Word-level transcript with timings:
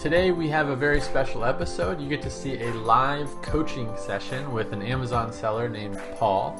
Today 0.00 0.30
we 0.30 0.48
have 0.48 0.70
a 0.70 0.76
very 0.76 0.98
special 0.98 1.44
episode. 1.44 2.00
You 2.00 2.08
get 2.08 2.22
to 2.22 2.30
see 2.30 2.62
a 2.62 2.72
live 2.72 3.28
coaching 3.42 3.94
session 3.98 4.50
with 4.50 4.72
an 4.72 4.80
Amazon 4.80 5.30
seller 5.30 5.68
named 5.68 6.00
Paul. 6.16 6.58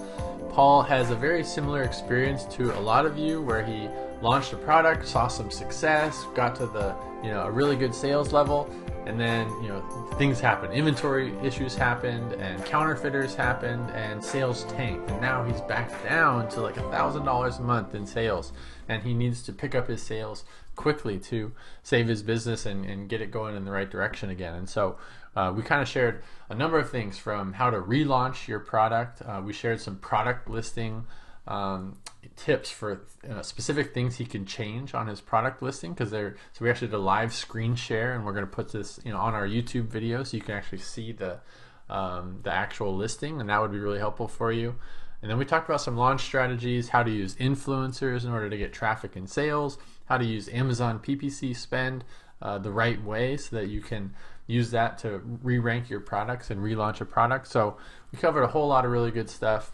Paul 0.50 0.82
has 0.82 1.10
a 1.10 1.14
very 1.14 1.42
similar 1.42 1.82
experience 1.84 2.44
to 2.56 2.78
a 2.78 2.80
lot 2.80 3.06
of 3.06 3.16
you 3.16 3.40
where 3.40 3.64
he 3.64 3.88
launched 4.20 4.52
a 4.52 4.56
product, 4.56 5.08
saw 5.08 5.26
some 5.26 5.50
success, 5.50 6.26
got 6.34 6.54
to 6.56 6.66
the, 6.66 6.94
you 7.24 7.30
know, 7.30 7.44
a 7.44 7.50
really 7.50 7.76
good 7.76 7.94
sales 7.94 8.30
level, 8.34 8.68
and 9.06 9.18
then, 9.18 9.48
you 9.62 9.68
know, 9.68 9.80
things 10.18 10.38
happened. 10.38 10.74
Inventory 10.74 11.34
issues 11.42 11.74
happened 11.74 12.34
and 12.34 12.62
counterfeiters 12.66 13.34
happened 13.34 13.90
and 13.92 14.22
sales 14.22 14.64
tanked. 14.64 15.08
And 15.08 15.18
now 15.22 15.44
he's 15.44 15.62
back 15.62 15.90
down 16.04 16.50
to 16.50 16.60
like 16.60 16.76
a 16.76 16.82
$1000 16.82 17.58
a 17.58 17.62
month 17.62 17.94
in 17.94 18.06
sales 18.06 18.52
and 18.90 19.02
he 19.02 19.14
needs 19.14 19.42
to 19.44 19.52
pick 19.54 19.74
up 19.74 19.88
his 19.88 20.02
sales 20.02 20.44
quickly 20.80 21.18
to 21.18 21.52
save 21.82 22.08
his 22.08 22.22
business 22.22 22.64
and, 22.64 22.86
and 22.86 23.08
get 23.08 23.20
it 23.20 23.30
going 23.30 23.54
in 23.54 23.66
the 23.66 23.70
right 23.70 23.90
direction 23.90 24.30
again. 24.30 24.54
And 24.54 24.66
so 24.66 24.96
uh, 25.36 25.52
we 25.54 25.62
kind 25.62 25.82
of 25.82 25.88
shared 25.88 26.22
a 26.48 26.54
number 26.54 26.78
of 26.78 26.88
things 26.90 27.18
from 27.18 27.52
how 27.52 27.68
to 27.68 27.78
relaunch 27.78 28.48
your 28.48 28.60
product. 28.60 29.20
Uh, 29.20 29.42
we 29.44 29.52
shared 29.52 29.78
some 29.78 29.96
product 29.96 30.48
listing 30.48 31.04
um, 31.46 31.98
tips 32.36 32.70
for 32.70 33.02
uh, 33.28 33.42
specific 33.42 33.92
things 33.92 34.16
he 34.16 34.24
can 34.24 34.46
change 34.46 34.94
on 34.94 35.06
his 35.06 35.20
product 35.20 35.62
listing 35.62 35.92
because 35.92 36.10
they're 36.10 36.36
so 36.52 36.64
we 36.64 36.70
actually 36.70 36.88
did 36.88 36.96
a 36.96 36.98
live 36.98 37.34
screen 37.34 37.74
share 37.74 38.14
and 38.14 38.24
we're 38.24 38.32
going 38.32 38.44
to 38.44 38.50
put 38.50 38.72
this 38.72 39.00
you 39.04 39.12
know 39.12 39.18
on 39.18 39.34
our 39.34 39.46
YouTube 39.46 39.86
video 39.88 40.22
so 40.22 40.36
you 40.36 40.42
can 40.42 40.54
actually 40.54 40.78
see 40.78 41.12
the 41.12 41.40
um, 41.88 42.40
the 42.42 42.52
actual 42.52 42.96
listing 42.96 43.40
and 43.40 43.50
that 43.50 43.60
would 43.60 43.72
be 43.72 43.78
really 43.78 43.98
helpful 43.98 44.28
for 44.28 44.50
you. 44.50 44.76
And 45.22 45.30
then 45.30 45.38
we 45.38 45.44
talked 45.44 45.68
about 45.68 45.82
some 45.82 45.96
launch 45.96 46.22
strategies, 46.22 46.88
how 46.88 47.02
to 47.02 47.10
use 47.10 47.34
influencers 47.34 48.24
in 48.24 48.30
order 48.30 48.48
to 48.48 48.56
get 48.56 48.72
traffic 48.72 49.16
and 49.16 49.28
sales, 49.28 49.76
how 50.10 50.18
to 50.18 50.24
use 50.24 50.48
Amazon 50.48 50.98
PPC 50.98 51.56
spend 51.56 52.02
uh, 52.42 52.58
the 52.58 52.72
right 52.72 53.02
way 53.02 53.36
so 53.36 53.54
that 53.54 53.68
you 53.68 53.80
can 53.80 54.12
use 54.48 54.72
that 54.72 54.98
to 54.98 55.20
re-rank 55.40 55.88
your 55.88 56.00
products 56.00 56.50
and 56.50 56.60
relaunch 56.60 57.00
a 57.00 57.04
product. 57.04 57.46
So 57.46 57.76
we 58.10 58.18
covered 58.18 58.42
a 58.42 58.48
whole 58.48 58.66
lot 58.66 58.84
of 58.84 58.90
really 58.90 59.12
good 59.12 59.30
stuff, 59.30 59.70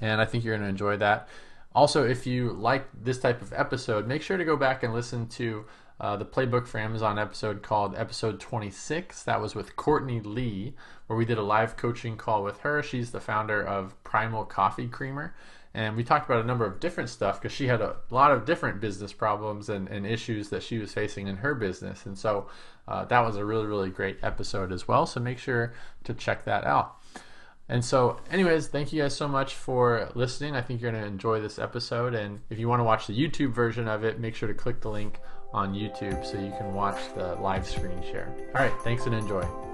and 0.00 0.18
I 0.18 0.24
think 0.24 0.44
you're 0.44 0.54
going 0.54 0.64
to 0.64 0.70
enjoy 0.70 0.96
that. 0.96 1.28
Also, 1.74 2.08
if 2.08 2.26
you 2.26 2.54
like 2.54 2.88
this 3.04 3.18
type 3.18 3.42
of 3.42 3.52
episode, 3.52 4.06
make 4.06 4.22
sure 4.22 4.38
to 4.38 4.46
go 4.46 4.56
back 4.56 4.82
and 4.82 4.94
listen 4.94 5.28
to 5.28 5.66
uh, 6.00 6.16
the 6.16 6.24
Playbook 6.24 6.66
for 6.66 6.78
Amazon 6.78 7.18
episode 7.18 7.62
called 7.62 7.94
episode 7.96 8.40
26. 8.40 9.24
That 9.24 9.42
was 9.42 9.54
with 9.54 9.76
Courtney 9.76 10.20
Lee, 10.20 10.72
where 11.06 11.16
we 11.16 11.24
did 11.24 11.38
a 11.38 11.42
live 11.42 11.76
coaching 11.76 12.16
call 12.16 12.42
with 12.42 12.60
her. 12.60 12.82
She's 12.82 13.10
the 13.10 13.20
founder 13.20 13.62
of 13.62 13.94
Primal 14.04 14.44
Coffee 14.44 14.88
Creamer. 14.88 15.34
And 15.74 15.94
we 15.94 16.04
talked 16.04 16.24
about 16.24 16.42
a 16.42 16.46
number 16.46 16.64
of 16.64 16.80
different 16.80 17.10
stuff 17.10 17.40
because 17.40 17.54
she 17.54 17.66
had 17.66 17.82
a 17.82 17.96
lot 18.10 18.32
of 18.32 18.46
different 18.46 18.80
business 18.80 19.12
problems 19.12 19.68
and, 19.68 19.88
and 19.88 20.06
issues 20.06 20.48
that 20.48 20.62
she 20.62 20.78
was 20.78 20.92
facing 20.92 21.28
in 21.28 21.36
her 21.36 21.54
business. 21.54 22.06
And 22.06 22.16
so 22.16 22.48
uh, 22.88 23.04
that 23.04 23.20
was 23.20 23.36
a 23.36 23.44
really, 23.44 23.66
really 23.66 23.90
great 23.90 24.18
episode 24.22 24.72
as 24.72 24.88
well. 24.88 25.04
So 25.04 25.20
make 25.20 25.38
sure 25.38 25.74
to 26.04 26.14
check 26.14 26.44
that 26.44 26.64
out. 26.64 26.96
And 27.68 27.84
so, 27.84 28.20
anyways, 28.30 28.68
thank 28.68 28.92
you 28.92 29.02
guys 29.02 29.14
so 29.14 29.26
much 29.26 29.54
for 29.54 30.08
listening. 30.14 30.54
I 30.54 30.62
think 30.62 30.80
you're 30.80 30.92
going 30.92 31.02
to 31.02 31.08
enjoy 31.08 31.40
this 31.40 31.58
episode. 31.58 32.14
And 32.14 32.40
if 32.48 32.58
you 32.58 32.68
want 32.68 32.80
to 32.80 32.84
watch 32.84 33.06
the 33.06 33.12
YouTube 33.12 33.52
version 33.52 33.88
of 33.88 34.04
it, 34.04 34.20
make 34.20 34.34
sure 34.34 34.48
to 34.48 34.54
click 34.54 34.80
the 34.80 34.90
link 34.90 35.18
on 35.52 35.74
YouTube 35.74 36.24
so 36.24 36.38
you 36.38 36.52
can 36.58 36.74
watch 36.74 36.98
the 37.16 37.34
live 37.36 37.66
screen 37.66 38.00
share. 38.02 38.32
All 38.56 38.64
right, 38.64 38.74
thanks 38.82 39.06
and 39.06 39.14
enjoy. 39.14 39.65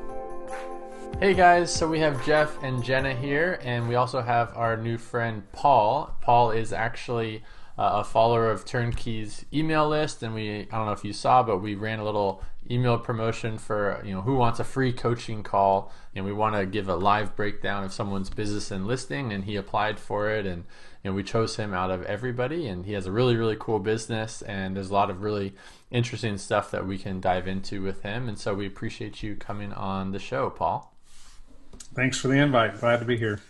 Hey 1.21 1.35
guys, 1.35 1.73
so 1.73 1.89
we 1.89 2.01
have 2.01 2.25
Jeff 2.27 2.61
and 2.63 2.83
Jenna 2.83 3.15
here, 3.15 3.61
and 3.63 3.89
we 3.89 3.95
also 3.95 4.21
have 4.21 4.57
our 4.57 4.77
new 4.77 4.99
friend 4.99 5.45
Paul. 5.53 6.17
Paul 6.21 6.51
is 6.51 6.73
actually 6.73 7.45
uh, 7.79 8.01
a 8.01 8.05
follower 8.05 8.51
of 8.51 8.65
Turnkey's 8.65 9.45
email 9.53 9.89
list, 9.89 10.23
and 10.23 10.35
we 10.35 10.63
I 10.63 10.77
don't 10.77 10.87
know 10.87 10.93
if 10.93 11.05
you 11.05 11.13
saw, 11.13 11.43
but 11.45 11.59
we 11.59 11.77
ran 11.77 12.01
a 12.01 12.05
little 12.05 12.43
email 12.71 12.99
promotion 12.99 13.59
for 13.59 14.01
you 14.05 14.15
know 14.15 14.21
who 14.21 14.37
wants 14.37 14.61
a 14.61 14.65
free 14.65 14.93
coaching 14.93 15.43
call 15.43 15.93
and 16.15 16.25
we 16.25 16.33
want 16.33 16.55
to 16.55 16.65
give 16.65 16.89
a 16.89 16.95
live 16.95 17.35
breakdown 17.35 17.83
of 17.83 17.93
someone's 17.93 18.31
business 18.31 18.71
and 18.71 18.87
listing 18.87 19.33
and 19.33 19.45
he 19.45 19.57
applied 19.57 19.99
for 19.99 20.31
it 20.31 20.47
and 20.47 20.65
you 21.03 21.11
know 21.11 21.13
we 21.13 21.25
chose 21.25 21.57
him 21.57 21.75
out 21.75 21.91
of 21.91 22.05
everybody 22.05 22.69
and 22.69 22.87
he 22.87 22.93
has 22.93 23.07
a 23.07 23.13
really 23.13 23.37
really 23.37 23.57
cool 23.59 23.81
business 23.81 24.43
and 24.43 24.77
there's 24.77 24.91
a 24.91 24.95
lot 24.95 25.11
of 25.11 25.23
really 25.23 25.53
interesting 25.91 26.39
stuff 26.39 26.71
that 26.71 26.87
we 26.87 26.97
can 26.97 27.21
dive 27.21 27.49
into 27.49 27.83
with 27.83 28.03
him 28.03 28.29
and 28.29 28.39
so 28.39 28.55
we 28.55 28.67
appreciate 28.67 29.23
you 29.23 29.35
coming 29.35 29.73
on 29.73 30.13
the 30.13 30.21
show 30.21 30.49
paul 30.49 30.92
thanks 31.95 32.19
for 32.19 32.29
the 32.29 32.35
invite 32.35 32.79
glad 32.81 32.99
to 32.99 33.05
be 33.05 33.17
here 33.17 33.41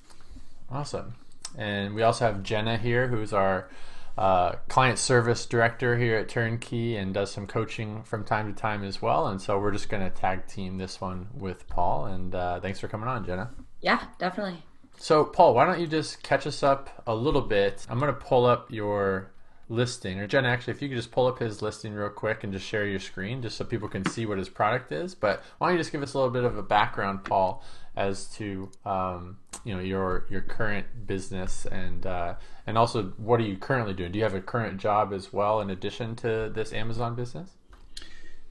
awesome 0.70 1.14
and 1.56 1.94
we 1.94 2.02
also 2.02 2.24
have 2.24 2.42
jenna 2.42 2.76
here 2.76 3.08
who's 3.08 3.32
our 3.32 3.68
uh, 4.16 4.52
client 4.68 4.98
service 4.98 5.46
director 5.46 5.96
here 5.96 6.16
at 6.16 6.28
Turnkey 6.28 6.96
and 6.96 7.14
does 7.14 7.30
some 7.30 7.46
coaching 7.46 8.02
from 8.02 8.24
time 8.24 8.52
to 8.52 8.60
time 8.60 8.84
as 8.84 9.00
well. 9.00 9.26
And 9.28 9.40
so 9.40 9.58
we're 9.58 9.72
just 9.72 9.88
going 9.88 10.02
to 10.02 10.10
tag 10.10 10.46
team 10.46 10.78
this 10.78 11.00
one 11.00 11.28
with 11.34 11.66
Paul. 11.68 12.06
And 12.06 12.34
uh, 12.34 12.60
thanks 12.60 12.78
for 12.78 12.88
coming 12.88 13.08
on, 13.08 13.24
Jenna. 13.24 13.50
Yeah, 13.80 14.02
definitely. 14.18 14.62
So, 14.98 15.24
Paul, 15.24 15.54
why 15.54 15.64
don't 15.64 15.80
you 15.80 15.86
just 15.86 16.22
catch 16.22 16.46
us 16.46 16.62
up 16.62 17.02
a 17.06 17.14
little 17.14 17.40
bit? 17.40 17.86
I'm 17.88 17.98
going 17.98 18.12
to 18.12 18.20
pull 18.20 18.44
up 18.44 18.70
your 18.70 19.32
listing. 19.68 20.20
Or, 20.20 20.26
Jenna, 20.26 20.48
actually, 20.48 20.74
if 20.74 20.82
you 20.82 20.88
could 20.88 20.98
just 20.98 21.10
pull 21.10 21.26
up 21.26 21.38
his 21.38 21.62
listing 21.62 21.94
real 21.94 22.10
quick 22.10 22.44
and 22.44 22.52
just 22.52 22.66
share 22.66 22.86
your 22.86 23.00
screen 23.00 23.40
just 23.42 23.56
so 23.56 23.64
people 23.64 23.88
can 23.88 24.04
see 24.04 24.26
what 24.26 24.36
his 24.36 24.50
product 24.50 24.92
is. 24.92 25.14
But 25.14 25.42
why 25.58 25.68
don't 25.68 25.76
you 25.76 25.80
just 25.80 25.90
give 25.90 26.02
us 26.02 26.12
a 26.12 26.18
little 26.18 26.32
bit 26.32 26.44
of 26.44 26.58
a 26.58 26.62
background, 26.62 27.24
Paul, 27.24 27.64
as 27.96 28.26
to 28.26 28.70
um, 28.84 29.38
you 29.64 29.74
know 29.74 29.80
your 29.80 30.26
your 30.30 30.40
current 30.40 31.06
business 31.06 31.66
and 31.66 32.06
uh, 32.06 32.34
and 32.66 32.78
also 32.78 33.04
what 33.16 33.40
are 33.40 33.44
you 33.44 33.56
currently 33.56 33.94
doing? 33.94 34.12
Do 34.12 34.18
you 34.18 34.24
have 34.24 34.34
a 34.34 34.40
current 34.40 34.78
job 34.78 35.12
as 35.12 35.32
well 35.32 35.60
in 35.60 35.70
addition 35.70 36.16
to 36.16 36.50
this 36.54 36.72
Amazon 36.72 37.14
business? 37.14 37.50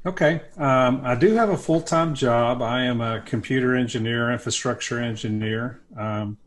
Okay, 0.06 0.42
um, 0.58 1.02
I 1.04 1.14
do 1.14 1.36
have 1.36 1.50
a 1.50 1.58
full 1.58 1.82
time 1.82 2.16
job. 2.16 2.62
I 2.62 2.84
am 2.84 3.02
a 3.02 3.22
computer 3.22 3.76
engineer, 3.76 4.32
infrastructure 4.32 5.00
engineer 5.00 5.82
um, 5.98 6.38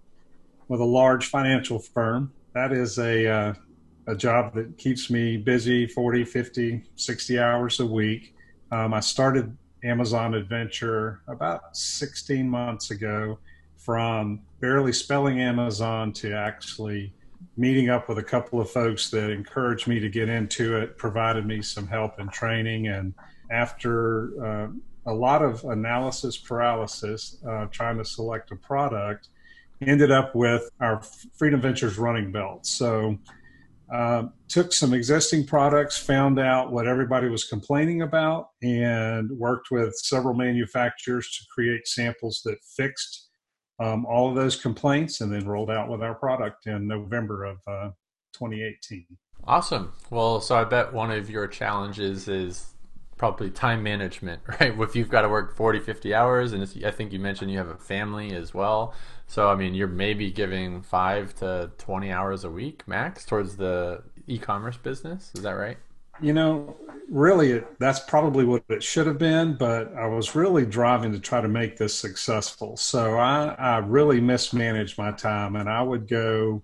with 0.69 0.81
a 0.81 0.84
large 0.84 1.27
financial 1.27 1.78
firm. 1.78 2.33
That 2.53 2.72
is 2.72 2.99
a 2.99 3.27
uh, 3.27 3.54
a 4.06 4.15
job 4.15 4.54
that 4.54 4.77
keeps 4.77 5.10
me 5.10 5.37
busy 5.37 5.87
40, 5.87 6.25
50, 6.25 6.83
60 6.97 7.38
hours 7.38 7.81
a 7.81 7.87
week. 7.87 8.34
Um, 8.71 8.93
I 8.93 9.00
started 9.00 9.56
Amazon 9.84 10.34
Adventure 10.34 11.21
about 11.28 11.77
16 11.77 12.49
months 12.49 12.91
ago 12.91 13.39
from 13.77 14.41
barely 14.61 14.93
spelling 14.93 15.41
Amazon 15.41 16.12
to 16.15 16.33
actually 16.33 17.12
meeting 17.56 17.91
up 17.91 18.09
with 18.09 18.19
a 18.19 18.22
couple 18.22 18.61
of 18.61 18.71
folks 18.71 19.11
that 19.11 19.31
encouraged 19.31 19.87
me 19.87 20.00
to 20.00 20.09
get 20.09 20.28
into 20.28 20.77
it, 20.77 20.97
provided 20.97 21.47
me 21.47 21.62
some 21.62 21.87
help 21.87 22.19
and 22.19 22.33
training. 22.33 22.89
And 22.89 23.15
after 23.50 24.45
uh, 24.45 24.69
a 25.06 25.12
lot 25.12 25.43
of 25.43 25.65
analysis 25.65 26.37
paralysis, 26.37 27.37
uh, 27.47 27.66
trying 27.66 27.99
to 27.99 28.05
select 28.05 28.51
a 28.51 28.56
product, 28.56 29.28
ended 29.83 30.11
up 30.11 30.34
with 30.34 30.71
our 30.81 31.03
Freedom 31.34 31.61
Ventures 31.61 31.99
running 31.99 32.33
belt. 32.33 32.65
So 32.66 33.19
uh, 33.93 34.25
took 34.49 34.72
some 34.72 34.95
existing 34.95 35.47
products, 35.47 35.99
found 35.99 36.39
out 36.39 36.72
what 36.72 36.87
everybody 36.87 37.28
was 37.28 37.45
complaining 37.45 38.03
about, 38.03 38.49
and 38.62 39.31
worked 39.33 39.71
with 39.71 39.95
several 39.97 40.34
manufacturers 40.34 41.31
to 41.36 41.45
create 41.54 41.86
samples 41.86 42.41
that 42.45 42.59
fixed 42.77 43.28
um, 43.81 44.07
all 44.07 44.28
of 44.28 44.36
those 44.36 44.57
complaints, 44.57 45.21
and 45.21 45.33
then 45.33 45.47
rolled 45.47 45.71
out 45.71 45.89
with 45.89 46.03
our 46.03 46.15
product 46.15 46.66
in 46.66 46.86
November 46.86 47.45
of 47.45 47.57
uh, 47.66 47.91
2018. 48.33 49.04
Awesome. 49.47 49.92
Well, 50.10 50.41
so 50.41 50.57
I 50.57 50.65
bet 50.65 50.92
one 50.92 51.10
of 51.10 51.28
your 51.28 51.47
challenges 51.47 52.28
is 52.28 52.75
probably 53.16 53.51
time 53.51 53.83
management, 53.83 54.42
right? 54.60 54.78
If 54.78 54.97
you've 54.97 55.10
got 55.10 55.22
to 55.22 55.28
work 55.28 55.57
40, 55.57 55.80
50 55.80 56.15
hours, 56.15 56.53
and 56.53 56.63
I 56.84 56.91
think 56.91 57.13
you 57.13 57.19
mentioned 57.19 57.51
you 57.51 57.59
have 57.59 57.69
a 57.69 57.77
family 57.77 58.34
as 58.34 58.54
well. 58.54 58.95
So, 59.26 59.48
I 59.48 59.54
mean, 59.54 59.74
you're 59.74 59.88
maybe 59.88 60.30
giving 60.30 60.82
five 60.82 61.34
to 61.36 61.71
20 61.78 62.12
hours 62.12 62.44
a 62.44 62.50
week 62.50 62.86
max 62.86 63.24
towards 63.24 63.56
the 63.56 64.03
e 64.26 64.38
commerce 64.38 64.76
business. 64.76 65.32
Is 65.34 65.42
that 65.42 65.53
right? 65.53 65.76
You 66.21 66.32
know, 66.32 66.76
really, 67.09 67.53
it, 67.53 67.78
that's 67.80 68.00
probably 68.00 68.44
what 68.44 68.62
it 68.68 68.82
should 68.82 69.06
have 69.06 69.18
been, 69.18 69.56
but 69.56 69.92
I 69.94 70.06
was 70.06 70.34
really 70.34 70.65
driving 70.65 71.12
to 71.12 71.18
try 71.18 71.41
to 71.41 71.48
make 71.48 71.76
this 71.76 71.94
successful. 71.94 72.76
So 72.76 73.18
I, 73.18 73.54
I 73.59 73.78
really 73.78 74.21
mismanaged 74.21 74.97
my 74.97 75.10
time, 75.10 75.56
and 75.56 75.68
I 75.68 75.82
would 75.82 76.06
go 76.06 76.62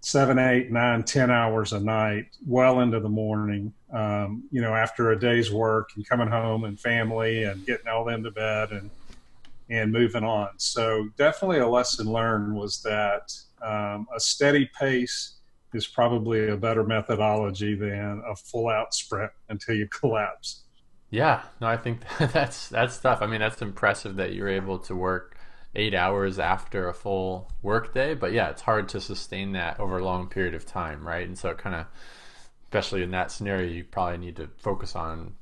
seven, 0.00 0.38
eight, 0.38 0.70
nine, 0.70 1.02
ten 1.04 1.30
hours 1.30 1.72
a 1.72 1.80
night, 1.80 2.26
well 2.46 2.80
into 2.80 3.00
the 3.00 3.08
morning. 3.08 3.72
Um, 3.92 4.44
you 4.50 4.60
know, 4.60 4.74
after 4.74 5.10
a 5.10 5.18
day's 5.18 5.50
work 5.50 5.90
and 5.96 6.08
coming 6.08 6.28
home 6.28 6.64
and 6.64 6.78
family 6.78 7.44
and 7.44 7.64
getting 7.66 7.88
all 7.88 8.04
them 8.04 8.22
to 8.24 8.30
bed 8.30 8.70
and 8.70 8.90
and 9.70 9.92
moving 9.92 10.24
on. 10.24 10.50
So 10.56 11.08
definitely 11.16 11.58
a 11.58 11.68
lesson 11.68 12.10
learned 12.10 12.54
was 12.54 12.80
that 12.82 13.32
um, 13.62 14.06
a 14.14 14.20
steady 14.20 14.70
pace 14.78 15.36
is 15.74 15.86
probably 15.86 16.48
a 16.48 16.56
better 16.56 16.84
methodology 16.84 17.74
than 17.74 18.22
a 18.26 18.34
full 18.34 18.68
out 18.68 18.94
sprint 18.94 19.30
until 19.48 19.74
you 19.74 19.86
collapse. 20.00 20.64
Yeah, 21.10 21.42
no, 21.60 21.66
I 21.66 21.76
think 21.76 22.00
that's 22.18 22.68
that's 22.68 22.98
tough. 22.98 23.22
I 23.22 23.26
mean, 23.26 23.40
that's 23.40 23.62
impressive 23.62 24.16
that 24.16 24.34
you're 24.34 24.48
able 24.48 24.78
to 24.80 24.94
work 24.94 25.36
eight 25.74 25.94
hours 25.94 26.38
after 26.38 26.88
a 26.88 26.94
full 26.94 27.50
workday, 27.62 28.14
but 28.14 28.32
yeah, 28.32 28.48
it's 28.48 28.62
hard 28.62 28.88
to 28.90 29.00
sustain 29.00 29.52
that 29.52 29.78
over 29.78 29.98
a 29.98 30.04
long 30.04 30.28
period 30.28 30.54
of 30.54 30.66
time, 30.66 31.06
right? 31.06 31.26
And 31.26 31.38
so 31.38 31.54
kind 31.54 31.76
of, 31.76 31.86
especially 32.64 33.02
in 33.02 33.10
that 33.12 33.30
scenario, 33.30 33.70
you 33.70 33.84
probably 33.84 34.18
need 34.18 34.36
to 34.36 34.48
focus 34.58 34.96
on 34.96 35.34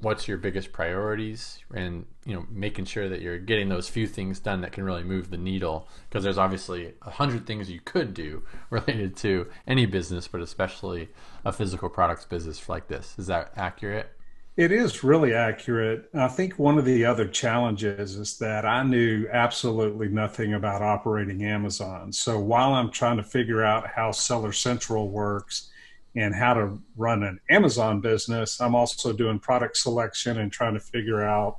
what's 0.00 0.28
your 0.28 0.38
biggest 0.38 0.72
priorities 0.72 1.58
and 1.74 2.06
you 2.24 2.32
know 2.32 2.46
making 2.50 2.84
sure 2.84 3.08
that 3.08 3.20
you're 3.20 3.38
getting 3.38 3.68
those 3.68 3.88
few 3.88 4.06
things 4.06 4.38
done 4.38 4.60
that 4.60 4.70
can 4.70 4.84
really 4.84 5.02
move 5.02 5.30
the 5.30 5.36
needle 5.36 5.88
because 6.08 6.22
there's 6.22 6.38
obviously 6.38 6.94
a 7.02 7.10
hundred 7.10 7.46
things 7.46 7.70
you 7.70 7.80
could 7.80 8.14
do 8.14 8.42
related 8.70 9.16
to 9.16 9.46
any 9.66 9.86
business 9.86 10.28
but 10.28 10.40
especially 10.40 11.08
a 11.44 11.52
physical 11.52 11.88
products 11.88 12.24
business 12.24 12.68
like 12.68 12.88
this. 12.88 13.14
Is 13.18 13.26
that 13.26 13.52
accurate? 13.56 14.12
It 14.56 14.72
is 14.72 15.04
really 15.04 15.34
accurate. 15.34 16.10
I 16.12 16.26
think 16.26 16.58
one 16.58 16.78
of 16.78 16.84
the 16.84 17.04
other 17.04 17.28
challenges 17.28 18.16
is 18.16 18.38
that 18.38 18.64
i 18.64 18.82
knew 18.82 19.28
absolutely 19.32 20.08
nothing 20.08 20.54
about 20.54 20.82
operating 20.82 21.44
amazon. 21.44 22.12
So 22.12 22.38
while 22.38 22.74
i'm 22.74 22.90
trying 22.90 23.16
to 23.16 23.24
figure 23.24 23.64
out 23.64 23.88
how 23.88 24.12
seller 24.12 24.52
central 24.52 25.10
works 25.10 25.70
and 26.14 26.34
how 26.34 26.54
to 26.54 26.78
run 26.96 27.22
an 27.22 27.40
Amazon 27.50 28.00
business, 28.00 28.60
I'm 28.60 28.74
also 28.74 29.12
doing 29.12 29.38
product 29.38 29.76
selection 29.76 30.38
and 30.38 30.50
trying 30.50 30.74
to 30.74 30.80
figure 30.80 31.22
out 31.22 31.58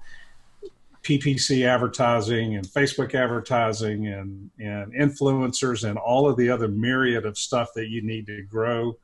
PPC 1.03 1.65
advertising 1.65 2.55
and 2.55 2.67
Facebook 2.67 3.15
advertising 3.15 4.07
and, 4.07 4.51
and 4.59 4.93
influencers 4.93 5.87
and 5.87 5.97
all 5.97 6.29
of 6.29 6.35
the 6.37 6.49
other 6.49 6.67
myriad 6.67 7.25
of 7.25 7.37
stuff 7.37 7.69
that 7.75 7.87
you 7.87 8.01
need 8.01 8.25
to 8.27 8.41
grow 8.43 8.97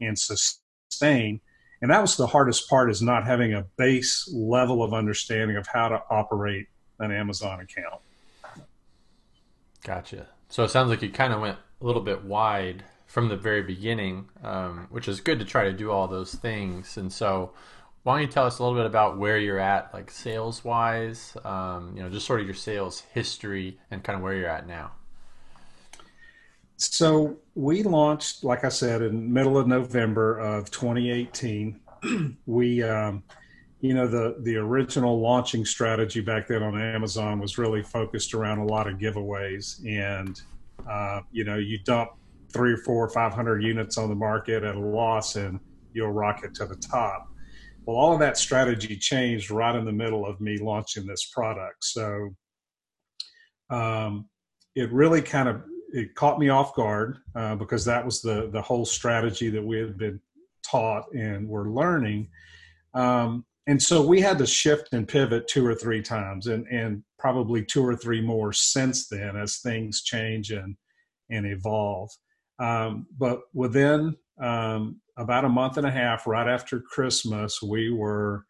and 0.00 0.18
sustain. 0.18 1.40
And 1.82 1.90
that 1.90 2.00
was 2.00 2.16
the 2.16 2.26
hardest 2.26 2.68
part 2.68 2.90
is 2.90 3.02
not 3.02 3.26
having 3.26 3.52
a 3.52 3.66
base 3.76 4.32
level 4.32 4.82
of 4.82 4.94
understanding 4.94 5.56
of 5.56 5.66
how 5.66 5.88
to 5.88 6.02
operate 6.10 6.68
an 7.00 7.10
Amazon 7.10 7.60
account. 7.60 8.00
Gotcha. 9.84 10.28
So 10.48 10.62
it 10.64 10.70
sounds 10.70 10.90
like 10.90 11.02
you 11.02 11.10
kind 11.10 11.32
of 11.32 11.40
went 11.40 11.58
a 11.80 11.84
little 11.84 12.02
bit 12.02 12.24
wide 12.24 12.84
from 13.12 13.28
the 13.28 13.36
very 13.36 13.60
beginning, 13.60 14.26
um, 14.42 14.86
which 14.88 15.06
is 15.06 15.20
good 15.20 15.38
to 15.38 15.44
try 15.44 15.64
to 15.64 15.72
do 15.74 15.90
all 15.90 16.08
those 16.08 16.34
things. 16.34 16.96
And 16.96 17.12
so, 17.12 17.52
why 18.04 18.14
don't 18.14 18.22
you 18.22 18.32
tell 18.32 18.46
us 18.46 18.58
a 18.58 18.62
little 18.62 18.78
bit 18.78 18.86
about 18.86 19.18
where 19.18 19.36
you're 19.36 19.58
at, 19.58 19.92
like 19.92 20.10
sales 20.10 20.64
wise, 20.64 21.36
um, 21.44 21.92
you 21.94 22.02
know, 22.02 22.08
just 22.08 22.26
sort 22.26 22.40
of 22.40 22.46
your 22.46 22.54
sales 22.54 23.00
history 23.12 23.78
and 23.90 24.02
kind 24.02 24.16
of 24.16 24.22
where 24.22 24.32
you're 24.32 24.48
at 24.48 24.66
now. 24.66 24.92
So 26.78 27.36
we 27.54 27.82
launched, 27.82 28.44
like 28.44 28.64
I 28.64 28.70
said, 28.70 29.02
in 29.02 29.30
middle 29.30 29.58
of 29.58 29.66
November 29.66 30.38
of 30.38 30.70
2018. 30.70 31.80
we, 32.46 32.82
um, 32.82 33.22
you 33.82 33.92
know, 33.92 34.08
the 34.08 34.36
the 34.40 34.56
original 34.56 35.20
launching 35.20 35.66
strategy 35.66 36.22
back 36.22 36.48
then 36.48 36.62
on 36.62 36.80
Amazon 36.80 37.40
was 37.40 37.58
really 37.58 37.82
focused 37.82 38.32
around 38.32 38.60
a 38.60 38.64
lot 38.64 38.88
of 38.88 38.96
giveaways, 38.96 39.86
and 39.86 40.40
uh, 40.88 41.20
you 41.30 41.44
know, 41.44 41.58
you 41.58 41.78
dump 41.78 42.12
three 42.52 42.72
or 42.72 42.78
four 42.78 43.04
or 43.04 43.10
five 43.10 43.32
hundred 43.32 43.62
units 43.62 43.98
on 43.98 44.08
the 44.08 44.14
market 44.14 44.62
at 44.62 44.74
a 44.74 44.80
loss 44.80 45.36
and 45.36 45.58
you'll 45.92 46.12
rocket 46.12 46.54
to 46.54 46.66
the 46.66 46.76
top. 46.76 47.28
Well, 47.84 47.96
all 47.96 48.12
of 48.12 48.20
that 48.20 48.36
strategy 48.36 48.96
changed 48.96 49.50
right 49.50 49.74
in 49.74 49.84
the 49.84 49.92
middle 49.92 50.24
of 50.24 50.40
me 50.40 50.58
launching 50.58 51.06
this 51.06 51.28
product. 51.32 51.84
So 51.84 52.30
um, 53.70 54.28
it 54.76 54.92
really 54.92 55.22
kind 55.22 55.48
of 55.48 55.62
it 55.92 56.14
caught 56.14 56.38
me 56.38 56.48
off 56.48 56.74
guard 56.74 57.18
uh, 57.34 57.56
because 57.56 57.84
that 57.84 58.04
was 58.04 58.22
the 58.22 58.48
the 58.52 58.62
whole 58.62 58.84
strategy 58.84 59.50
that 59.50 59.62
we 59.62 59.78
had 59.78 59.98
been 59.98 60.20
taught 60.64 61.12
and 61.12 61.48
were 61.48 61.70
learning. 61.70 62.28
Um, 62.94 63.44
and 63.66 63.80
so 63.80 64.04
we 64.04 64.20
had 64.20 64.38
to 64.38 64.46
shift 64.46 64.88
and 64.92 65.06
pivot 65.06 65.46
two 65.46 65.64
or 65.64 65.74
three 65.74 66.02
times 66.02 66.48
and, 66.48 66.66
and 66.66 67.02
probably 67.18 67.64
two 67.64 67.84
or 67.84 67.94
three 67.94 68.20
more 68.20 68.52
since 68.52 69.08
then 69.08 69.36
as 69.36 69.58
things 69.58 70.02
change 70.02 70.50
and, 70.50 70.76
and 71.30 71.46
evolve. 71.46 72.10
Um, 72.62 73.06
but 73.18 73.40
within 73.52 74.16
um, 74.40 75.00
about 75.16 75.44
a 75.44 75.48
month 75.48 75.76
and 75.78 75.86
a 75.86 75.90
half, 75.90 76.26
right 76.26 76.48
after 76.48 76.80
Christmas, 76.80 77.60
we 77.60 77.90
were 77.90 78.44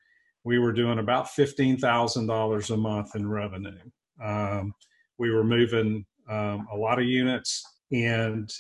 we 0.45 0.59
were 0.59 0.73
doing 0.73 0.99
about 0.99 1.31
fifteen 1.31 1.79
thousand 1.79 2.27
dollars 2.27 2.71
a 2.71 2.77
month 2.77 3.17
in 3.17 3.29
revenue. 3.29 3.79
Um, 4.23 4.75
we 5.19 5.31
were 5.31 5.45
moving 5.45 6.05
um, 6.29 6.67
a 6.73 6.77
lot 6.77 6.99
of 6.99 7.07
units, 7.07 7.65
and 7.91 8.51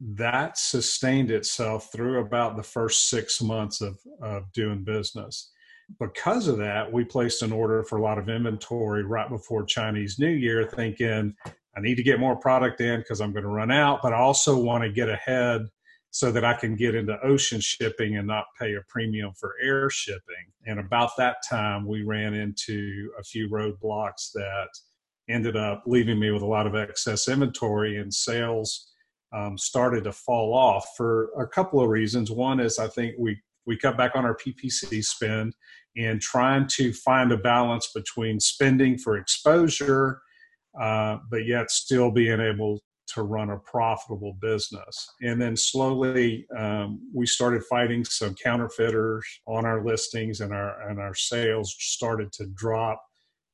that 0.00 0.58
sustained 0.58 1.30
itself 1.30 1.90
through 1.92 2.20
about 2.20 2.56
the 2.56 2.62
first 2.62 3.10
six 3.10 3.42
months 3.42 3.80
of, 3.80 3.98
of 4.22 4.50
doing 4.52 4.84
business. 4.84 5.50
Because 5.98 6.46
of 6.46 6.58
that, 6.58 6.92
we 6.92 7.04
placed 7.04 7.42
an 7.42 7.52
order 7.52 7.82
for 7.82 7.98
a 7.98 8.02
lot 8.02 8.18
of 8.18 8.28
inventory 8.28 9.02
right 9.02 9.28
before 9.28 9.64
Chinese 9.64 10.18
New 10.18 10.30
Year, 10.30 10.64
thinking 10.64 11.34
I 11.76 11.80
need 11.80 11.96
to 11.96 12.02
get 12.02 12.20
more 12.20 12.36
product 12.36 12.80
in 12.80 13.00
because 13.00 13.20
I'm 13.20 13.32
going 13.32 13.44
to 13.44 13.50
run 13.50 13.70
out, 13.70 14.00
but 14.02 14.12
I 14.12 14.18
also 14.18 14.58
want 14.58 14.84
to 14.84 14.90
get 14.90 15.08
ahead 15.08 15.66
so 16.10 16.32
that 16.32 16.44
I 16.44 16.54
can 16.54 16.74
get 16.74 16.94
into 16.94 17.20
ocean 17.24 17.60
shipping 17.60 18.16
and 18.16 18.26
not 18.26 18.46
pay 18.58 18.74
a 18.74 18.80
premium 18.88 19.32
for 19.38 19.54
air 19.62 19.88
shipping. 19.90 20.52
And 20.66 20.80
about 20.80 21.10
that 21.18 21.36
time, 21.48 21.86
we 21.86 22.02
ran 22.02 22.34
into 22.34 23.10
a 23.18 23.22
few 23.22 23.48
roadblocks 23.48 24.32
that 24.34 24.68
ended 25.28 25.56
up 25.56 25.84
leaving 25.86 26.18
me 26.18 26.32
with 26.32 26.42
a 26.42 26.46
lot 26.46 26.66
of 26.66 26.74
excess 26.74 27.28
inventory 27.28 27.98
and 27.98 28.12
sales 28.12 28.88
um, 29.32 29.56
started 29.56 30.04
to 30.04 30.12
fall 30.12 30.52
off 30.52 30.96
for 30.96 31.30
a 31.38 31.46
couple 31.46 31.80
of 31.80 31.88
reasons. 31.88 32.30
One 32.32 32.58
is 32.58 32.80
I 32.80 32.88
think 32.88 33.14
we 33.18 33.40
we 33.66 33.76
cut 33.76 33.96
back 33.96 34.12
on 34.14 34.24
our 34.24 34.36
PPC 34.36 35.04
spend 35.04 35.54
and 35.96 36.20
trying 36.20 36.66
to 36.68 36.92
find 36.92 37.32
a 37.32 37.36
balance 37.36 37.90
between 37.94 38.38
spending 38.40 38.96
for 38.96 39.16
exposure 39.16 40.20
uh, 40.78 41.18
but 41.30 41.46
yet 41.46 41.70
still 41.70 42.10
being 42.10 42.40
able 42.40 42.80
to 43.08 43.22
run 43.22 43.50
a 43.50 43.58
profitable 43.58 44.36
business. 44.40 45.10
And 45.20 45.40
then 45.40 45.56
slowly, 45.56 46.46
um, 46.56 47.00
we 47.12 47.26
started 47.26 47.64
fighting 47.64 48.04
some 48.04 48.34
counterfeiters 48.34 49.26
on 49.46 49.66
our 49.66 49.84
listings, 49.84 50.40
and 50.40 50.52
our 50.52 50.88
and 50.88 51.00
our 51.00 51.14
sales 51.14 51.74
started 51.78 52.32
to 52.34 52.46
drop. 52.54 53.02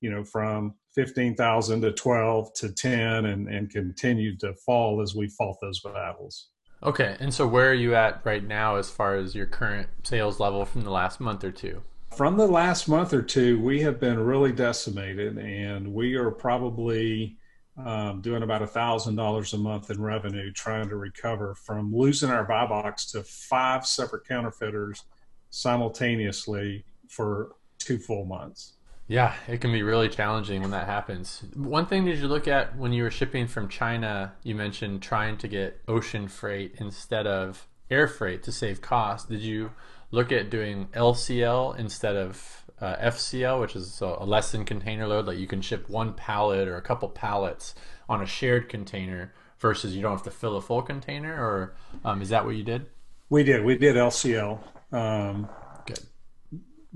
You 0.03 0.11
know, 0.11 0.25
from 0.25 0.75
fifteen 0.95 1.35
thousand 1.35 1.81
to 1.83 1.93
twelve 1.93 2.53
to 2.57 2.73
ten, 2.73 3.27
and 3.27 3.49
and 3.49 3.71
continued 3.71 4.41
to 4.41 4.53
fall 4.67 5.01
as 5.01 5.15
we 5.15 5.29
fought 5.29 5.57
those 5.63 5.81
battles. 5.81 6.51
Okay, 6.83 7.17
and 7.21 7.33
so 7.33 7.47
where 7.47 7.71
are 7.71 7.75
you 7.75 7.95
at 7.95 8.21
right 8.25 8.45
now 8.45 8.77
as 8.77 8.91
far 8.91 9.17
as 9.17 9.35
your 9.35 9.47
current 9.47 9.89
sales 10.03 10.39
level 10.39 10.65
from 10.65 10.83
the 10.83 10.91
last 10.91 11.21
month 11.21 11.43
or 11.43 11.51
two? 11.51 11.83
from 12.17 12.39
the 12.39 12.47
last 12.47 12.89
month 12.89 13.13
or 13.13 13.21
two, 13.21 13.61
we 13.61 13.83
have 13.83 14.01
been 14.01 14.19
really 14.19 14.51
decimated, 14.51 15.37
and 15.37 15.93
we 15.93 16.15
are 16.15 16.31
probably 16.31 17.37
um, 17.77 18.23
doing 18.23 18.43
about 18.43 18.63
a 18.63 18.67
thousand 18.67 19.17
dollars 19.17 19.53
a 19.53 19.59
month 19.59 19.91
in 19.91 20.01
revenue, 20.01 20.51
trying 20.51 20.89
to 20.89 20.97
recover 20.97 21.55
from 21.55 21.95
losing 21.95 22.31
our 22.31 22.45
buy 22.45 22.67
box 22.67 23.05
to 23.13 23.23
five 23.23 23.87
separate 23.87 24.27
counterfeiters 24.27 25.05
simultaneously 25.51 26.87
for 27.07 27.53
two 27.79 27.99
full 27.99 28.25
months. 28.25 28.73
Yeah, 29.09 29.35
it 29.47 29.61
can 29.61 29.71
be 29.71 29.83
really 29.83 30.09
challenging 30.09 30.63
when 30.63 30.73
that 30.73 30.87
happens. 30.87 31.45
One 31.55 31.87
thing 31.87 32.05
did 32.05 32.19
you 32.19 32.27
look 32.27 32.49
at 32.49 32.77
when 32.77 32.93
you 32.93 33.05
were 33.05 33.11
shipping 33.11 33.47
from 33.47 33.69
China? 33.69 34.33
You 34.43 34.55
mentioned 34.57 35.03
trying 35.03 35.37
to 35.39 35.49
get 35.49 35.81
ocean 35.87 36.27
freight 36.27 36.75
instead 36.79 37.27
of 37.27 37.69
air 37.89 38.09
freight 38.09 38.43
to 38.45 38.53
save 38.53 38.81
cost. 38.81 39.29
Did 39.29 39.41
you 39.41 39.71
look 40.11 40.33
at 40.33 40.51
doing 40.51 40.89
LCL 40.93 41.79
instead 41.79 42.17
of 42.17 42.65
uh, 42.81 42.97
FCL, 42.97 43.61
which 43.61 43.77
is 43.77 44.01
a 44.01 44.25
less 44.25 44.53
than 44.53 44.65
container 44.65 45.07
load. 45.07 45.27
Like 45.27 45.39
you 45.39 45.47
can 45.47 45.63
ship 45.63 45.89
one 45.89 46.13
pallet 46.13 46.69
or 46.69 46.77
a 46.77 46.83
couple 46.83 47.09
pallets 47.09 47.75
on 48.09 48.23
a 48.23 48.27
shared 48.27 48.69
container 48.69 49.33
versus 49.59 49.97
you 49.97 50.03
don't 50.03 50.13
have 50.13 50.23
to 50.25 50.31
fill 50.31 50.57
a 50.57 50.61
full 50.61 50.83
container. 50.83 51.35
Or 51.35 51.75
um, 52.05 52.23
is 52.23 52.29
that 52.31 52.45
what 52.45 52.57
you 52.57 52.63
did? 52.63 52.87
We 53.29 53.45
did. 53.45 53.65
We 53.65 53.77
did 53.77 53.97
LCL. 53.97 54.61
Um. 54.93 55.49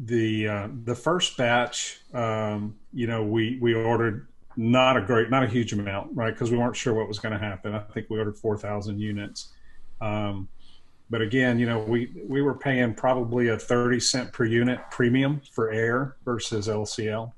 The 0.03 0.49
uh, 0.49 0.69
the 0.85 0.95
first 0.95 1.37
batch, 1.37 2.01
um, 2.15 2.77
you 2.93 3.07
know, 3.07 3.23
we 3.23 3.59
we 3.61 3.75
ordered 3.75 4.29
not 4.57 4.97
a 4.97 5.01
great, 5.01 5.31
not 5.31 5.43
a 5.43 5.47
huge 5.47 5.73
amount, 5.73 6.11
right? 6.15 6.33
Because 6.33 6.51
we 6.51 6.59
weren't 6.59 6.77
sure 6.77 6.95
what 6.95 7.09
was 7.09 7.19
going 7.19 7.33
to 7.33 7.39
happen. 7.39 7.75
I 7.75 7.81
think 7.81 8.09
we 8.11 8.19
ordered 8.19 8.37
four 8.37 8.57
thousand 8.57 8.99
units. 8.99 9.53
Um, 10.01 10.49
but 11.11 11.21
again, 11.23 11.59
you 11.59 11.67
know, 11.67 11.81
we 11.81 12.13
we 12.29 12.43
were 12.43 12.55
paying 12.55 12.95
probably 12.95 13.49
a 13.49 13.59
thirty 13.59 14.01
cent 14.01 14.33
per 14.33 14.45
unit 14.45 14.81
premium 14.91 15.41
for 15.53 15.71
air 15.71 16.17
versus 16.25 16.69
LCL. 16.69 17.33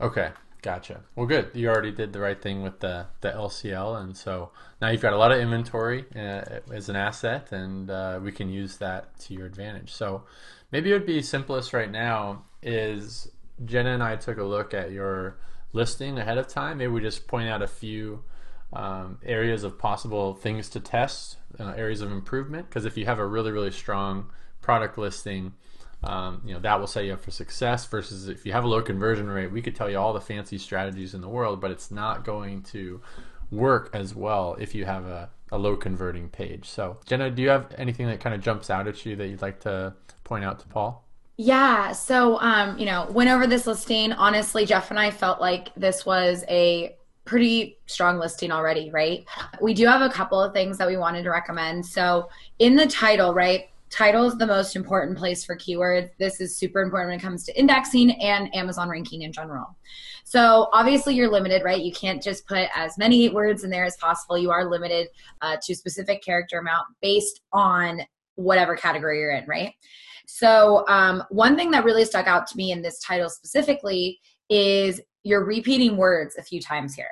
Okay, 0.00 0.30
gotcha. 0.62 1.00
Well, 1.16 1.26
good. 1.26 1.50
You 1.54 1.68
already 1.68 1.92
did 1.92 2.12
the 2.12 2.20
right 2.20 2.40
thing 2.40 2.62
with 2.62 2.80
the 2.80 3.06
the 3.20 3.30
LCL, 3.30 4.00
and 4.00 4.16
so 4.16 4.50
now 4.80 4.90
you've 4.90 5.02
got 5.02 5.12
a 5.12 5.18
lot 5.18 5.32
of 5.32 5.38
inventory 5.38 6.04
uh, 6.14 6.60
as 6.72 6.88
an 6.88 6.96
asset, 6.96 7.52
and 7.52 7.90
uh, 7.90 8.20
we 8.22 8.32
can 8.32 8.48
use 8.48 8.76
that 8.76 9.18
to 9.20 9.34
your 9.34 9.46
advantage. 9.46 9.92
So 9.92 10.24
maybe 10.72 10.90
it 10.90 10.92
would 10.94 11.06
be 11.06 11.22
simplest 11.22 11.72
right 11.72 11.90
now 11.90 12.44
is 12.62 13.30
Jenna 13.64 13.90
and 13.90 14.02
I 14.02 14.16
took 14.16 14.38
a 14.38 14.44
look 14.44 14.74
at 14.74 14.90
your 14.90 15.38
listing 15.72 16.18
ahead 16.18 16.38
of 16.38 16.48
time, 16.48 16.78
maybe 16.78 16.92
we 16.92 17.00
just 17.00 17.26
point 17.26 17.48
out 17.48 17.62
a 17.62 17.66
few 17.66 18.22
um, 18.72 19.18
areas 19.24 19.64
of 19.64 19.78
possible 19.78 20.34
things 20.34 20.68
to 20.70 20.80
test, 20.80 21.36
uh, 21.58 21.74
areas 21.76 22.00
of 22.00 22.12
improvement. 22.12 22.68
Because 22.68 22.84
if 22.84 22.96
you 22.96 23.06
have 23.06 23.18
a 23.18 23.26
really, 23.26 23.50
really 23.50 23.70
strong 23.70 24.30
product 24.60 24.98
listing, 24.98 25.52
um, 26.02 26.40
you 26.46 26.54
know 26.54 26.60
that 26.60 26.80
will 26.80 26.86
set 26.86 27.04
you 27.04 27.12
up 27.12 27.22
for 27.22 27.30
success. 27.30 27.84
Versus 27.86 28.28
if 28.28 28.46
you 28.46 28.52
have 28.52 28.64
a 28.64 28.68
low 28.68 28.80
conversion 28.80 29.28
rate, 29.28 29.52
we 29.52 29.60
could 29.60 29.74
tell 29.74 29.90
you 29.90 29.98
all 29.98 30.12
the 30.12 30.20
fancy 30.20 30.56
strategies 30.56 31.14
in 31.14 31.20
the 31.20 31.28
world, 31.28 31.60
but 31.60 31.70
it's 31.70 31.90
not 31.90 32.24
going 32.24 32.62
to 32.62 33.00
work 33.50 33.90
as 33.92 34.14
well 34.14 34.56
if 34.58 34.74
you 34.74 34.84
have 34.84 35.04
a, 35.06 35.28
a 35.52 35.58
low 35.58 35.76
converting 35.76 36.28
page. 36.28 36.68
So, 36.68 36.98
Jenna, 37.04 37.30
do 37.30 37.42
you 37.42 37.48
have 37.50 37.74
anything 37.76 38.06
that 38.06 38.20
kind 38.20 38.34
of 38.34 38.40
jumps 38.40 38.70
out 38.70 38.86
at 38.86 39.04
you 39.04 39.16
that 39.16 39.26
you'd 39.26 39.42
like 39.42 39.60
to 39.60 39.94
point 40.30 40.44
out 40.44 40.60
to 40.60 40.66
Paul? 40.68 41.04
Yeah. 41.36 41.90
So, 41.90 42.38
um, 42.40 42.78
you 42.78 42.86
know, 42.86 43.08
went 43.10 43.30
over 43.30 43.46
this 43.48 43.66
listing. 43.66 44.12
Honestly, 44.12 44.64
Jeff 44.64 44.90
and 44.90 44.98
I 44.98 45.10
felt 45.10 45.40
like 45.40 45.74
this 45.74 46.06
was 46.06 46.44
a 46.48 46.96
pretty 47.24 47.78
strong 47.86 48.18
listing 48.18 48.52
already, 48.52 48.90
right? 48.90 49.24
We 49.60 49.74
do 49.74 49.86
have 49.86 50.02
a 50.02 50.08
couple 50.08 50.40
of 50.40 50.52
things 50.52 50.78
that 50.78 50.86
we 50.86 50.96
wanted 50.96 51.24
to 51.24 51.30
recommend. 51.30 51.84
So, 51.84 52.28
in 52.60 52.76
the 52.76 52.86
title, 52.86 53.34
right? 53.34 53.70
Title 53.90 54.24
is 54.24 54.38
the 54.38 54.46
most 54.46 54.76
important 54.76 55.18
place 55.18 55.44
for 55.44 55.56
keywords. 55.56 56.10
This 56.16 56.40
is 56.40 56.56
super 56.56 56.80
important 56.80 57.10
when 57.10 57.18
it 57.18 57.22
comes 57.22 57.42
to 57.46 57.58
indexing 57.58 58.12
and 58.22 58.54
Amazon 58.54 58.88
ranking 58.88 59.22
in 59.22 59.32
general. 59.32 59.76
So 60.22 60.68
obviously 60.72 61.16
you're 61.16 61.28
limited, 61.28 61.64
right? 61.64 61.80
You 61.80 61.90
can't 61.90 62.22
just 62.22 62.46
put 62.46 62.68
as 62.76 62.96
many 62.98 63.30
words 63.30 63.64
in 63.64 63.70
there 63.70 63.84
as 63.84 63.96
possible. 63.96 64.38
You 64.38 64.52
are 64.52 64.70
limited 64.70 65.08
uh, 65.42 65.56
to 65.64 65.74
specific 65.74 66.22
character 66.22 66.60
amount 66.60 66.86
based 67.02 67.40
on 67.52 68.02
whatever 68.36 68.76
category 68.76 69.18
you're 69.18 69.32
in, 69.32 69.44
right? 69.46 69.74
So 70.32 70.84
um, 70.88 71.24
one 71.30 71.56
thing 71.56 71.70
that 71.72 71.84
really 71.84 72.04
stuck 72.04 72.26
out 72.26 72.46
to 72.46 72.56
me 72.56 72.70
in 72.72 72.82
this 72.82 73.00
title 73.00 73.28
specifically 73.28 74.20
is 74.48 75.00
you're 75.22 75.44
repeating 75.44 75.96
words 75.96 76.36
a 76.38 76.42
few 76.42 76.60
times 76.60 76.94
here. 76.94 77.10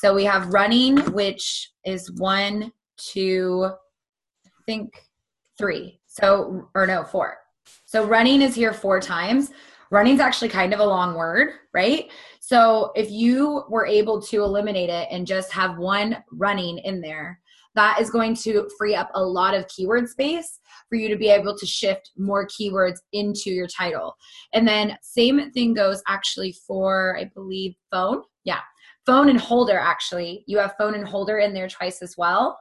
So 0.00 0.14
we 0.14 0.24
have 0.24 0.54
running, 0.54 0.98
which 1.12 1.70
is 1.84 2.10
one, 2.12 2.72
two, 2.96 3.68
I 4.46 4.50
think 4.66 4.94
three. 5.58 6.00
So, 6.06 6.68
or 6.74 6.86
no, 6.86 7.04
four. 7.04 7.36
So 7.84 8.06
running 8.06 8.40
is 8.40 8.54
here 8.54 8.72
four 8.72 9.00
times. 9.00 9.50
Running's 9.90 10.20
actually 10.20 10.48
kind 10.48 10.72
of 10.72 10.80
a 10.80 10.86
long 10.86 11.16
word, 11.16 11.50
right? 11.74 12.08
So 12.38 12.92
if 12.94 13.10
you 13.10 13.64
were 13.68 13.84
able 13.84 14.22
to 14.22 14.42
eliminate 14.42 14.88
it 14.88 15.08
and 15.10 15.26
just 15.26 15.52
have 15.52 15.76
one 15.76 16.22
running 16.32 16.78
in 16.78 17.00
there, 17.00 17.40
that 17.74 18.00
is 18.00 18.10
going 18.10 18.34
to 18.34 18.68
free 18.76 18.94
up 18.94 19.10
a 19.14 19.22
lot 19.22 19.54
of 19.54 19.68
keyword 19.68 20.08
space 20.08 20.58
for 20.88 20.96
you 20.96 21.08
to 21.08 21.16
be 21.16 21.28
able 21.28 21.56
to 21.56 21.66
shift 21.66 22.10
more 22.16 22.46
keywords 22.46 22.98
into 23.12 23.50
your 23.50 23.68
title. 23.68 24.14
And 24.52 24.66
then 24.66 24.96
same 25.02 25.50
thing 25.52 25.74
goes 25.74 26.02
actually 26.08 26.54
for 26.66 27.16
I 27.18 27.30
believe 27.34 27.74
phone. 27.90 28.22
Yeah. 28.44 28.60
Phone 29.06 29.28
and 29.28 29.40
holder 29.40 29.78
actually. 29.78 30.44
You 30.46 30.58
have 30.58 30.74
phone 30.78 30.94
and 30.94 31.06
holder 31.06 31.38
in 31.38 31.54
there 31.54 31.68
twice 31.68 32.02
as 32.02 32.16
well. 32.18 32.58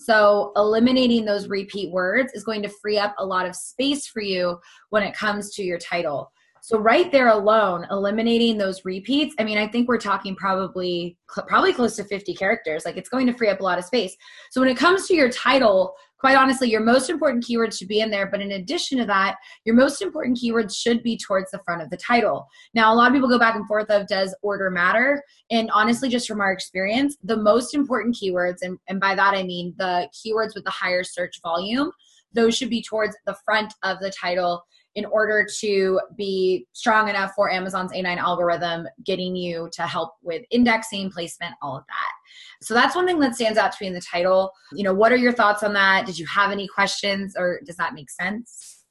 So, 0.00 0.52
eliminating 0.54 1.24
those 1.24 1.48
repeat 1.48 1.90
words 1.90 2.32
is 2.32 2.44
going 2.44 2.62
to 2.62 2.68
free 2.68 2.98
up 2.98 3.14
a 3.18 3.26
lot 3.26 3.46
of 3.46 3.56
space 3.56 4.06
for 4.06 4.22
you 4.22 4.58
when 4.90 5.02
it 5.02 5.16
comes 5.16 5.52
to 5.54 5.64
your 5.64 5.78
title. 5.78 6.30
So, 6.68 6.78
right 6.78 7.10
there 7.10 7.28
alone, 7.28 7.86
eliminating 7.90 8.58
those 8.58 8.84
repeats, 8.84 9.34
I 9.38 9.44
mean, 9.44 9.56
I 9.56 9.66
think 9.66 9.88
we're 9.88 9.96
talking 9.96 10.36
probably 10.36 11.16
probably 11.26 11.72
close 11.72 11.96
to 11.96 12.04
50 12.04 12.34
characters. 12.34 12.84
Like 12.84 12.98
it's 12.98 13.08
going 13.08 13.26
to 13.26 13.32
free 13.32 13.48
up 13.48 13.60
a 13.60 13.62
lot 13.62 13.78
of 13.78 13.86
space. 13.86 14.14
So, 14.50 14.60
when 14.60 14.68
it 14.68 14.76
comes 14.76 15.06
to 15.06 15.14
your 15.14 15.30
title, 15.30 15.94
quite 16.18 16.36
honestly, 16.36 16.68
your 16.68 16.82
most 16.82 17.08
important 17.08 17.42
keywords 17.42 17.78
should 17.78 17.88
be 17.88 18.00
in 18.00 18.10
there. 18.10 18.26
But 18.30 18.42
in 18.42 18.52
addition 18.52 18.98
to 18.98 19.06
that, 19.06 19.36
your 19.64 19.76
most 19.76 20.02
important 20.02 20.36
keywords 20.36 20.76
should 20.76 21.02
be 21.02 21.16
towards 21.16 21.50
the 21.52 21.60
front 21.64 21.80
of 21.80 21.88
the 21.88 21.96
title. 21.96 22.46
Now, 22.74 22.92
a 22.92 22.94
lot 22.94 23.06
of 23.06 23.14
people 23.14 23.30
go 23.30 23.38
back 23.38 23.54
and 23.54 23.66
forth 23.66 23.88
of 23.88 24.06
does 24.06 24.36
order 24.42 24.68
matter? 24.68 25.22
And 25.50 25.70
honestly, 25.70 26.10
just 26.10 26.28
from 26.28 26.42
our 26.42 26.52
experience, 26.52 27.16
the 27.24 27.38
most 27.38 27.72
important 27.72 28.14
keywords, 28.14 28.58
and, 28.60 28.76
and 28.88 29.00
by 29.00 29.14
that 29.14 29.32
I 29.32 29.42
mean 29.42 29.72
the 29.78 30.06
keywords 30.12 30.54
with 30.54 30.64
the 30.64 30.70
higher 30.70 31.02
search 31.02 31.40
volume, 31.42 31.92
those 32.34 32.54
should 32.54 32.68
be 32.68 32.82
towards 32.82 33.16
the 33.24 33.36
front 33.46 33.72
of 33.84 34.00
the 34.00 34.10
title 34.10 34.62
in 34.98 35.04
order 35.04 35.46
to 35.60 36.00
be 36.16 36.66
strong 36.72 37.08
enough 37.08 37.30
for 37.36 37.50
Amazon's 37.50 37.92
A9 37.92 38.16
algorithm, 38.16 38.88
getting 39.04 39.36
you 39.36 39.70
to 39.74 39.82
help 39.82 40.14
with 40.22 40.42
indexing, 40.50 41.08
placement, 41.10 41.54
all 41.62 41.76
of 41.76 41.84
that. 41.86 42.66
So 42.66 42.74
that's 42.74 42.96
one 42.96 43.06
thing 43.06 43.20
that 43.20 43.36
stands 43.36 43.58
out 43.58 43.70
to 43.70 43.78
me 43.80 43.86
in 43.86 43.94
the 43.94 44.00
title. 44.00 44.50
You 44.72 44.82
know, 44.82 44.92
what 44.92 45.12
are 45.12 45.16
your 45.16 45.32
thoughts 45.32 45.62
on 45.62 45.72
that? 45.74 46.04
Did 46.04 46.18
you 46.18 46.26
have 46.26 46.50
any 46.50 46.66
questions 46.66 47.36
or 47.38 47.60
does 47.64 47.76
that 47.76 47.94
make 47.94 48.10
sense? 48.10 48.82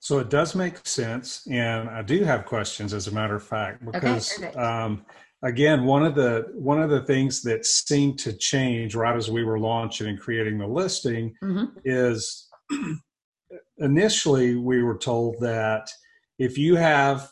So 0.00 0.18
it 0.18 0.28
does 0.28 0.54
make 0.54 0.86
sense, 0.86 1.46
and 1.50 1.88
I 1.88 2.02
do 2.02 2.24
have 2.24 2.44
questions, 2.44 2.92
as 2.92 3.06
a 3.06 3.10
matter 3.10 3.36
of 3.36 3.42
fact, 3.42 3.82
because 3.86 4.38
okay, 4.38 4.52
um, 4.58 5.06
again, 5.42 5.84
one 5.84 6.04
of 6.04 6.14
the 6.14 6.52
one 6.52 6.82
of 6.82 6.90
the 6.90 7.00
things 7.04 7.40
that 7.44 7.64
seemed 7.64 8.18
to 8.18 8.34
change 8.34 8.94
right 8.94 9.16
as 9.16 9.30
we 9.30 9.44
were 9.44 9.58
launching 9.58 10.08
and 10.08 10.20
creating 10.20 10.58
the 10.58 10.66
listing 10.66 11.32
mm-hmm. 11.42 11.78
is 11.86 12.50
initially 13.78 14.56
we 14.56 14.82
were 14.82 14.98
told 14.98 15.36
that 15.40 15.88
if 16.38 16.58
you 16.58 16.76
have 16.76 17.30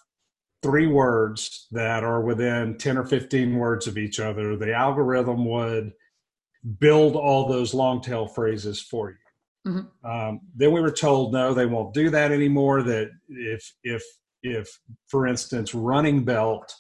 three 0.63 0.87
words 0.87 1.67
that 1.73 2.05
are 2.05 2.21
within 2.21 2.79
10 2.79 2.99
or 2.99 3.05
15 3.05 3.57
words 3.57 3.87
of 3.87 3.99
each 3.99 4.21
other, 4.21 4.57
the 4.57 4.73
algorithm 4.73 5.45
would 5.45 5.93
build 6.79 7.17
all 7.17 7.49
those 7.49 7.75
long 7.75 8.01
tail 8.01 8.27
phrases 8.27 8.81
for 8.81 9.11
you. 9.11 9.17
Mm-hmm. 9.67 10.11
Um, 10.11 10.41
then 10.55 10.73
we 10.73 10.81
were 10.81 10.93
told 10.93 11.33
no, 11.33 11.55
they 11.55 11.67
won't 11.67 11.95
do 11.95 12.11
that 12.11 12.33
anymore. 12.33 12.83
That 12.83 13.11
if 13.29 13.73
if 13.85 14.03
if 14.43 14.69
for 15.07 15.27
instance 15.27 15.73
running 15.75 16.25
belt 16.25 16.73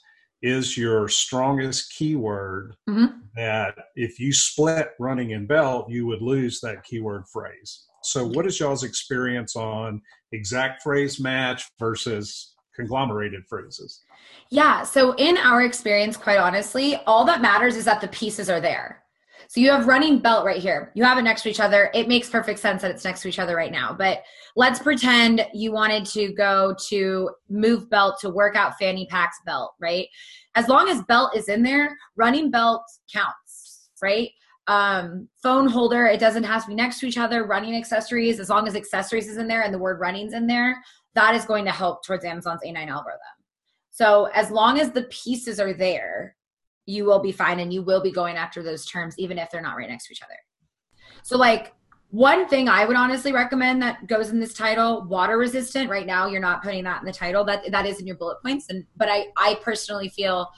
is 0.42 0.76
your 0.76 1.06
strongest 1.08 1.92
keyword, 1.96 2.74
mm-hmm. 2.88 3.18
that 3.36 3.76
if 3.94 4.18
you 4.18 4.32
split 4.32 4.90
running 4.98 5.32
and 5.32 5.46
belt, 5.46 5.88
you 5.88 6.06
would 6.06 6.22
lose 6.22 6.60
that 6.60 6.82
keyword 6.82 7.24
phrase. 7.32 7.84
So, 8.04 8.26
what 8.26 8.46
is 8.46 8.58
y'all's 8.58 8.84
experience 8.84 9.56
on 9.56 10.00
exact 10.32 10.82
phrase 10.82 11.20
match 11.20 11.64
versus 11.78 12.54
conglomerated 12.74 13.42
phrases? 13.48 14.02
Yeah. 14.50 14.82
So, 14.82 15.14
in 15.16 15.36
our 15.38 15.62
experience, 15.62 16.16
quite 16.16 16.38
honestly, 16.38 16.96
all 17.06 17.24
that 17.26 17.42
matters 17.42 17.76
is 17.76 17.84
that 17.84 18.00
the 18.00 18.08
pieces 18.08 18.50
are 18.50 18.60
there. 18.60 19.02
So, 19.48 19.60
you 19.60 19.70
have 19.70 19.86
running 19.86 20.18
belt 20.18 20.44
right 20.44 20.60
here. 20.60 20.90
You 20.94 21.04
have 21.04 21.18
it 21.18 21.22
next 21.22 21.42
to 21.42 21.50
each 21.50 21.60
other. 21.60 21.90
It 21.94 22.08
makes 22.08 22.28
perfect 22.28 22.58
sense 22.58 22.82
that 22.82 22.90
it's 22.90 23.04
next 23.04 23.22
to 23.22 23.28
each 23.28 23.38
other 23.38 23.56
right 23.56 23.72
now. 23.72 23.94
But 23.96 24.22
let's 24.56 24.78
pretend 24.78 25.46
you 25.54 25.72
wanted 25.72 26.04
to 26.06 26.32
go 26.32 26.74
to 26.88 27.30
move 27.48 27.88
belt 27.88 28.18
to 28.20 28.30
workout 28.30 28.78
fanny 28.78 29.06
packs 29.06 29.38
belt, 29.46 29.74
right? 29.80 30.08
As 30.54 30.68
long 30.68 30.88
as 30.88 31.02
belt 31.02 31.36
is 31.36 31.48
in 31.48 31.62
there, 31.62 31.96
running 32.16 32.50
belt 32.50 32.82
counts, 33.12 33.88
right? 34.02 34.30
Um, 34.66 35.28
phone 35.42 35.68
holder. 35.68 36.06
It 36.06 36.20
doesn't 36.20 36.44
have 36.44 36.62
to 36.62 36.68
be 36.68 36.74
next 36.74 37.00
to 37.00 37.06
each 37.06 37.18
other. 37.18 37.44
Running 37.44 37.74
accessories, 37.74 38.40
as 38.40 38.48
long 38.48 38.66
as 38.66 38.76
accessories 38.76 39.28
is 39.28 39.36
in 39.36 39.48
there 39.48 39.62
and 39.62 39.72
the 39.72 39.78
word 39.78 40.00
running's 40.00 40.34
in 40.34 40.46
there, 40.46 40.76
that 41.14 41.34
is 41.34 41.44
going 41.44 41.64
to 41.64 41.72
help 41.72 42.04
towards 42.04 42.24
Amazon's 42.24 42.60
A9 42.64 42.88
algorithm. 42.88 43.20
So 43.90 44.26
as 44.34 44.50
long 44.50 44.78
as 44.78 44.90
the 44.90 45.02
pieces 45.04 45.60
are 45.60 45.74
there, 45.74 46.36
you 46.86 47.04
will 47.04 47.20
be 47.20 47.32
fine 47.32 47.60
and 47.60 47.72
you 47.72 47.82
will 47.82 48.02
be 48.02 48.10
going 48.10 48.36
after 48.36 48.62
those 48.62 48.86
terms 48.86 49.14
even 49.18 49.38
if 49.38 49.50
they're 49.50 49.62
not 49.62 49.76
right 49.76 49.88
next 49.88 50.06
to 50.06 50.12
each 50.12 50.22
other. 50.22 50.34
So 51.22 51.36
like 51.36 51.74
one 52.10 52.48
thing 52.48 52.68
I 52.68 52.84
would 52.84 52.96
honestly 52.96 53.32
recommend 53.32 53.80
that 53.82 54.06
goes 54.06 54.30
in 54.30 54.40
this 54.40 54.54
title, 54.54 55.04
water 55.04 55.38
resistant. 55.38 55.88
Right 55.88 56.06
now 56.06 56.26
you're 56.26 56.40
not 56.40 56.62
putting 56.62 56.84
that 56.84 57.00
in 57.00 57.06
the 57.06 57.12
title. 57.12 57.44
That 57.44 57.70
that 57.70 57.86
is 57.86 58.00
in 58.00 58.06
your 58.06 58.16
bullet 58.16 58.42
points. 58.42 58.68
And 58.68 58.84
but 58.96 59.08
I 59.08 59.26
I 59.36 59.58
personally 59.62 60.08
feel 60.08 60.50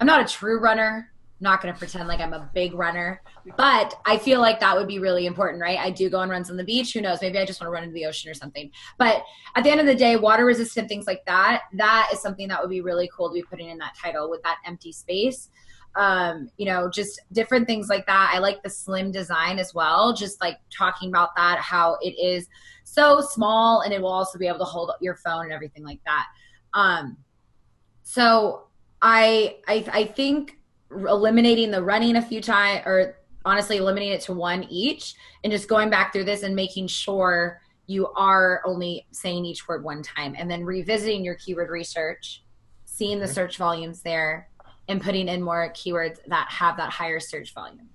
I'm 0.00 0.06
not 0.06 0.20
a 0.20 0.32
true 0.32 0.58
runner 0.58 1.12
not 1.40 1.62
going 1.62 1.72
to 1.72 1.78
pretend 1.78 2.08
like 2.08 2.20
I'm 2.20 2.32
a 2.32 2.50
big 2.52 2.74
runner, 2.74 3.22
but 3.56 3.94
I 4.04 4.18
feel 4.18 4.40
like 4.40 4.58
that 4.60 4.76
would 4.76 4.88
be 4.88 4.98
really 4.98 5.26
important, 5.26 5.62
right? 5.62 5.78
I 5.78 5.90
do 5.90 6.10
go 6.10 6.18
on 6.18 6.28
runs 6.28 6.50
on 6.50 6.56
the 6.56 6.64
beach. 6.64 6.92
Who 6.92 7.00
knows? 7.00 7.22
Maybe 7.22 7.38
I 7.38 7.44
just 7.44 7.60
want 7.60 7.68
to 7.68 7.72
run 7.72 7.84
into 7.84 7.94
the 7.94 8.06
ocean 8.06 8.30
or 8.30 8.34
something. 8.34 8.70
But 8.98 9.22
at 9.54 9.62
the 9.62 9.70
end 9.70 9.80
of 9.80 9.86
the 9.86 9.94
day, 9.94 10.16
water 10.16 10.44
resistant 10.44 10.88
things 10.88 11.06
like 11.06 11.24
that, 11.26 11.62
that 11.74 12.10
is 12.12 12.20
something 12.20 12.48
that 12.48 12.60
would 12.60 12.70
be 12.70 12.80
really 12.80 13.08
cool 13.16 13.28
to 13.28 13.34
be 13.34 13.42
putting 13.42 13.68
in 13.68 13.78
that 13.78 13.94
title 14.00 14.28
with 14.28 14.42
that 14.42 14.58
empty 14.66 14.92
space. 14.92 15.48
Um, 15.94 16.50
you 16.56 16.66
know, 16.66 16.90
just 16.90 17.20
different 17.32 17.66
things 17.66 17.88
like 17.88 18.06
that. 18.06 18.32
I 18.34 18.38
like 18.38 18.62
the 18.62 18.70
slim 18.70 19.10
design 19.10 19.58
as 19.58 19.74
well, 19.74 20.12
just 20.12 20.40
like 20.40 20.58
talking 20.76 21.08
about 21.08 21.34
that, 21.36 21.58
how 21.58 21.98
it 22.02 22.18
is 22.18 22.48
so 22.84 23.20
small 23.20 23.82
and 23.82 23.92
it 23.92 24.00
will 24.00 24.12
also 24.12 24.38
be 24.38 24.46
able 24.46 24.58
to 24.58 24.64
hold 24.64 24.90
your 25.00 25.16
phone 25.16 25.44
and 25.44 25.52
everything 25.52 25.84
like 25.84 26.00
that. 26.04 26.26
Um, 26.74 27.16
so 28.02 28.68
I, 29.02 29.56
I, 29.66 29.84
I 29.92 30.04
think 30.04 30.57
eliminating 30.90 31.70
the 31.70 31.82
running 31.82 32.16
a 32.16 32.22
few 32.22 32.40
times 32.40 32.82
or 32.86 33.16
honestly 33.44 33.76
eliminating 33.76 34.14
it 34.14 34.20
to 34.22 34.32
one 34.32 34.64
each 34.64 35.14
and 35.44 35.52
just 35.52 35.68
going 35.68 35.90
back 35.90 36.12
through 36.12 36.24
this 36.24 36.42
and 36.42 36.54
making 36.54 36.86
sure 36.86 37.60
you 37.86 38.08
are 38.08 38.62
only 38.64 39.06
saying 39.10 39.44
each 39.44 39.68
word 39.68 39.82
one 39.82 40.02
time 40.02 40.34
and 40.36 40.50
then 40.50 40.64
revisiting 40.64 41.24
your 41.24 41.34
keyword 41.34 41.70
research 41.70 42.42
seeing 42.84 43.18
the 43.18 43.28
search 43.28 43.56
volumes 43.56 44.02
there 44.02 44.48
and 44.88 45.02
putting 45.02 45.28
in 45.28 45.42
more 45.42 45.70
keywords 45.74 46.18
that 46.26 46.48
have 46.50 46.76
that 46.76 46.90
higher 46.90 47.20
search 47.20 47.54
volume 47.54 47.88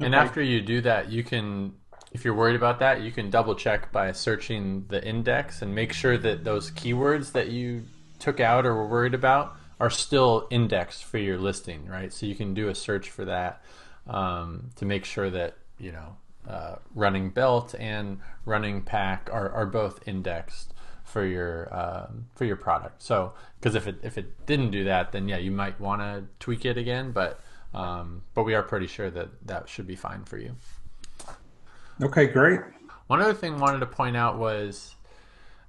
and 0.00 0.14
okay. 0.14 0.24
after 0.24 0.42
you 0.42 0.60
do 0.60 0.80
that 0.80 1.10
you 1.10 1.22
can 1.22 1.72
if 2.12 2.24
you're 2.24 2.34
worried 2.34 2.56
about 2.56 2.78
that 2.78 3.02
you 3.02 3.12
can 3.12 3.30
double 3.30 3.54
check 3.54 3.92
by 3.92 4.10
searching 4.10 4.84
the 4.88 5.02
index 5.06 5.62
and 5.62 5.74
make 5.74 5.92
sure 5.92 6.16
that 6.16 6.44
those 6.44 6.70
keywords 6.72 7.32
that 7.32 7.48
you 7.48 7.82
took 8.18 8.40
out 8.40 8.66
or 8.66 8.74
were 8.74 8.86
worried 8.86 9.14
about 9.14 9.56
are 9.80 9.90
still 9.90 10.46
indexed 10.50 11.04
for 11.04 11.18
your 11.18 11.38
listing, 11.38 11.86
right? 11.86 12.12
So 12.12 12.26
you 12.26 12.34
can 12.34 12.54
do 12.54 12.68
a 12.68 12.74
search 12.74 13.10
for 13.10 13.24
that 13.24 13.64
um, 14.06 14.70
to 14.76 14.84
make 14.84 15.04
sure 15.04 15.30
that 15.30 15.56
you 15.78 15.92
know 15.92 16.16
uh, 16.48 16.76
running 16.94 17.30
belt 17.30 17.74
and 17.78 18.20
running 18.44 18.82
pack 18.82 19.28
are, 19.32 19.50
are 19.50 19.66
both 19.66 20.06
indexed 20.06 20.74
for 21.04 21.24
your 21.24 21.74
um, 21.74 22.26
for 22.34 22.44
your 22.44 22.56
product. 22.56 23.02
So 23.02 23.32
because 23.58 23.74
if 23.74 23.86
it 23.86 23.96
if 24.02 24.18
it 24.18 24.46
didn't 24.46 24.70
do 24.70 24.84
that, 24.84 25.12
then 25.12 25.28
yeah, 25.28 25.38
you 25.38 25.50
might 25.50 25.80
want 25.80 26.02
to 26.02 26.24
tweak 26.38 26.64
it 26.64 26.76
again. 26.76 27.12
But 27.12 27.40
um, 27.72 28.22
but 28.34 28.44
we 28.44 28.54
are 28.54 28.62
pretty 28.62 28.86
sure 28.86 29.10
that 29.10 29.28
that 29.46 29.68
should 29.68 29.86
be 29.86 29.96
fine 29.96 30.24
for 30.24 30.38
you. 30.38 30.56
Okay, 32.02 32.26
great. 32.26 32.60
One 33.06 33.20
other 33.20 33.34
thing 33.34 33.54
I 33.54 33.58
wanted 33.58 33.80
to 33.80 33.86
point 33.86 34.16
out 34.16 34.38
was 34.38 34.94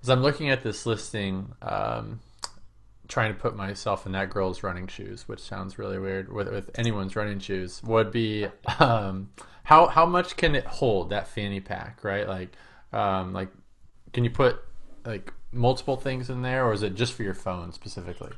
as 0.04 0.10
I'm 0.10 0.22
looking 0.22 0.50
at 0.50 0.64
this 0.64 0.86
listing, 0.86 1.54
um, 1.62 2.20
trying 3.12 3.34
to 3.34 3.40
put 3.40 3.56
myself 3.56 4.06
in 4.06 4.14
that 4.14 4.30
girl's 4.30 4.64
running 4.64 4.88
shoes, 4.88 5.28
which 5.28 5.42
sounds 5.42 5.78
really 5.78 6.00
weird 6.00 6.32
with, 6.32 6.50
with 6.50 6.72
anyone's 6.80 7.16
running 7.16 7.40
shoes, 7.40 7.84
would 7.84 8.10
be 8.10 8.48
um, 8.80 9.30
how 9.64 9.88
how 9.88 10.06
much 10.06 10.38
can 10.38 10.56
it 10.56 10.66
hold 10.66 11.10
that 11.10 11.28
fanny 11.28 11.60
pack, 11.60 12.04
right? 12.04 12.28
Like 12.28 12.56
um, 12.94 13.34
like 13.34 13.50
can 14.14 14.24
you 14.24 14.30
put 14.30 14.60
like 15.06 15.34
multiple 15.52 15.98
things 15.98 16.30
in 16.30 16.42
there, 16.42 16.66
or 16.66 16.74
is 16.74 16.84
it 16.84 16.96
just 16.96 17.14
for 17.14 17.24
your 17.24 17.34
phone 17.34 17.74
specifically? 17.74 18.32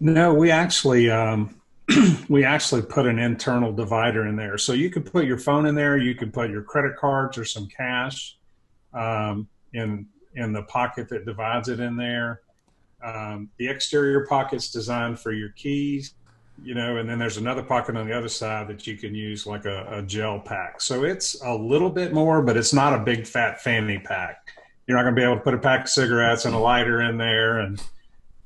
No, 0.00 0.32
we 0.32 0.50
actually 0.50 1.10
um, 1.10 1.60
we 2.28 2.44
actually 2.44 2.82
put 2.82 3.06
an 3.06 3.18
internal 3.18 3.72
divider 3.72 4.26
in 4.26 4.36
there, 4.36 4.56
so 4.56 4.72
you 4.72 4.90
can 4.90 5.02
put 5.02 5.26
your 5.26 5.38
phone 5.38 5.66
in 5.66 5.74
there. 5.74 5.98
You 5.98 6.14
can 6.14 6.32
put 6.32 6.50
your 6.50 6.62
credit 6.62 6.96
cards 6.96 7.36
or 7.36 7.44
some 7.44 7.68
cash 7.68 8.38
um, 8.94 9.48
in 9.74 10.06
in 10.34 10.52
the 10.54 10.62
pocket 10.62 11.10
that 11.10 11.26
divides 11.26 11.68
it 11.68 11.78
in 11.78 11.96
there. 11.96 12.40
Um, 13.04 13.50
the 13.58 13.68
exterior 13.68 14.26
pocket's 14.26 14.70
designed 14.70 15.20
for 15.20 15.32
your 15.32 15.50
keys, 15.50 16.14
you 16.62 16.74
know, 16.74 16.96
and 16.96 17.08
then 17.08 17.18
there's 17.18 17.36
another 17.36 17.62
pocket 17.62 17.96
on 17.96 18.06
the 18.06 18.16
other 18.16 18.28
side 18.28 18.68
that 18.68 18.86
you 18.86 18.96
can 18.96 19.14
use 19.14 19.46
like 19.46 19.64
a, 19.64 19.98
a 19.98 20.02
gel 20.02 20.40
pack. 20.40 20.80
So 20.80 21.04
it's 21.04 21.40
a 21.42 21.54
little 21.54 21.90
bit 21.90 22.12
more, 22.12 22.42
but 22.42 22.56
it's 22.56 22.72
not 22.72 22.94
a 22.94 22.98
big 22.98 23.26
fat 23.26 23.60
fanny 23.60 23.98
pack. 23.98 24.48
You're 24.86 24.96
not 24.96 25.02
going 25.02 25.14
to 25.14 25.20
be 25.20 25.24
able 25.24 25.36
to 25.36 25.42
put 25.42 25.54
a 25.54 25.58
pack 25.58 25.82
of 25.82 25.88
cigarettes 25.88 26.44
and 26.44 26.54
a 26.54 26.58
lighter 26.58 27.02
in 27.02 27.18
there, 27.18 27.58
and 27.58 27.82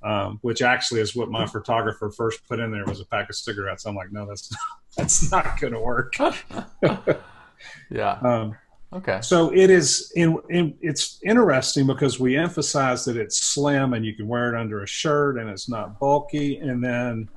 um, 0.02 0.38
which 0.42 0.62
actually 0.62 1.00
is 1.00 1.14
what 1.14 1.30
my 1.30 1.46
photographer 1.54 2.10
first 2.10 2.46
put 2.48 2.60
in 2.60 2.70
there 2.70 2.84
was 2.84 3.00
a 3.00 3.06
pack 3.06 3.28
of 3.28 3.36
cigarettes. 3.36 3.84
I'm 3.84 3.94
like, 3.94 4.12
no, 4.12 4.26
that's 4.26 4.50
that's 4.96 5.30
not 5.30 5.60
going 5.60 5.72
to 5.72 5.80
work. 5.80 6.14
yeah. 7.90 8.18
Um, 8.22 8.56
Okay. 8.92 9.20
So 9.20 9.52
it 9.54 9.68
is 9.68 10.12
in, 10.16 10.38
in, 10.48 10.76
it's 10.80 11.20
interesting 11.22 11.86
because 11.86 12.18
we 12.18 12.36
emphasize 12.36 13.04
that 13.04 13.16
it's 13.16 13.38
slim 13.38 13.92
and 13.92 14.04
you 14.04 14.14
can 14.14 14.26
wear 14.26 14.54
it 14.54 14.58
under 14.58 14.82
a 14.82 14.86
shirt 14.86 15.38
and 15.38 15.50
it's 15.50 15.68
not 15.68 15.98
bulky. 15.98 16.56
And 16.58 16.82
then, 16.82 17.28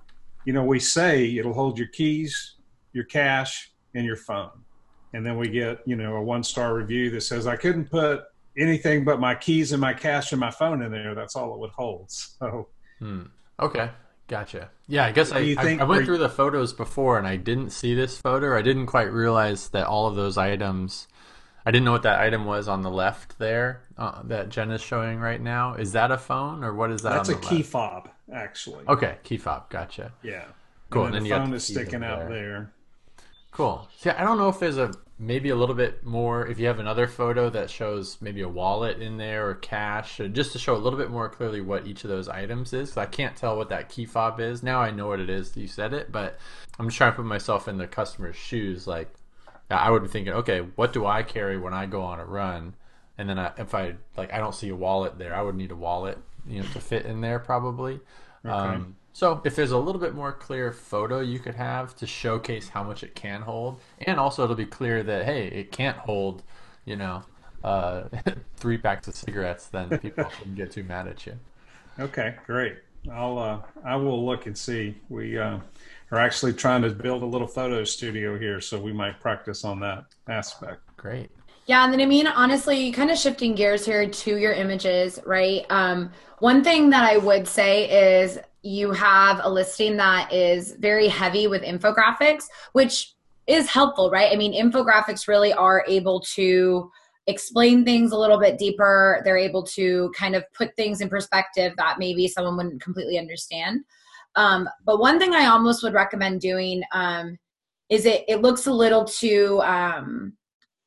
you 0.45 0.53
know, 0.53 0.63
we 0.63 0.79
say 0.79 1.35
it'll 1.35 1.53
hold 1.53 1.77
your 1.77 1.89
keys, 1.89 2.55
your 2.93 3.03
cash, 3.03 3.71
and 3.95 4.05
your 4.05 4.15
phone. 4.15 4.51
And 5.13 5.25
then 5.25 5.37
we 5.37 5.49
get, 5.49 5.79
you 5.85 5.97
know, 5.97 6.15
a 6.15 6.23
one 6.23 6.43
star 6.43 6.73
review 6.73 7.09
that 7.11 7.21
says 7.21 7.47
I 7.47 7.57
couldn't 7.57 7.91
put 7.91 8.23
anything 8.57 9.03
but 9.03 9.19
my 9.19 9.35
keys 9.35 9.73
and 9.73 9.81
my 9.81 9.93
cash 9.93 10.31
and 10.31 10.39
my 10.39 10.51
phone 10.51 10.81
in 10.81 10.91
there. 10.91 11.13
That's 11.15 11.35
all 11.35 11.53
it 11.53 11.59
would 11.59 11.71
hold. 11.71 12.11
So 12.11 12.69
hmm. 12.99 13.23
okay. 13.59 13.89
Gotcha. 14.29 14.69
Yeah, 14.87 15.03
I 15.03 15.11
guess 15.11 15.33
I, 15.33 15.55
think, 15.55 15.81
I, 15.81 15.83
I, 15.83 15.87
went 15.87 16.05
through 16.05 16.19
the 16.19 16.29
photos 16.29 16.71
before 16.71 17.17
and 17.17 17.27
I 17.27 17.35
didn't 17.35 17.71
see 17.71 17.93
this 17.93 18.17
photo. 18.17 18.57
I 18.57 18.61
didn't 18.61 18.85
quite 18.85 19.11
realize 19.11 19.67
that 19.69 19.87
all 19.87 20.07
of 20.07 20.15
those 20.15 20.37
items 20.37 21.09
I 21.65 21.71
didn't 21.71 21.85
know 21.85 21.91
what 21.91 22.03
that 22.03 22.19
item 22.19 22.45
was 22.45 22.67
on 22.67 22.81
the 22.81 22.89
left 22.89 23.37
there 23.37 23.81
uh, 23.97 24.21
that 24.23 24.49
Jen 24.49 24.71
is 24.71 24.81
showing 24.81 25.19
right 25.19 25.39
now. 25.39 25.75
Is 25.75 25.91
that 25.91 26.11
a 26.11 26.17
phone 26.17 26.63
or 26.63 26.73
what 26.73 26.91
is 26.91 27.03
that? 27.03 27.11
That's 27.11 27.29
a 27.29 27.35
key 27.35 27.57
left? 27.57 27.69
fob, 27.69 28.09
actually. 28.31 28.85
Okay, 28.87 29.17
key 29.23 29.37
fob. 29.37 29.69
Gotcha. 29.69 30.11
Yeah. 30.23 30.45
Cool. 30.89 31.05
And, 31.05 31.15
and 31.15 31.25
then 31.25 31.29
then 31.29 31.39
the 31.39 31.45
phone 31.45 31.53
is 31.55 31.63
sticking 31.63 32.03
out 32.03 32.19
there. 32.19 32.29
there. 32.29 32.73
Cool. 33.51 33.87
Yeah, 34.03 34.15
I 34.17 34.23
don't 34.23 34.37
know 34.37 34.49
if 34.49 34.59
there's 34.59 34.77
a 34.77 34.93
maybe 35.19 35.49
a 35.49 35.55
little 35.55 35.75
bit 35.75 36.03
more 36.03 36.47
if 36.47 36.57
you 36.57 36.65
have 36.65 36.79
another 36.79 37.05
photo 37.05 37.49
that 37.49 37.69
shows 37.69 38.17
maybe 38.21 38.41
a 38.41 38.49
wallet 38.49 38.99
in 38.99 39.17
there 39.17 39.47
or 39.47 39.53
cash, 39.53 40.19
just 40.31 40.53
to 40.53 40.59
show 40.59 40.75
a 40.75 40.79
little 40.79 40.97
bit 40.97 41.11
more 41.11 41.29
clearly 41.29 41.61
what 41.61 41.85
each 41.85 42.03
of 42.03 42.09
those 42.09 42.27
items 42.27 42.73
is. 42.73 42.97
I 42.97 43.05
can't 43.05 43.35
tell 43.35 43.55
what 43.55 43.69
that 43.69 43.89
key 43.89 44.05
fob 44.05 44.39
is. 44.39 44.63
Now 44.63 44.81
I 44.81 44.89
know 44.89 45.07
what 45.07 45.19
it 45.19 45.29
is. 45.29 45.55
You 45.55 45.67
said 45.67 45.93
it, 45.93 46.11
but 46.11 46.39
I'm 46.79 46.87
just 46.87 46.97
trying 46.97 47.11
to 47.11 47.17
put 47.17 47.25
myself 47.25 47.67
in 47.67 47.77
the 47.77 47.87
customer's 47.87 48.35
shoes. 48.35 48.87
Like, 48.87 49.13
I 49.77 49.89
would 49.89 50.01
be 50.01 50.07
thinking, 50.07 50.33
okay, 50.33 50.59
what 50.59 50.93
do 50.93 51.05
I 51.05 51.23
carry 51.23 51.57
when 51.57 51.73
I 51.73 51.85
go 51.85 52.01
on 52.01 52.19
a 52.19 52.25
run? 52.25 52.75
And 53.17 53.29
then 53.29 53.37
I, 53.37 53.51
if 53.57 53.75
I 53.75 53.95
like, 54.17 54.33
I 54.33 54.37
don't 54.37 54.55
see 54.55 54.69
a 54.69 54.75
wallet 54.75 55.17
there. 55.17 55.35
I 55.35 55.41
would 55.41 55.55
need 55.55 55.71
a 55.71 55.75
wallet, 55.75 56.17
you 56.47 56.61
know, 56.61 56.67
to 56.73 56.79
fit 56.79 57.05
in 57.05 57.21
there 57.21 57.39
probably. 57.39 57.99
Okay. 58.45 58.53
Um, 58.53 58.95
so 59.13 59.41
if 59.43 59.55
there's 59.55 59.71
a 59.71 59.77
little 59.77 59.99
bit 59.99 60.15
more 60.15 60.31
clear 60.31 60.71
photo 60.71 61.19
you 61.19 61.37
could 61.37 61.55
have 61.55 61.95
to 61.97 62.07
showcase 62.07 62.69
how 62.69 62.83
much 62.83 63.03
it 63.03 63.13
can 63.13 63.41
hold, 63.41 63.79
and 63.99 64.19
also 64.19 64.43
it'll 64.43 64.55
be 64.55 64.65
clear 64.65 65.03
that 65.03 65.25
hey, 65.25 65.47
it 65.47 65.71
can't 65.71 65.97
hold, 65.97 66.43
you 66.85 66.95
know, 66.95 67.23
uh, 67.63 68.03
three 68.55 68.77
packs 68.77 69.07
of 69.07 69.15
cigarettes, 69.15 69.67
then 69.67 69.99
people 69.99 70.29
shouldn't 70.37 70.55
get 70.55 70.71
too 70.71 70.83
mad 70.83 71.07
at 71.07 71.25
you. 71.25 71.37
Okay, 71.99 72.35
great. 72.45 72.77
I'll 73.11 73.37
uh, 73.37 73.59
I 73.83 73.95
will 73.95 74.25
look 74.25 74.45
and 74.45 74.57
see. 74.57 74.95
We 75.09 75.37
uh, 75.37 75.59
are 76.11 76.19
actually 76.19 76.53
trying 76.53 76.81
to 76.81 76.89
build 76.89 77.23
a 77.23 77.25
little 77.25 77.47
photo 77.47 77.83
studio 77.83 78.37
here, 78.37 78.59
so 78.59 78.79
we 78.79 78.91
might 78.91 79.19
practice 79.19 79.63
on 79.63 79.79
that 79.79 80.05
aspect. 80.27 80.81
Great. 80.97 81.31
Yeah, 81.67 81.83
and 81.83 81.93
then 81.93 82.01
I 82.01 82.05
mean, 82.05 82.27
honestly, 82.27 82.91
kind 82.91 83.09
of 83.09 83.17
shifting 83.17 83.55
gears 83.55 83.85
here 83.85 84.09
to 84.09 84.37
your 84.37 84.51
images, 84.51 85.19
right? 85.25 85.65
Um, 85.69 86.11
one 86.39 86.63
thing 86.63 86.89
that 86.89 87.03
I 87.03 87.17
would 87.17 87.47
say 87.47 88.19
is 88.19 88.39
you 88.63 88.91
have 88.91 89.39
a 89.43 89.49
listing 89.49 89.95
that 89.97 90.33
is 90.33 90.73
very 90.79 91.07
heavy 91.07 91.47
with 91.47 91.61
infographics, 91.61 92.45
which 92.73 93.13
is 93.47 93.69
helpful, 93.69 94.09
right? 94.11 94.31
I 94.31 94.35
mean, 94.35 94.53
infographics 94.53 95.27
really 95.27 95.53
are 95.53 95.85
able 95.87 96.19
to 96.35 96.91
explain 97.27 97.85
things 97.85 98.11
a 98.11 98.17
little 98.17 98.39
bit 98.39 98.57
deeper. 98.57 99.21
They're 99.23 99.37
able 99.37 99.63
to 99.63 100.11
kind 100.15 100.35
of 100.35 100.43
put 100.53 100.75
things 100.75 101.01
in 101.01 101.09
perspective 101.09 101.73
that 101.77 101.99
maybe 101.99 102.27
someone 102.27 102.57
wouldn't 102.57 102.81
completely 102.81 103.17
understand. 103.17 103.81
Um, 104.35 104.69
but 104.85 104.99
one 104.99 105.19
thing 105.19 105.33
I 105.33 105.45
almost 105.45 105.83
would 105.83 105.93
recommend 105.93 106.41
doing 106.41 106.83
um, 106.93 107.37
is 107.89 108.05
it 108.05 108.23
it 108.27 108.41
looks 108.41 108.67
a 108.67 108.73
little 108.73 109.05
too 109.05 109.61
um, 109.61 110.33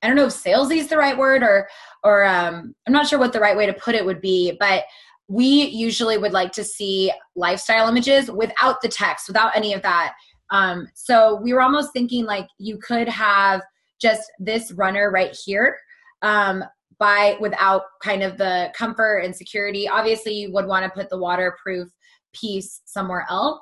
I 0.05 0.07
don't 0.07 0.17
know 0.17 0.27
if 0.27 0.33
salesy 0.35 0.77
is 0.77 0.89
the 0.89 0.99
right 0.99 1.17
word 1.17 1.43
or 1.43 1.67
or 2.03 2.25
um, 2.25 2.75
I'm 2.87 2.93
not 2.93 3.07
sure 3.07 3.19
what 3.19 3.33
the 3.33 3.41
right 3.41 3.57
way 3.57 3.65
to 3.67 3.73
put 3.73 3.95
it 3.95 4.05
would 4.05 4.21
be, 4.21 4.57
but 4.61 4.85
we 5.29 5.67
usually 5.69 6.19
would 6.19 6.33
like 6.33 6.53
to 6.53 6.65
see 6.65 7.11
lifestyle 7.35 7.89
images 7.89 8.31
without 8.31 8.83
the 8.83 8.89
text, 8.89 9.29
without 9.29 9.57
any 9.57 9.73
of 9.73 9.81
that. 9.81 10.15
Um, 10.51 10.89
so 10.95 11.41
we 11.43 11.55
were 11.55 11.63
almost 11.63 11.95
thinking 11.95 12.27
like 12.27 12.47
you 12.59 12.79
could 12.79 13.09
have 13.09 13.63
just 13.99 14.31
this 14.39 14.73
runner 14.73 15.11
right 15.11 15.35
here 15.45 15.79
um, 16.21 16.63
by 16.99 17.39
without 17.41 17.85
kind 18.03 18.23
of 18.23 18.37
the 18.37 18.71
comfort 18.77 19.21
and 19.21 19.35
security. 19.35 19.89
Obviously, 19.89 20.35
you 20.35 20.53
would 20.53 20.67
want 20.67 20.85
to 20.85 20.91
put 20.91 21.09
the 21.09 21.19
waterproof 21.19 21.89
piece 22.35 22.83
somewhere 22.85 23.27
else. 23.31 23.61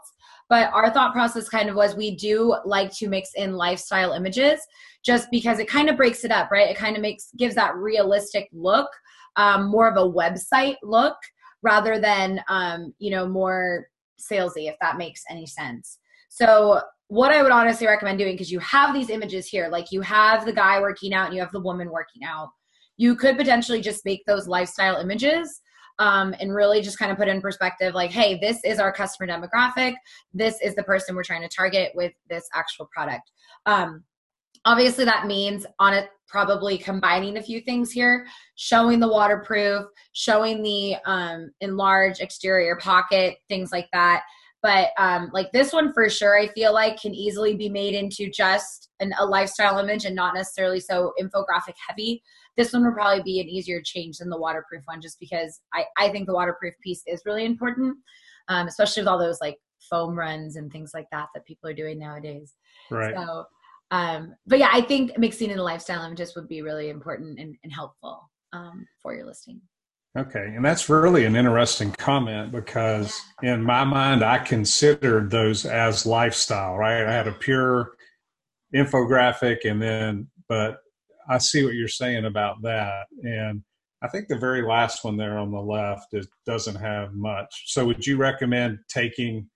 But 0.48 0.72
our 0.72 0.90
thought 0.90 1.12
process 1.12 1.48
kind 1.48 1.68
of 1.68 1.76
was 1.76 1.94
we 1.94 2.14
do 2.14 2.56
like 2.64 2.92
to 2.96 3.08
mix 3.08 3.30
in 3.36 3.54
lifestyle 3.54 4.12
images 4.12 4.60
just 5.04 5.28
because 5.30 5.58
it 5.58 5.68
kind 5.68 5.88
of 5.88 5.96
breaks 5.96 6.24
it 6.24 6.30
up, 6.30 6.50
right? 6.50 6.68
It 6.68 6.76
kind 6.76 6.96
of 6.96 7.02
makes 7.02 7.30
gives 7.38 7.54
that 7.54 7.76
realistic 7.76 8.48
look, 8.52 8.88
um, 9.36 9.70
more 9.70 9.88
of 9.88 9.96
a 9.96 10.12
website 10.12 10.76
look 10.82 11.16
rather 11.62 11.98
than 11.98 12.42
um, 12.48 12.92
you 12.98 13.10
know 13.10 13.26
more 13.26 13.86
salesy, 14.20 14.68
if 14.68 14.76
that 14.80 14.98
makes 14.98 15.22
any 15.30 15.46
sense. 15.46 15.98
So 16.28 16.80
what 17.08 17.32
I 17.32 17.42
would 17.42 17.52
honestly 17.52 17.86
recommend 17.86 18.18
doing 18.18 18.34
because 18.34 18.50
you 18.50 18.58
have 18.60 18.94
these 18.94 19.10
images 19.10 19.46
here, 19.46 19.68
like 19.68 19.92
you 19.92 20.00
have 20.00 20.44
the 20.44 20.52
guy 20.52 20.80
working 20.80 21.12
out 21.12 21.26
and 21.26 21.34
you 21.34 21.40
have 21.40 21.52
the 21.52 21.60
woman 21.60 21.90
working 21.90 22.24
out. 22.24 22.48
You 22.96 23.16
could 23.16 23.36
potentially 23.36 23.80
just 23.80 24.04
make 24.04 24.22
those 24.26 24.48
lifestyle 24.48 24.96
images 24.96 25.60
um, 26.02 26.34
and 26.40 26.52
really 26.52 26.82
just 26.82 26.98
kind 26.98 27.12
of 27.12 27.16
put 27.16 27.28
in 27.28 27.40
perspective 27.40 27.94
like, 27.94 28.10
hey, 28.10 28.36
this 28.40 28.58
is 28.64 28.80
our 28.80 28.92
customer 28.92 29.28
demographic. 29.28 29.94
This 30.34 30.60
is 30.60 30.74
the 30.74 30.82
person 30.82 31.14
we're 31.14 31.22
trying 31.22 31.42
to 31.42 31.48
target 31.48 31.92
with 31.94 32.12
this 32.28 32.48
actual 32.52 32.88
product. 32.92 33.30
Um, 33.66 34.02
obviously, 34.64 35.04
that 35.04 35.28
means 35.28 35.64
on 35.78 35.94
it 35.94 36.08
probably 36.26 36.76
combining 36.76 37.36
a 37.36 37.42
few 37.42 37.60
things 37.60 37.92
here 37.92 38.26
showing 38.56 38.98
the 38.98 39.06
waterproof 39.06 39.84
showing 40.12 40.62
the 40.62 40.96
um, 41.04 41.52
enlarged 41.60 42.20
exterior 42.20 42.76
pocket 42.80 43.36
things 43.50 43.70
like 43.70 43.86
that 43.92 44.22
but 44.62 44.90
um, 44.98 45.30
like 45.32 45.50
this 45.52 45.72
one 45.72 45.92
for 45.92 46.08
sure 46.08 46.38
i 46.38 46.46
feel 46.48 46.72
like 46.72 47.00
can 47.00 47.14
easily 47.14 47.54
be 47.54 47.68
made 47.68 47.94
into 47.94 48.30
just 48.30 48.90
an, 49.00 49.12
a 49.18 49.26
lifestyle 49.26 49.78
image 49.78 50.04
and 50.04 50.14
not 50.14 50.34
necessarily 50.34 50.80
so 50.80 51.12
infographic 51.20 51.74
heavy 51.88 52.22
this 52.56 52.72
one 52.72 52.84
would 52.84 52.94
probably 52.94 53.22
be 53.22 53.40
an 53.40 53.48
easier 53.48 53.80
change 53.82 54.18
than 54.18 54.28
the 54.28 54.38
waterproof 54.38 54.82
one, 54.84 55.00
just 55.00 55.18
because 55.18 55.60
I, 55.72 55.84
I 55.96 56.10
think 56.10 56.26
the 56.26 56.34
waterproof 56.34 56.74
piece 56.82 57.02
is 57.06 57.22
really 57.24 57.44
important, 57.44 57.96
um, 58.48 58.66
especially 58.66 59.02
with 59.02 59.08
all 59.08 59.18
those 59.18 59.40
like 59.40 59.56
foam 59.80 60.18
runs 60.18 60.56
and 60.56 60.70
things 60.70 60.92
like 60.94 61.06
that 61.12 61.28
that 61.34 61.46
people 61.46 61.68
are 61.68 61.74
doing 61.74 61.98
nowadays. 61.98 62.54
Right. 62.90 63.14
So, 63.14 63.44
um, 63.90 64.34
but 64.46 64.58
yeah, 64.58 64.70
I 64.72 64.82
think 64.82 65.16
mixing 65.18 65.50
in 65.50 65.56
the 65.56 65.62
lifestyle 65.62 66.04
images 66.04 66.34
would 66.34 66.48
be 66.48 66.62
really 66.62 66.90
important 66.90 67.38
and, 67.38 67.56
and 67.62 67.72
helpful 67.72 68.30
um, 68.52 68.86
for 69.02 69.14
your 69.14 69.26
listing. 69.26 69.60
Okay, 70.18 70.52
and 70.54 70.62
that's 70.62 70.90
really 70.90 71.24
an 71.24 71.36
interesting 71.36 71.90
comment 71.92 72.52
because 72.52 73.18
in 73.42 73.62
my 73.62 73.82
mind, 73.82 74.22
I 74.22 74.38
considered 74.38 75.30
those 75.30 75.64
as 75.64 76.04
lifestyle, 76.04 76.76
right? 76.76 77.06
I 77.06 77.10
had 77.10 77.28
a 77.28 77.32
pure 77.32 77.92
infographic, 78.74 79.64
and 79.64 79.80
then, 79.80 80.28
but 80.50 80.80
I 81.30 81.38
see 81.38 81.64
what 81.64 81.74
you're 81.74 81.88
saying 81.88 82.26
about 82.26 82.60
that. 82.62 83.06
And 83.22 83.62
I 84.02 84.08
think 84.08 84.28
the 84.28 84.36
very 84.36 84.60
last 84.60 85.02
one 85.02 85.16
there 85.16 85.38
on 85.38 85.50
the 85.50 85.60
left 85.60 86.12
it 86.12 86.26
doesn't 86.44 86.76
have 86.76 87.14
much. 87.14 87.64
So, 87.68 87.86
would 87.86 88.06
you 88.06 88.18
recommend 88.18 88.80
taking 88.88 89.48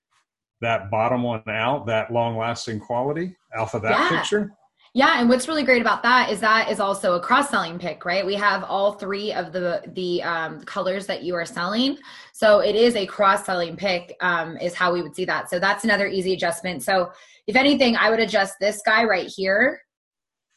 that 0.62 0.90
bottom 0.90 1.22
one 1.22 1.42
out, 1.48 1.86
that 1.86 2.10
long 2.10 2.38
lasting 2.38 2.80
quality, 2.80 3.36
off 3.58 3.74
of 3.74 3.82
that 3.82 3.90
yeah. 3.90 4.08
picture? 4.08 4.52
Yeah, 4.96 5.20
and 5.20 5.28
what's 5.28 5.46
really 5.46 5.62
great 5.62 5.82
about 5.82 6.02
that 6.04 6.30
is 6.32 6.40
that 6.40 6.70
is 6.70 6.80
also 6.80 7.16
a 7.16 7.20
cross-selling 7.20 7.78
pic, 7.78 8.06
right? 8.06 8.24
We 8.24 8.34
have 8.36 8.64
all 8.64 8.92
three 8.92 9.30
of 9.30 9.52
the 9.52 9.82
the 9.88 10.22
um, 10.22 10.62
colors 10.62 11.06
that 11.06 11.22
you 11.22 11.34
are 11.34 11.44
selling, 11.44 11.98
so 12.32 12.60
it 12.60 12.74
is 12.74 12.96
a 12.96 13.04
cross-selling 13.04 13.76
pic. 13.76 14.16
Um, 14.22 14.56
is 14.56 14.72
how 14.72 14.94
we 14.94 15.02
would 15.02 15.14
see 15.14 15.26
that. 15.26 15.50
So 15.50 15.58
that's 15.58 15.84
another 15.84 16.06
easy 16.06 16.32
adjustment. 16.32 16.82
So 16.82 17.10
if 17.46 17.56
anything, 17.56 17.94
I 17.94 18.08
would 18.08 18.20
adjust 18.20 18.54
this 18.58 18.80
guy 18.86 19.04
right 19.04 19.26
here, 19.26 19.82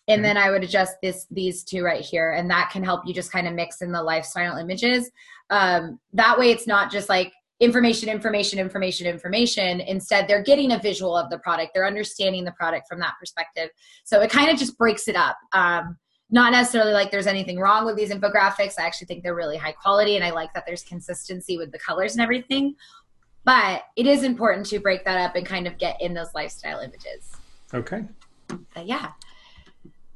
and 0.08 0.24
then 0.24 0.38
I 0.38 0.52
would 0.52 0.64
adjust 0.64 0.94
this 1.04 1.28
these 1.30 1.66
two 1.66 1.84
right 1.84 2.00
here, 2.00 2.32
and 2.32 2.50
that 2.50 2.70
can 2.72 2.82
help 2.82 3.02
you 3.06 3.14
just 3.14 3.34
kind 3.34 3.46
of 3.46 3.54
mix 3.54 3.82
in 3.82 3.92
the 3.92 4.02
lifestyle 4.02 4.56
images. 4.56 5.12
Um, 5.50 6.00
that 6.14 6.40
way, 6.40 6.52
it's 6.52 6.66
not 6.66 6.94
just 6.94 7.10
like 7.10 7.34
information, 7.60 8.10
information, 8.10 8.60
information, 8.60 9.08
information. 9.08 9.82
Instead, 9.82 10.28
they're 10.28 10.44
getting 10.44 10.72
a 10.72 10.80
visual 10.80 11.16
of 11.16 11.30
the 11.30 11.40
product. 11.40 11.72
They're 11.74 11.86
understanding 11.86 12.46
the 12.46 12.54
product 12.54 12.88
from 12.88 13.00
that 13.00 13.16
perspective. 13.20 13.70
So 14.06 14.22
it 14.22 14.30
kind 14.30 14.50
of 14.50 14.58
just 14.58 14.78
breaks 14.78 15.08
it 15.08 15.16
up. 15.16 15.38
Um, 15.54 15.98
not 16.32 16.52
necessarily 16.52 16.94
like 16.94 17.12
there's 17.12 17.28
anything 17.28 17.60
wrong 17.60 17.86
with 17.86 17.96
these 17.96 18.12
infographics. 18.12 18.76
I 18.80 18.84
actually 18.84 19.08
think 19.08 19.24
they're 19.24 19.36
really 19.36 19.58
high 19.58 19.72
quality 19.72 20.16
and 20.16 20.24
I 20.24 20.30
like 20.30 20.54
that 20.54 20.64
there's 20.66 20.84
consistency 20.84 21.58
with 21.58 21.72
the 21.72 21.80
colors 21.80 22.14
and 22.14 22.22
everything. 22.22 22.76
But 23.46 23.84
it 23.96 24.06
is 24.06 24.24
important 24.24 24.68
to 24.68 24.80
break 24.80 25.04
that 25.06 25.18
up 25.18 25.36
and 25.36 25.46
kind 25.46 25.66
of 25.66 25.78
get 25.78 26.00
in 26.02 26.14
those 26.14 26.34
lifestyle 26.36 26.80
images. 26.80 27.32
Okay. 27.74 28.04
But 28.48 28.86
yeah. 28.86 29.12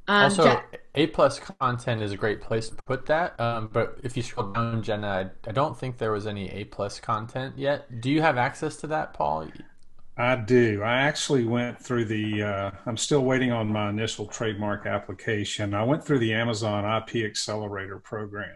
Um, 0.08 0.24
also, 0.24 0.62
A 0.96 1.08
plus 1.08 1.40
content 1.40 2.02
is 2.02 2.12
a 2.12 2.18
great 2.18 2.42
place 2.42 2.70
to 2.70 2.76
put 2.86 3.06
that. 3.06 3.40
Um, 3.40 3.70
but 3.72 4.00
if 4.04 4.18
you 4.18 4.24
scroll 4.24 4.52
down, 4.52 4.84
Jenna, 4.84 5.08
I, 5.08 5.50
I, 5.50 5.54
don't 5.54 5.78
think 5.78 5.98
there 5.98 6.12
was 6.12 6.28
any 6.28 6.50
A 6.52 6.66
plus 6.66 7.00
content 7.00 7.58
yet. 7.58 8.02
Do 8.02 8.12
you 8.12 8.22
have 8.22 8.38
access 8.38 8.76
to 8.78 8.88
that, 8.88 9.14
Paul? 9.14 9.48
I 10.18 10.36
do. 10.36 10.82
I 10.84 10.98
actually 10.98 11.46
went 11.46 11.80
through 11.80 12.06
the. 12.06 12.44
Uh, 12.44 12.72
I'm 12.86 12.98
still 12.98 13.24
waiting 13.24 13.52
on 13.52 13.68
my 13.68 13.90
initial 13.90 14.28
trademark 14.28 14.86
application. 14.86 15.74
I 15.74 15.84
went 15.84 16.04
through 16.04 16.20
the 16.20 16.34
Amazon 16.34 16.86
IP 16.86 17.26
Accelerator 17.26 18.00
program. 18.00 18.56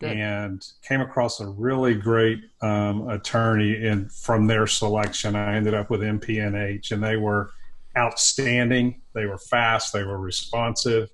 Good. 0.00 0.12
and 0.12 0.64
came 0.82 1.00
across 1.00 1.40
a 1.40 1.48
really 1.48 1.96
great 1.96 2.38
um, 2.62 3.08
attorney 3.08 3.84
and 3.84 4.12
from 4.12 4.46
their 4.46 4.64
selection 4.68 5.34
i 5.34 5.56
ended 5.56 5.74
up 5.74 5.90
with 5.90 6.02
mpnh 6.02 6.92
and 6.92 7.02
they 7.02 7.16
were 7.16 7.50
outstanding. 7.98 9.02
They 9.12 9.26
were 9.26 9.38
fast, 9.38 9.92
they 9.92 10.04
were 10.04 10.18
responsive. 10.18 11.10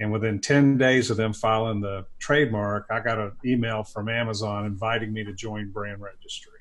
And 0.00 0.10
within 0.10 0.40
10 0.40 0.76
days 0.76 1.10
of 1.10 1.16
them 1.16 1.32
filing 1.32 1.80
the 1.80 2.04
trademark, 2.18 2.86
I 2.90 2.98
got 2.98 3.18
an 3.18 3.32
email 3.44 3.84
from 3.84 4.08
Amazon 4.08 4.66
inviting 4.66 5.12
me 5.12 5.22
to 5.22 5.32
join 5.32 5.70
brand 5.70 6.00
registry. 6.00 6.58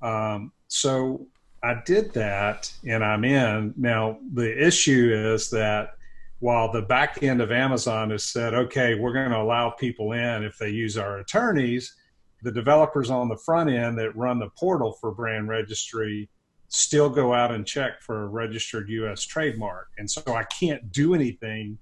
Um, 0.00 0.52
so 0.68 1.26
I 1.62 1.82
did 1.84 2.12
that 2.14 2.72
and 2.86 3.04
I'm 3.04 3.24
in. 3.24 3.74
Now, 3.76 4.18
the 4.32 4.64
issue 4.64 5.10
is 5.12 5.50
that 5.50 5.94
while 6.38 6.70
the 6.70 6.82
back 6.82 7.22
end 7.22 7.40
of 7.40 7.50
Amazon 7.50 8.10
has 8.10 8.22
said, 8.22 8.54
okay, 8.54 8.94
we're 8.94 9.12
going 9.12 9.30
to 9.30 9.40
allow 9.40 9.70
people 9.70 10.12
in 10.12 10.44
if 10.44 10.58
they 10.58 10.68
use 10.68 10.96
our 10.96 11.18
attorneys, 11.18 11.96
the 12.42 12.52
developers 12.52 13.10
on 13.10 13.28
the 13.28 13.36
front 13.38 13.70
end 13.70 13.98
that 13.98 14.14
run 14.14 14.38
the 14.38 14.50
portal 14.50 14.92
for 15.00 15.10
brand 15.10 15.48
registry 15.48 16.28
still 16.68 17.08
go 17.08 17.32
out 17.32 17.52
and 17.52 17.66
check 17.66 18.00
for 18.00 18.24
a 18.24 18.26
registered 18.26 18.88
U.S. 18.88 19.22
trademark. 19.24 19.88
And 19.98 20.10
so 20.10 20.22
I 20.28 20.44
can't 20.44 20.90
do 20.92 21.14
anything 21.14 21.78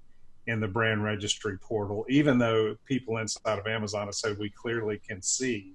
in 0.47 0.59
the 0.59 0.67
brand 0.67 1.03
registry 1.03 1.57
portal, 1.57 2.05
even 2.07 2.37
though 2.37 2.75
people 2.85 3.17
inside 3.17 3.59
of 3.59 3.65
Amazon 3.67 4.05
have 4.07 4.15
said 4.15 4.37
we 4.37 4.49
clearly 4.49 4.99
can 4.99 5.21
see 5.21 5.73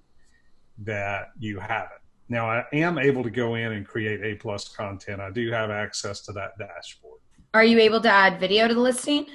that 0.79 1.31
you 1.37 1.59
have 1.59 1.89
it. 1.95 2.01
Now 2.29 2.49
I 2.49 2.65
am 2.71 2.97
able 2.97 3.23
to 3.23 3.29
go 3.29 3.55
in 3.55 3.73
and 3.73 3.85
create 3.85 4.23
A 4.23 4.35
plus 4.35 4.69
content. 4.69 5.19
I 5.19 5.29
do 5.29 5.51
have 5.51 5.69
access 5.69 6.21
to 6.21 6.31
that 6.33 6.57
dashboard. 6.57 7.19
Are 7.53 7.65
you 7.65 7.79
able 7.79 7.99
to 8.01 8.09
add 8.09 8.39
video 8.39 8.69
to 8.69 8.73
the 8.73 8.79
listing? 8.79 9.27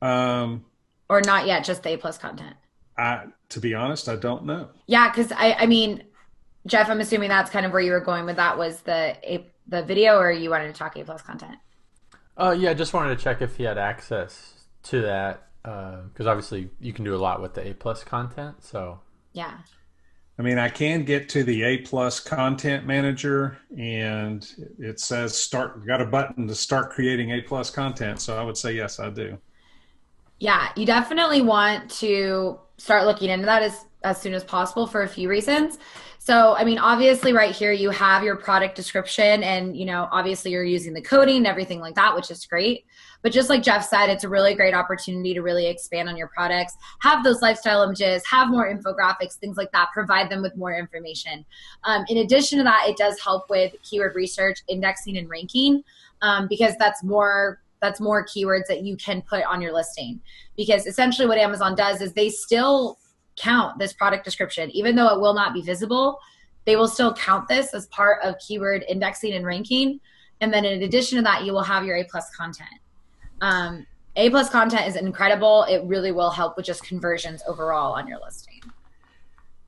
Um, 0.00 0.64
or 1.08 1.20
not 1.22 1.46
yet, 1.46 1.64
just 1.64 1.82
the 1.82 1.94
A 1.94 1.96
plus 1.96 2.18
content. 2.18 2.54
I, 2.96 3.24
to 3.48 3.60
be 3.60 3.74
honest, 3.74 4.08
I 4.08 4.16
don't 4.16 4.44
know. 4.44 4.68
Yeah, 4.86 5.10
because 5.10 5.32
I, 5.32 5.54
I 5.54 5.66
mean, 5.66 6.04
Jeff, 6.66 6.90
I'm 6.90 7.00
assuming 7.00 7.28
that's 7.28 7.50
kind 7.50 7.64
of 7.64 7.72
where 7.72 7.80
you 7.80 7.92
were 7.92 8.00
going 8.00 8.26
with 8.26 8.36
that 8.36 8.58
was 8.58 8.80
the 8.80 9.16
a, 9.22 9.46
the 9.68 9.82
video, 9.82 10.18
or 10.18 10.30
you 10.30 10.50
wanted 10.50 10.66
to 10.66 10.72
talk 10.72 10.96
A 10.96 11.04
plus 11.04 11.22
content. 11.22 11.58
Oh 12.36 12.48
uh, 12.48 12.52
yeah, 12.52 12.74
just 12.74 12.92
wanted 12.92 13.16
to 13.16 13.22
check 13.22 13.40
if 13.40 13.56
he 13.56 13.62
had 13.62 13.78
access 13.78 14.66
to 14.84 15.02
that 15.02 15.48
because 15.62 16.26
uh, 16.26 16.30
obviously 16.30 16.70
you 16.80 16.92
can 16.92 17.04
do 17.04 17.14
a 17.14 17.18
lot 17.18 17.40
with 17.40 17.54
the 17.54 17.66
A 17.68 17.74
plus 17.74 18.04
content. 18.04 18.62
So 18.62 19.00
yeah, 19.32 19.58
I 20.38 20.42
mean, 20.42 20.58
I 20.58 20.68
can 20.68 21.04
get 21.04 21.28
to 21.30 21.44
the 21.44 21.62
A 21.62 21.78
plus 21.78 22.20
content 22.20 22.86
manager, 22.86 23.56
and 23.76 24.46
it 24.78 25.00
says 25.00 25.36
start. 25.36 25.86
Got 25.86 26.02
a 26.02 26.06
button 26.06 26.46
to 26.48 26.54
start 26.54 26.90
creating 26.90 27.30
A 27.32 27.40
plus 27.40 27.70
content. 27.70 28.20
So 28.20 28.36
I 28.36 28.42
would 28.42 28.56
say 28.56 28.72
yes, 28.72 29.00
I 29.00 29.10
do. 29.10 29.38
Yeah, 30.38 30.68
you 30.76 30.84
definitely 30.84 31.40
want 31.40 31.90
to 31.92 32.58
start 32.76 33.06
looking 33.06 33.30
into 33.30 33.46
that 33.46 33.62
as 33.62 33.86
as 34.04 34.20
soon 34.20 34.34
as 34.34 34.44
possible 34.44 34.86
for 34.86 35.02
a 35.02 35.08
few 35.08 35.28
reasons. 35.28 35.78
So, 36.26 36.56
I 36.56 36.64
mean, 36.64 36.78
obviously, 36.78 37.32
right 37.32 37.54
here, 37.54 37.70
you 37.70 37.88
have 37.90 38.24
your 38.24 38.34
product 38.34 38.74
description, 38.74 39.44
and, 39.44 39.76
you 39.76 39.84
know, 39.84 40.08
obviously, 40.10 40.50
you're 40.50 40.64
using 40.64 40.92
the 40.92 41.00
coding 41.00 41.36
and 41.36 41.46
everything 41.46 41.78
like 41.78 41.94
that, 41.94 42.16
which 42.16 42.32
is 42.32 42.44
great. 42.46 42.84
But 43.22 43.30
just 43.30 43.48
like 43.48 43.62
Jeff 43.62 43.86
said, 43.86 44.08
it's 44.08 44.24
a 44.24 44.28
really 44.28 44.56
great 44.56 44.74
opportunity 44.74 45.34
to 45.34 45.40
really 45.40 45.68
expand 45.68 46.08
on 46.08 46.16
your 46.16 46.26
products, 46.26 46.76
have 46.98 47.22
those 47.22 47.42
lifestyle 47.42 47.84
images, 47.84 48.26
have 48.26 48.48
more 48.48 48.66
infographics, 48.68 49.34
things 49.34 49.56
like 49.56 49.70
that, 49.70 49.90
provide 49.94 50.28
them 50.28 50.42
with 50.42 50.56
more 50.56 50.76
information. 50.76 51.44
Um, 51.84 52.04
in 52.08 52.16
addition 52.16 52.58
to 52.58 52.64
that, 52.64 52.86
it 52.88 52.96
does 52.96 53.20
help 53.20 53.48
with 53.48 53.74
keyword 53.88 54.16
research, 54.16 54.64
indexing, 54.66 55.18
and 55.18 55.30
ranking 55.30 55.84
um, 56.22 56.48
because 56.48 56.74
that's 56.76 57.04
more 57.04 57.60
that's 57.80 58.00
more 58.00 58.26
keywords 58.26 58.66
that 58.66 58.82
you 58.82 58.96
can 58.96 59.22
put 59.22 59.44
on 59.44 59.60
your 59.60 59.72
listing 59.72 60.18
because 60.56 60.86
essentially 60.86 61.28
what 61.28 61.36
amazon 61.36 61.74
does 61.74 62.00
is 62.00 62.14
they 62.14 62.30
still 62.30 62.96
count 63.36 63.78
this 63.78 63.92
product 63.92 64.24
description, 64.24 64.70
even 64.70 64.96
though 64.96 65.14
it 65.14 65.20
will 65.20 65.34
not 65.34 65.54
be 65.54 65.62
visible. 65.62 66.18
They 66.64 66.76
will 66.76 66.88
still 66.88 67.14
count 67.14 67.48
this 67.48 67.74
as 67.74 67.86
part 67.86 68.22
of 68.24 68.36
keyword 68.38 68.84
indexing 68.88 69.34
and 69.34 69.46
ranking. 69.46 70.00
And 70.40 70.52
then 70.52 70.64
in 70.64 70.82
addition 70.82 71.16
to 71.16 71.22
that, 71.22 71.44
you 71.44 71.52
will 71.52 71.62
have 71.62 71.84
your 71.84 71.96
A 71.96 72.04
plus 72.04 72.28
content. 72.34 72.68
Um, 73.40 73.86
a 74.16 74.30
plus 74.30 74.48
content 74.48 74.86
is 74.86 74.96
incredible. 74.96 75.64
It 75.64 75.82
really 75.84 76.12
will 76.12 76.30
help 76.30 76.56
with 76.56 76.66
just 76.66 76.82
conversions 76.82 77.42
overall 77.46 77.92
on 77.92 78.08
your 78.08 78.18
listing. 78.18 78.60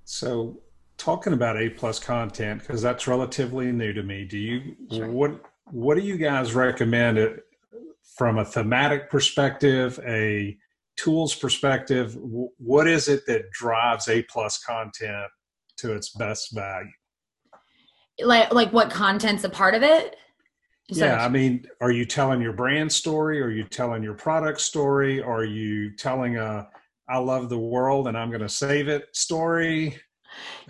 So, 0.05 0.59
talking 0.97 1.35
about 1.35 1.57
A 1.57 1.69
plus 1.69 1.99
content 1.99 2.61
because 2.61 2.83
that's 2.83 3.07
relatively 3.07 3.71
new 3.71 3.93
to 3.93 4.03
me. 4.03 4.25
Do 4.25 4.39
you 4.39 4.77
sure. 4.91 5.11
what 5.11 5.41
what 5.71 5.97
do 5.97 6.01
you 6.01 6.17
guys 6.17 6.55
recommend 6.55 7.19
it 7.19 7.45
from 8.17 8.39
a 8.39 8.45
thematic 8.45 9.11
perspective, 9.11 10.01
a 10.07 10.57
tools 10.99 11.35
perspective, 11.35 12.15
w- 12.15 12.51
what 12.59 12.87
is 12.87 13.09
it 13.09 13.25
that 13.27 13.51
drives 13.53 14.09
A 14.09 14.23
plus 14.25 14.63
content 14.63 15.31
to 15.79 15.95
its 15.95 16.11
best 16.11 16.55
value? 16.55 16.91
Like, 18.21 18.53
like 18.53 18.73
what 18.73 18.91
content's 18.91 19.45
a 19.45 19.49
part 19.49 19.75
of 19.75 19.83
it? 19.83 20.17
Is 20.91 20.99
yeah, 20.99 21.25
I 21.25 21.29
mean, 21.29 21.67
are 21.81 21.91
you 21.91 22.05
telling 22.05 22.41
your 22.41 22.53
brand 22.53 22.91
story? 22.91 23.41
Are 23.41 23.51
you 23.51 23.65
telling 23.65 24.03
your 24.03 24.15
product 24.15 24.61
story? 24.61 25.23
Are 25.23 25.45
you 25.45 25.95
telling 25.97 26.37
a 26.39 26.69
"I 27.09 27.19
love 27.19 27.49
the 27.49 27.59
world 27.59 28.09
and 28.09 28.17
I'm 28.17 28.31
going 28.31 28.41
to 28.41 28.49
save 28.49 28.89
it" 28.89 29.05
story? 29.13 29.99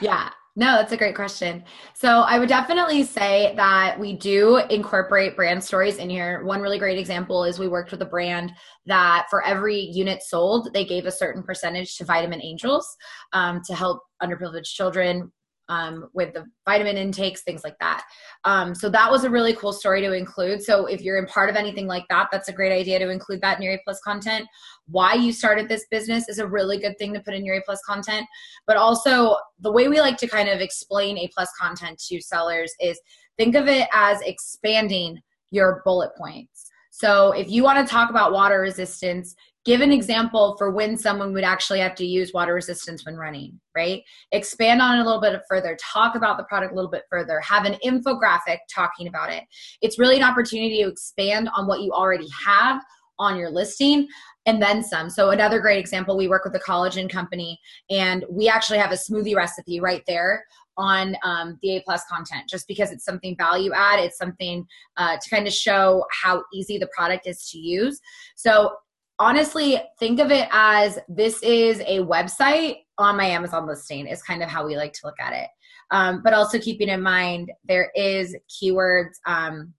Yeah, 0.00 0.30
no, 0.58 0.74
that's 0.74 0.90
a 0.90 0.96
great 0.96 1.14
question. 1.14 1.62
So 1.94 2.22
I 2.22 2.40
would 2.40 2.48
definitely 2.48 3.04
say 3.04 3.54
that 3.54 3.96
we 3.96 4.12
do 4.12 4.56
incorporate 4.70 5.36
brand 5.36 5.62
stories 5.62 5.98
in 5.98 6.10
here. 6.10 6.44
One 6.44 6.60
really 6.60 6.80
great 6.80 6.98
example 6.98 7.44
is 7.44 7.60
we 7.60 7.68
worked 7.68 7.92
with 7.92 8.02
a 8.02 8.06
brand 8.06 8.50
that 8.86 9.28
for 9.30 9.46
every 9.46 9.78
unit 9.78 10.20
sold, 10.20 10.74
they 10.74 10.84
gave 10.84 11.06
a 11.06 11.12
certain 11.12 11.44
percentage 11.44 11.96
to 11.98 12.04
Vitamin 12.04 12.42
Angels 12.42 12.96
um, 13.32 13.62
to 13.66 13.74
help 13.76 14.02
underprivileged 14.20 14.64
children 14.64 15.30
um, 15.68 16.08
with 16.14 16.32
the 16.32 16.46
vitamin 16.64 16.96
intakes, 16.96 17.42
things 17.42 17.62
like 17.64 17.78
that. 17.80 18.04
Um, 18.44 18.74
so 18.74 18.88
that 18.90 19.10
was 19.10 19.24
a 19.24 19.30
really 19.30 19.52
cool 19.54 19.72
story 19.72 20.00
to 20.00 20.12
include. 20.12 20.62
So 20.62 20.86
if 20.86 21.02
you're 21.02 21.18
in 21.18 21.26
part 21.26 21.50
of 21.50 21.56
anything 21.56 21.86
like 21.86 22.04
that, 22.08 22.28
that's 22.32 22.48
a 22.48 22.52
great 22.52 22.72
idea 22.72 22.98
to 22.98 23.10
include 23.10 23.40
that 23.42 23.58
in 23.58 23.62
your 23.62 23.74
A 23.74 23.80
plus 23.84 24.00
content. 24.00 24.46
Why 24.86 25.14
you 25.14 25.32
started 25.32 25.68
this 25.68 25.86
business 25.90 26.28
is 26.28 26.38
a 26.38 26.46
really 26.46 26.78
good 26.78 26.96
thing 26.98 27.12
to 27.14 27.20
put 27.20 27.34
in 27.34 27.44
your 27.44 27.56
A 27.56 27.62
plus 27.62 27.80
content. 27.86 28.26
But 28.66 28.76
also 28.76 29.36
the 29.60 29.72
way 29.72 29.88
we 29.88 30.00
like 30.00 30.16
to 30.18 30.26
kind 30.26 30.48
of 30.48 30.60
explain 30.60 31.18
A 31.18 31.28
plus 31.34 31.50
content 31.60 31.98
to 32.08 32.20
sellers 32.20 32.72
is 32.80 33.00
think 33.36 33.54
of 33.54 33.68
it 33.68 33.88
as 33.92 34.20
expanding 34.22 35.20
your 35.50 35.82
bullet 35.84 36.10
points. 36.16 36.70
So 36.90 37.30
if 37.30 37.48
you 37.48 37.62
want 37.62 37.86
to 37.86 37.90
talk 37.90 38.10
about 38.10 38.32
water 38.32 38.60
resistance, 38.60 39.36
give 39.68 39.82
an 39.82 39.92
example 39.92 40.56
for 40.56 40.70
when 40.70 40.96
someone 40.96 41.34
would 41.34 41.44
actually 41.44 41.78
have 41.78 41.94
to 41.94 42.06
use 42.06 42.32
water 42.32 42.54
resistance 42.54 43.04
when 43.04 43.16
running, 43.16 43.60
right? 43.76 44.02
Expand 44.32 44.80
on 44.80 44.96
it 44.98 45.02
a 45.02 45.04
little 45.04 45.20
bit 45.20 45.38
further, 45.46 45.76
talk 45.78 46.14
about 46.14 46.38
the 46.38 46.44
product 46.44 46.72
a 46.72 46.74
little 46.74 46.90
bit 46.90 47.02
further, 47.10 47.38
have 47.40 47.66
an 47.66 47.76
infographic 47.84 48.56
talking 48.74 49.08
about 49.08 49.30
it. 49.30 49.44
It's 49.82 49.98
really 49.98 50.16
an 50.16 50.22
opportunity 50.22 50.82
to 50.82 50.88
expand 50.88 51.50
on 51.54 51.66
what 51.66 51.82
you 51.82 51.92
already 51.92 52.28
have 52.46 52.80
on 53.18 53.36
your 53.36 53.50
listing 53.50 54.08
and 54.46 54.62
then 54.62 54.82
some. 54.82 55.10
So 55.10 55.32
another 55.32 55.60
great 55.60 55.78
example, 55.78 56.16
we 56.16 56.28
work 56.28 56.46
with 56.46 56.54
a 56.54 56.60
collagen 56.60 57.10
company 57.10 57.60
and 57.90 58.24
we 58.30 58.48
actually 58.48 58.78
have 58.78 58.92
a 58.92 58.94
smoothie 58.94 59.36
recipe 59.36 59.80
right 59.80 60.02
there 60.06 60.44
on 60.78 61.14
um, 61.24 61.58
the 61.60 61.76
A 61.76 61.82
plus 61.82 62.04
content 62.10 62.48
just 62.48 62.66
because 62.66 62.90
it's 62.90 63.04
something 63.04 63.36
value 63.36 63.72
add. 63.74 63.98
It's 63.98 64.16
something 64.16 64.66
uh, 64.96 65.18
to 65.22 65.30
kind 65.30 65.46
of 65.46 65.52
show 65.52 66.06
how 66.10 66.42
easy 66.54 66.78
the 66.78 66.88
product 66.96 67.26
is 67.26 67.50
to 67.50 67.58
use. 67.58 68.00
So 68.34 68.70
honestly, 69.18 69.80
think 69.98 70.20
of 70.20 70.30
it 70.30 70.48
as 70.52 70.98
this 71.08 71.42
is 71.42 71.80
a 71.80 72.00
website 72.00 72.78
on 72.98 73.16
my 73.16 73.26
Amazon 73.26 73.66
listing 73.66 74.06
is 74.06 74.22
kind 74.22 74.42
of 74.42 74.48
how 74.48 74.66
we 74.66 74.76
like 74.76 74.92
to 74.92 75.00
look 75.04 75.18
at 75.20 75.32
it. 75.32 75.48
Um, 75.90 76.20
but 76.22 76.34
also 76.34 76.58
keeping 76.58 76.88
in 76.88 77.02
mind 77.02 77.50
there 77.64 77.90
is 77.94 78.36
keywords. 78.48 79.14
Um, 79.26 79.72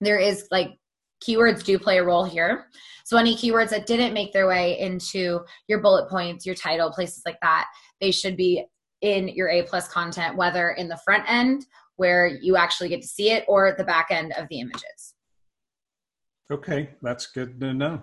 there 0.00 0.18
is 0.18 0.46
like 0.50 0.76
keywords 1.24 1.64
do 1.64 1.78
play 1.78 1.98
a 1.98 2.04
role 2.04 2.24
here. 2.24 2.66
So 3.04 3.16
any 3.16 3.34
keywords 3.34 3.70
that 3.70 3.86
didn't 3.86 4.12
make 4.12 4.32
their 4.32 4.48
way 4.48 4.78
into 4.78 5.40
your 5.68 5.80
bullet 5.80 6.10
points, 6.10 6.44
your 6.44 6.54
title, 6.54 6.90
places 6.90 7.22
like 7.24 7.38
that, 7.40 7.66
they 8.00 8.10
should 8.10 8.36
be 8.36 8.64
in 9.00 9.28
your 9.28 9.48
A 9.48 9.62
plus 9.62 9.88
content, 9.88 10.36
whether 10.36 10.70
in 10.70 10.88
the 10.88 10.98
front 11.04 11.24
end 11.28 11.66
where 11.96 12.26
you 12.26 12.56
actually 12.56 12.90
get 12.90 13.00
to 13.00 13.08
see 13.08 13.30
it 13.30 13.44
or 13.48 13.66
at 13.66 13.78
the 13.78 13.84
back 13.84 14.08
end 14.10 14.32
of 14.36 14.46
the 14.48 14.60
images. 14.60 15.14
Okay, 16.50 16.90
that's 17.00 17.26
good 17.26 17.58
to 17.60 17.72
know. 17.72 18.02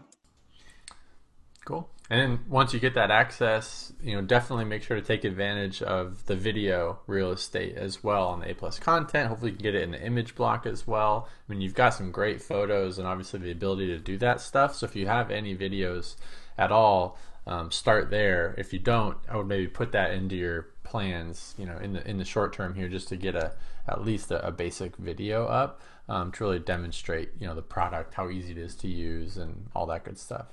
Cool. 1.65 1.89
And 2.09 2.19
then 2.19 2.39
once 2.49 2.73
you 2.73 2.79
get 2.79 2.95
that 2.95 3.11
access, 3.11 3.93
you 4.03 4.15
know, 4.15 4.21
definitely 4.21 4.65
make 4.65 4.83
sure 4.83 4.97
to 4.97 5.01
take 5.01 5.23
advantage 5.23 5.81
of 5.81 6.25
the 6.25 6.35
video 6.35 6.99
real 7.07 7.31
estate 7.31 7.77
as 7.77 8.03
well 8.03 8.27
on 8.27 8.41
the 8.41 8.51
A 8.51 8.53
plus 8.53 8.77
content. 8.77 9.29
Hopefully 9.29 9.51
you 9.51 9.57
can 9.57 9.63
get 9.63 9.75
it 9.75 9.83
in 9.83 9.91
the 9.91 10.05
image 10.05 10.35
block 10.35 10.65
as 10.65 10.85
well. 10.85 11.29
I 11.29 11.51
mean, 11.51 11.61
you've 11.61 11.73
got 11.73 11.93
some 11.93 12.11
great 12.11 12.41
photos 12.41 12.99
and 12.99 13.07
obviously 13.07 13.39
the 13.39 13.51
ability 13.51 13.87
to 13.87 13.99
do 13.99 14.17
that 14.17 14.41
stuff. 14.41 14.75
So 14.75 14.85
if 14.85 14.95
you 14.95 15.07
have 15.07 15.31
any 15.31 15.55
videos 15.55 16.15
at 16.57 16.71
all, 16.71 17.17
um, 17.47 17.71
start 17.71 18.09
there. 18.09 18.53
If 18.57 18.73
you 18.73 18.79
don't, 18.79 19.17
I 19.29 19.37
would 19.37 19.47
maybe 19.47 19.67
put 19.67 19.93
that 19.93 20.11
into 20.11 20.35
your 20.35 20.67
plans, 20.83 21.55
you 21.57 21.65
know, 21.65 21.77
in 21.77 21.93
the 21.93 22.07
in 22.07 22.17
the 22.17 22.25
short 22.25 22.53
term 22.53 22.73
here, 22.73 22.87
just 22.87 23.09
to 23.09 23.17
get 23.17 23.35
a 23.35 23.53
at 23.87 24.03
least 24.03 24.31
a, 24.31 24.45
a 24.47 24.51
basic 24.51 24.95
video 24.97 25.45
up 25.45 25.81
um, 26.07 26.31
to 26.33 26.43
really 26.43 26.59
demonstrate, 26.59 27.31
you 27.39 27.47
know, 27.47 27.55
the 27.55 27.61
product, 27.61 28.13
how 28.13 28.29
easy 28.29 28.51
it 28.51 28.57
is 28.57 28.75
to 28.75 28.87
use, 28.87 29.37
and 29.37 29.67
all 29.75 29.85
that 29.87 30.05
good 30.05 30.17
stuff. 30.17 30.47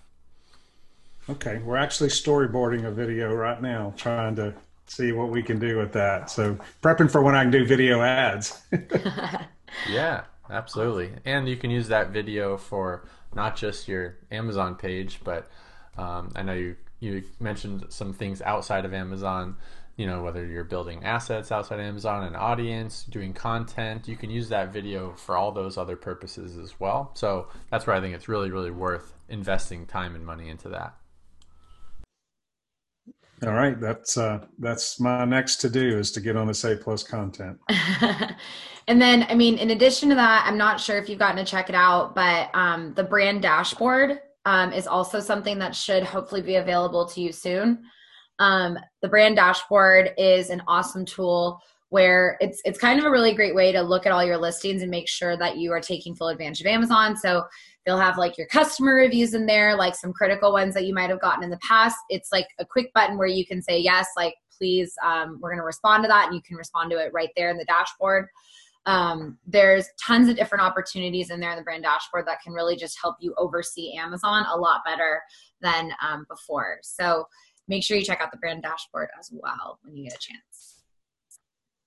Okay, 1.31 1.59
we're 1.59 1.77
actually 1.77 2.09
storyboarding 2.09 2.87
a 2.87 2.91
video 2.91 3.33
right 3.33 3.63
now, 3.63 3.95
trying 3.97 4.35
to 4.35 4.53
see 4.87 5.13
what 5.13 5.31
we 5.31 5.45
can 5.45 5.61
do 5.61 5.79
with 5.79 5.93
that. 5.93 6.29
So 6.29 6.59
prepping 6.83 7.09
for 7.09 7.23
when 7.23 7.37
I 7.37 7.43
can 7.43 7.53
do 7.53 7.65
video 7.65 8.03
ads. 8.03 8.61
yeah, 9.89 10.25
absolutely. 10.51 11.13
And 11.25 11.49
you 11.49 11.57
can 11.57 11.71
use 11.71 11.87
that 11.87 12.11
video 12.11 12.57
for 12.57 13.07
not 13.33 13.55
just 13.55 13.87
your 13.87 14.17
Amazon 14.33 14.75
page, 14.75 15.21
but 15.23 15.49
um, 15.97 16.33
I 16.35 16.43
know 16.43 16.55
you 16.55 16.77
you 16.99 17.23
mentioned 17.39 17.87
some 17.91 18.13
things 18.13 18.43
outside 18.43 18.85
of 18.85 18.93
Amazon. 18.93 19.57
You 19.97 20.09
know, 20.09 20.25
whether 20.25 20.45
you're 20.45 20.65
building 20.65 21.05
assets 21.05 21.53
outside 21.53 21.79
Amazon, 21.79 22.25
an 22.25 22.35
audience, 22.35 23.05
doing 23.05 23.35
content, 23.35 24.09
you 24.09 24.17
can 24.17 24.31
use 24.31 24.49
that 24.49 24.73
video 24.73 25.13
for 25.13 25.37
all 25.37 25.53
those 25.53 25.79
other 25.79 25.95
purposes 25.95 26.59
as 26.59 26.81
well. 26.81 27.13
So 27.15 27.47
that's 27.71 27.87
where 27.87 27.95
I 27.95 28.01
think 28.01 28.17
it's 28.17 28.29
really, 28.29 28.51
really 28.51 28.73
worth 28.73 29.13
investing 29.29 29.87
time 29.87 30.17
and 30.17 30.27
money 30.27 30.49
into 30.49 30.71
that. 30.71 30.97
All 33.43 33.55
right, 33.55 33.81
that's 33.81 34.19
uh, 34.19 34.45
that's 34.59 35.01
my 35.01 35.25
next 35.25 35.57
to 35.57 35.71
do 35.71 35.99
is 35.99 36.13
to 36.13 36.21
get 36.21 36.37
on 36.37 36.47
this 36.47 36.65
A 36.65 36.77
plus 36.77 37.03
content. 37.03 37.59
and 38.87 39.01
then, 39.01 39.25
I 39.31 39.35
mean, 39.35 39.57
in 39.57 39.71
addition 39.71 40.11
to 40.11 40.15
that, 40.15 40.45
I'm 40.47 40.59
not 40.59 40.79
sure 40.79 40.99
if 40.99 41.09
you've 41.09 41.19
gotten 41.19 41.43
to 41.43 41.51
check 41.51 41.71
it 41.71 41.75
out, 41.75 42.15
but 42.15 42.51
um, 42.55 42.93
the 42.95 43.05
brand 43.05 43.41
dashboard 43.41 44.21
um, 44.45 44.75
is 44.75 44.87
also 44.87 45.21
something 45.21 45.59
that 45.59 45.75
should 45.75 46.03
hopefully 46.03 46.43
be 46.43 46.57
available 46.57 47.07
to 47.07 47.21
you 47.23 47.33
soon. 47.33 47.83
Um, 48.39 48.79
the 49.01 49.09
brand 49.09 49.37
dashboard 49.37 50.13
is 50.19 50.51
an 50.51 50.63
awesome 50.67 51.07
tool 51.07 51.61
where 51.91 52.39
it's 52.41 52.63
it's 52.65 52.79
kind 52.79 52.99
of 52.99 53.05
a 53.05 53.11
really 53.11 53.35
great 53.35 53.55
way 53.55 53.73
to 53.73 53.83
look 53.83 54.07
at 54.07 54.13
all 54.13 54.25
your 54.25 54.39
listings 54.39 54.83
and 54.83 54.91
make 54.91 55.09
sure 55.09 55.37
that 55.37 55.59
you 55.59 55.73
are 55.73 55.81
taking 55.81 56.15
full 56.15 56.29
advantage 56.29 56.61
of 56.61 56.67
Amazon. 56.67 57.17
So 57.17 57.45
they'll 57.85 57.99
have 57.99 58.17
like 58.17 58.39
your 58.39 58.47
customer 58.47 58.95
reviews 58.95 59.35
in 59.35 59.47
there, 59.47 59.77
like 59.77 59.95
some 59.95 60.13
critical 60.13 60.53
ones 60.53 60.75
that 60.75 60.87
you 60.87 60.95
might 60.95 61.11
have 61.11 61.21
gotten 61.21 61.43
in 61.43 61.51
the 61.51 61.59
past. 61.59 61.97
It's 62.09 62.31
like 62.33 62.47
a 62.59 62.65
quick 62.65 62.93
button 62.95 63.19
where 63.19 63.29
you 63.29 63.45
can 63.45 63.61
say 63.61 63.79
yes, 63.79 64.09
like 64.17 64.35
please, 64.57 64.95
um, 65.05 65.39
we're 65.41 65.51
going 65.51 65.59
to 65.59 65.65
respond 65.65 66.05
to 66.05 66.09
that, 66.09 66.27
and 66.27 66.35
you 66.35 66.43
can 66.43 66.57
respond 66.57 66.91
to 66.91 66.99
it 66.99 67.13
right 67.13 67.31
there 67.37 67.51
in 67.51 67.57
the 67.57 67.65
dashboard. 67.65 68.27
Um, 68.87 69.39
there's 69.47 69.87
tons 70.05 70.29
of 70.29 70.37
different 70.37 70.65
opportunities 70.65 71.31
in 71.31 71.41
there 71.41 71.51
in 71.51 71.57
the 71.57 71.63
brand 71.63 71.83
dashboard 71.83 72.27
that 72.27 72.41
can 72.43 72.53
really 72.53 72.77
just 72.77 72.99
help 73.01 73.17
you 73.21 73.35
oversee 73.37 73.95
Amazon 73.95 74.47
a 74.53 74.57
lot 74.57 74.81
better 74.87 75.21
than 75.61 75.91
um, 76.07 76.25
before. 76.29 76.79
So 76.83 77.25
make 77.69 77.83
sure 77.83 77.97
you 77.97 78.05
check 78.05 78.21
out 78.21 78.31
the 78.31 78.39
brand 78.39 78.63
dashboard 78.63 79.09
as 79.19 79.31
well 79.33 79.79
when 79.83 79.97
you 79.97 80.05
get 80.05 80.15
a 80.15 80.19
chance. 80.19 80.70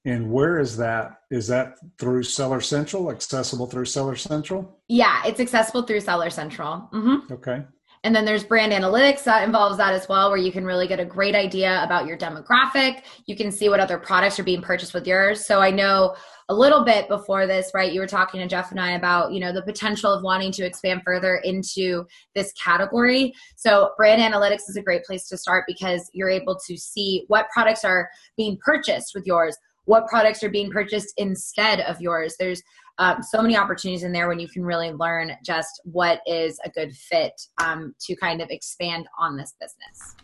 And 0.05 0.31
where 0.31 0.59
is 0.59 0.75
that? 0.77 1.19
Is 1.31 1.47
that 1.47 1.75
through 1.97 2.23
Seller 2.23 2.59
Central, 2.59 3.09
accessible 3.09 3.67
through 3.67 3.85
Seller 3.85 4.15
Central? 4.15 4.79
Yeah, 4.89 5.21
it's 5.25 5.39
accessible 5.39 5.83
through 5.83 6.01
Seller 6.01 6.29
Central. 6.29 6.89
Mm-hmm. 6.93 7.33
Okay. 7.33 7.63
And 8.05 8.13
then 8.13 8.25
there's 8.25 8.43
brand 8.43 8.73
analytics 8.73 9.23
that 9.23 9.43
involves 9.43 9.77
that 9.77 9.93
as 9.93 10.09
well, 10.09 10.29
where 10.29 10.37
you 10.37 10.51
can 10.51 10.65
really 10.65 10.87
get 10.89 10.99
a 10.99 11.05
great 11.05 11.35
idea 11.35 11.81
about 11.85 12.05
your 12.05 12.17
demographic. 12.17 13.03
You 13.27 13.37
can 13.37 13.49
see 13.49 13.69
what 13.69 13.79
other 13.79 13.97
products 13.97 14.37
are 14.37 14.43
being 14.43 14.61
purchased 14.61 14.93
with 14.93 15.07
yours. 15.07 15.45
So 15.45 15.61
I 15.61 15.71
know 15.71 16.13
a 16.49 16.53
little 16.53 16.83
bit 16.83 17.07
before 17.07 17.47
this, 17.47 17.71
right? 17.73 17.93
You 17.93 18.01
were 18.01 18.07
talking 18.07 18.41
to 18.41 18.47
Jeff 18.47 18.71
and 18.71 18.79
I 18.79 18.91
about, 18.91 19.31
you 19.31 19.39
know, 19.39 19.53
the 19.53 19.61
potential 19.61 20.11
of 20.11 20.21
wanting 20.21 20.51
to 20.51 20.65
expand 20.65 21.03
further 21.05 21.37
into 21.45 22.05
this 22.35 22.51
category. 22.61 23.33
So 23.55 23.91
brand 23.95 24.21
analytics 24.21 24.67
is 24.67 24.75
a 24.75 24.83
great 24.83 25.05
place 25.05 25.29
to 25.29 25.37
start 25.37 25.63
because 25.65 26.09
you're 26.11 26.29
able 26.29 26.59
to 26.67 26.77
see 26.77 27.23
what 27.29 27.47
products 27.53 27.85
are 27.85 28.09
being 28.35 28.57
purchased 28.61 29.13
with 29.15 29.25
yours 29.25 29.55
what 29.85 30.07
products 30.07 30.43
are 30.43 30.49
being 30.49 30.71
purchased 30.71 31.13
instead 31.17 31.81
of 31.81 31.99
yours. 32.01 32.35
There's 32.39 32.61
um, 32.99 33.23
so 33.23 33.41
many 33.41 33.57
opportunities 33.57 34.03
in 34.03 34.11
there 34.11 34.27
when 34.27 34.39
you 34.39 34.47
can 34.47 34.63
really 34.63 34.91
learn 34.91 35.31
just 35.43 35.81
what 35.83 36.21
is 36.27 36.59
a 36.63 36.69
good 36.69 36.95
fit 36.95 37.33
um, 37.63 37.95
to 38.01 38.15
kind 38.15 38.41
of 38.41 38.49
expand 38.49 39.07
on 39.17 39.35
this 39.35 39.55
business. 39.59 40.15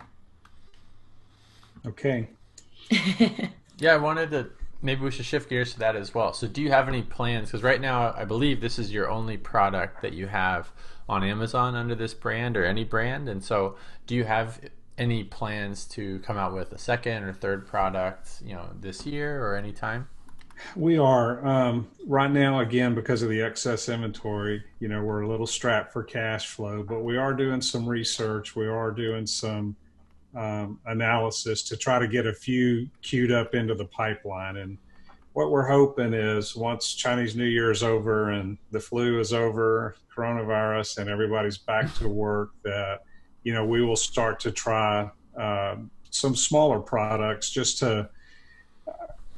Okay. 1.85 2.29
yeah, 3.79 3.93
I 3.93 3.97
wanted 3.97 4.31
to 4.31 4.49
maybe 4.81 5.01
we 5.01 5.11
should 5.11 5.25
shift 5.25 5.49
gears 5.49 5.73
to 5.73 5.79
that 5.79 5.95
as 5.95 6.13
well. 6.13 6.33
So, 6.33 6.47
do 6.47 6.61
you 6.61 6.71
have 6.71 6.87
any 6.87 7.01
plans? 7.01 7.49
Because 7.49 7.63
right 7.63 7.81
now, 7.81 8.13
I 8.15 8.25
believe 8.25 8.61
this 8.61 8.79
is 8.79 8.91
your 8.91 9.09
only 9.09 9.37
product 9.37 10.01
that 10.01 10.13
you 10.13 10.27
have 10.27 10.71
on 11.07 11.23
Amazon 11.23 11.75
under 11.75 11.95
this 11.95 12.13
brand 12.13 12.55
or 12.55 12.65
any 12.65 12.83
brand. 12.83 13.29
And 13.29 13.43
so, 13.43 13.75
do 14.07 14.15
you 14.15 14.25
have 14.25 14.59
any 14.99 15.23
plans 15.23 15.85
to 15.85 16.19
come 16.19 16.37
out 16.37 16.53
with 16.53 16.73
a 16.73 16.77
second 16.77 17.23
or 17.23 17.33
third 17.33 17.65
product, 17.65 18.41
you 18.45 18.53
know, 18.53 18.69
this 18.79 19.05
year 19.05 19.43
or 19.43 19.55
any 19.55 19.71
time? 19.71 20.07
We 20.75 20.97
are 20.97 21.45
um, 21.45 21.87
right 22.05 22.29
now 22.29 22.59
again 22.59 22.93
because 22.93 23.21
of 23.21 23.29
the 23.29 23.41
excess 23.41 23.87
inventory. 23.87 24.61
You 24.79 24.89
know, 24.89 25.01
we're 25.01 25.21
a 25.21 25.27
little 25.27 25.47
strapped 25.47 25.93
for 25.93 26.03
cash 26.03 26.47
flow, 26.47 26.83
but 26.83 27.01
we 27.03 27.17
are 27.17 27.33
doing 27.33 27.61
some 27.61 27.87
research. 27.87 28.57
We 28.57 28.67
are 28.67 28.91
doing 28.91 29.25
some 29.25 29.75
um, 30.35 30.79
analysis 30.85 31.63
to 31.63 31.77
try 31.77 31.97
to 31.97 32.07
get 32.07 32.27
a 32.27 32.33
few 32.33 32.89
queued 33.01 33.31
up 33.31 33.55
into 33.55 33.73
the 33.73 33.85
pipeline. 33.85 34.57
And 34.57 34.77
what 35.31 35.49
we're 35.49 35.67
hoping 35.67 36.13
is 36.13 36.55
once 36.57 36.93
Chinese 36.93 37.35
New 37.37 37.45
Year 37.45 37.71
is 37.71 37.81
over 37.81 38.31
and 38.31 38.57
the 38.71 38.81
flu 38.81 39.19
is 39.19 39.31
over, 39.31 39.95
coronavirus, 40.13 40.97
and 40.97 41.09
everybody's 41.09 41.57
back 41.57 41.93
to 41.95 42.09
work, 42.09 42.51
that 42.63 43.03
you 43.49 43.55
know, 43.55 43.65
we 43.65 43.81
will 43.81 43.95
start 43.95 44.39
to 44.41 44.51
try 44.51 45.09
uh, 45.35 45.75
some 46.11 46.35
smaller 46.35 46.79
products 46.79 47.49
just 47.49 47.79
to, 47.79 48.07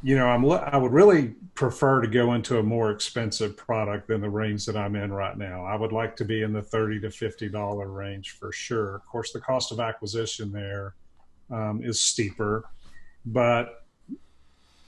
you 0.03 0.17
know, 0.17 0.27
I'm 0.27 0.43
I 0.51 0.75
would 0.75 0.91
really 0.91 1.33
prefer 1.55 2.01
to 2.01 2.09
go 2.09 2.33
into 2.33 2.59
a 2.59 2.63
more 2.63 2.91
expensive 2.91 3.55
product 3.55 4.09
than 4.09 4.19
the 4.19 4.29
range 4.29 4.65
that 4.65 4.75
I'm 4.75 4.97
in 4.97 5.13
right 5.13 5.37
now. 5.37 5.63
I 5.63 5.77
would 5.77 5.93
like 5.93 6.17
to 6.17 6.25
be 6.25 6.41
in 6.41 6.51
the 6.51 6.61
thirty 6.61 6.99
to 6.99 7.09
fifty 7.09 7.47
dollar 7.47 7.87
range 7.87 8.31
for 8.31 8.51
sure. 8.51 8.95
Of 8.95 9.05
course, 9.05 9.31
the 9.31 9.39
cost 9.39 9.71
of 9.71 9.79
acquisition 9.79 10.51
there 10.51 10.95
um, 11.49 11.79
is 11.81 12.01
steeper, 12.01 12.65
but 13.25 13.85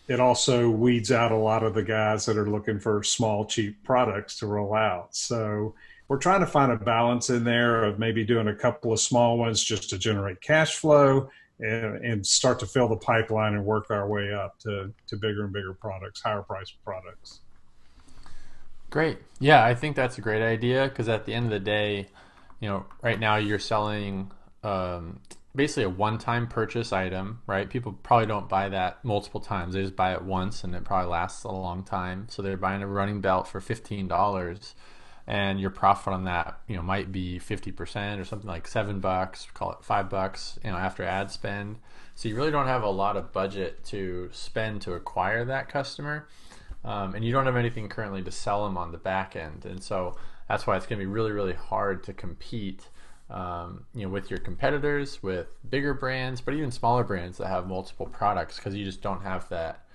it 0.09 0.19
also 0.19 0.69
weeds 0.69 1.13
out 1.13 1.31
a 1.31 1.38
lot 1.38 1.63
of 1.63 1.73
the 1.73 1.83
guys 1.83 2.25
that 2.25 2.36
are 2.36 2.49
looking 2.49 2.77
for 2.77 3.03
small, 3.03 3.45
cheap 3.45 3.81
products 3.86 4.38
to 4.39 4.47
roll 4.47 4.73
out. 4.73 5.15
So 5.15 5.75
we're 6.13 6.19
trying 6.19 6.41
to 6.41 6.45
find 6.45 6.71
a 6.71 6.76
balance 6.76 7.32
in 7.32 7.43
there 7.43 7.86
of 7.86 7.97
maybe 7.97 8.23
doing 8.23 8.47
a 8.47 8.54
couple 8.54 8.93
of 8.93 8.99
small 8.99 9.36
ones 9.36 9.63
just 9.63 9.89
to 9.89 9.97
generate 9.97 10.39
cash 10.41 10.76
flow 10.76 11.28
and, 11.60 12.06
and 12.06 12.23
start 12.23 12.60
to 12.60 12.67
fill 12.67 12.88
the 12.88 12.97
pipeline 12.97 13.56
and 13.56 13.65
work 13.65 13.89
our 13.89 14.08
way 14.08 14.32
up 14.32 14.60
to, 14.60 14.93
to 15.08 15.15
bigger 15.15 15.43
and 15.43 15.52
bigger 15.52 15.73
products, 15.73 16.21
higher 16.21 16.43
priced 16.43 16.76
products. 16.86 17.39
Great. 18.91 19.17
Yeah, 19.39 19.65
I 19.65 19.73
think 19.73 19.95
that's 19.95 20.19
a 20.19 20.21
great 20.21 20.43
idea 20.43 20.88
because 20.88 21.10
at 21.10 21.26
the 21.26 21.34
end 21.34 21.45
of 21.45 21.52
the 21.52 21.60
day, 21.60 22.10
you 22.60 22.69
know, 22.69 22.86
right 23.02 23.19
now 23.19 23.38
you're 23.38 23.58
selling 23.58 24.30
um, 24.63 25.19
basically 25.56 25.86
a 25.86 25.89
one-time 25.89 26.45
purchase 26.45 26.93
item, 26.93 27.41
right? 27.47 27.67
People 27.67 27.93
probably 28.04 28.28
don't 28.28 28.47
buy 28.47 28.69
that 28.69 29.04
multiple 29.04 29.39
times. 29.39 29.73
They 29.73 29.82
just 29.82 29.95
buy 29.95 30.13
it 30.13 30.21
once, 30.21 30.63
and 30.63 30.76
it 30.76 30.84
probably 30.84 31.10
lasts 31.10 31.43
a 31.43 31.52
long 31.52 31.84
time. 31.84 32.28
So 32.30 32.43
they're 32.43 32.56
buying 32.56 32.84
a 32.84 32.88
running 32.88 33.19
belt 33.19 33.47
for 33.47 33.60
fifteen 33.60 34.08
dollars, 34.08 34.76
and 35.25 35.59
your 35.59 35.69
profit 35.69 36.13
on 36.13 36.25
that, 36.25 36.59
you 36.67 36.75
know, 36.75 36.81
might 36.81 37.12
be 37.12 37.39
fifty 37.39 37.71
percent 37.71 38.19
or 38.19 38.25
something 38.25 38.47
like 38.47 38.67
seven 38.67 38.99
bucks. 38.99 39.47
Call 39.53 39.71
it 39.71 39.79
five 39.81 40.09
bucks, 40.09 40.59
you 40.63 40.71
know, 40.71 40.77
after 40.77 41.03
ad 41.03 41.31
spend. 41.31 41.77
So 42.15 42.29
you 42.29 42.36
really 42.36 42.51
don't 42.51 42.67
have 42.67 42.83
a 42.83 42.89
lot 42.89 43.17
of 43.17 43.31
budget 43.31 43.83
to 43.86 44.29
spend 44.31 44.81
to 44.83 44.93
acquire 44.93 45.45
that 45.45 45.69
customer, 45.69 46.27
um, 46.83 47.15
and 47.15 47.25
you 47.25 47.31
don't 47.31 47.45
have 47.45 47.55
anything 47.55 47.89
currently 47.89 48.21
to 48.23 48.31
sell 48.31 48.65
them 48.65 48.77
on 48.77 48.91
the 48.91 48.97
back 48.97 49.36
end, 49.36 49.65
and 49.65 49.81
so 49.81 50.15
that's 50.47 50.67
why 50.67 50.75
it's 50.75 50.86
going 50.86 50.99
to 50.99 51.05
be 51.05 51.12
really, 51.12 51.31
really 51.31 51.53
hard 51.53 52.03
to 52.03 52.13
compete 52.13 52.88
um, 53.29 53.86
you 53.95 54.03
know, 54.03 54.09
with 54.09 54.29
your 54.29 54.39
competitors, 54.39 55.23
with 55.23 55.47
bigger 55.69 55.93
brands, 55.93 56.41
but 56.41 56.53
even 56.53 56.69
smaller 56.69 57.03
brands 57.03 57.38
that 57.38 57.47
have 57.47 57.67
multiple 57.67 58.05
products 58.05 58.57
because 58.57 58.75
you 58.75 58.86
just 58.86 59.01
don't 59.01 59.23
have 59.23 59.47
that 59.49 59.86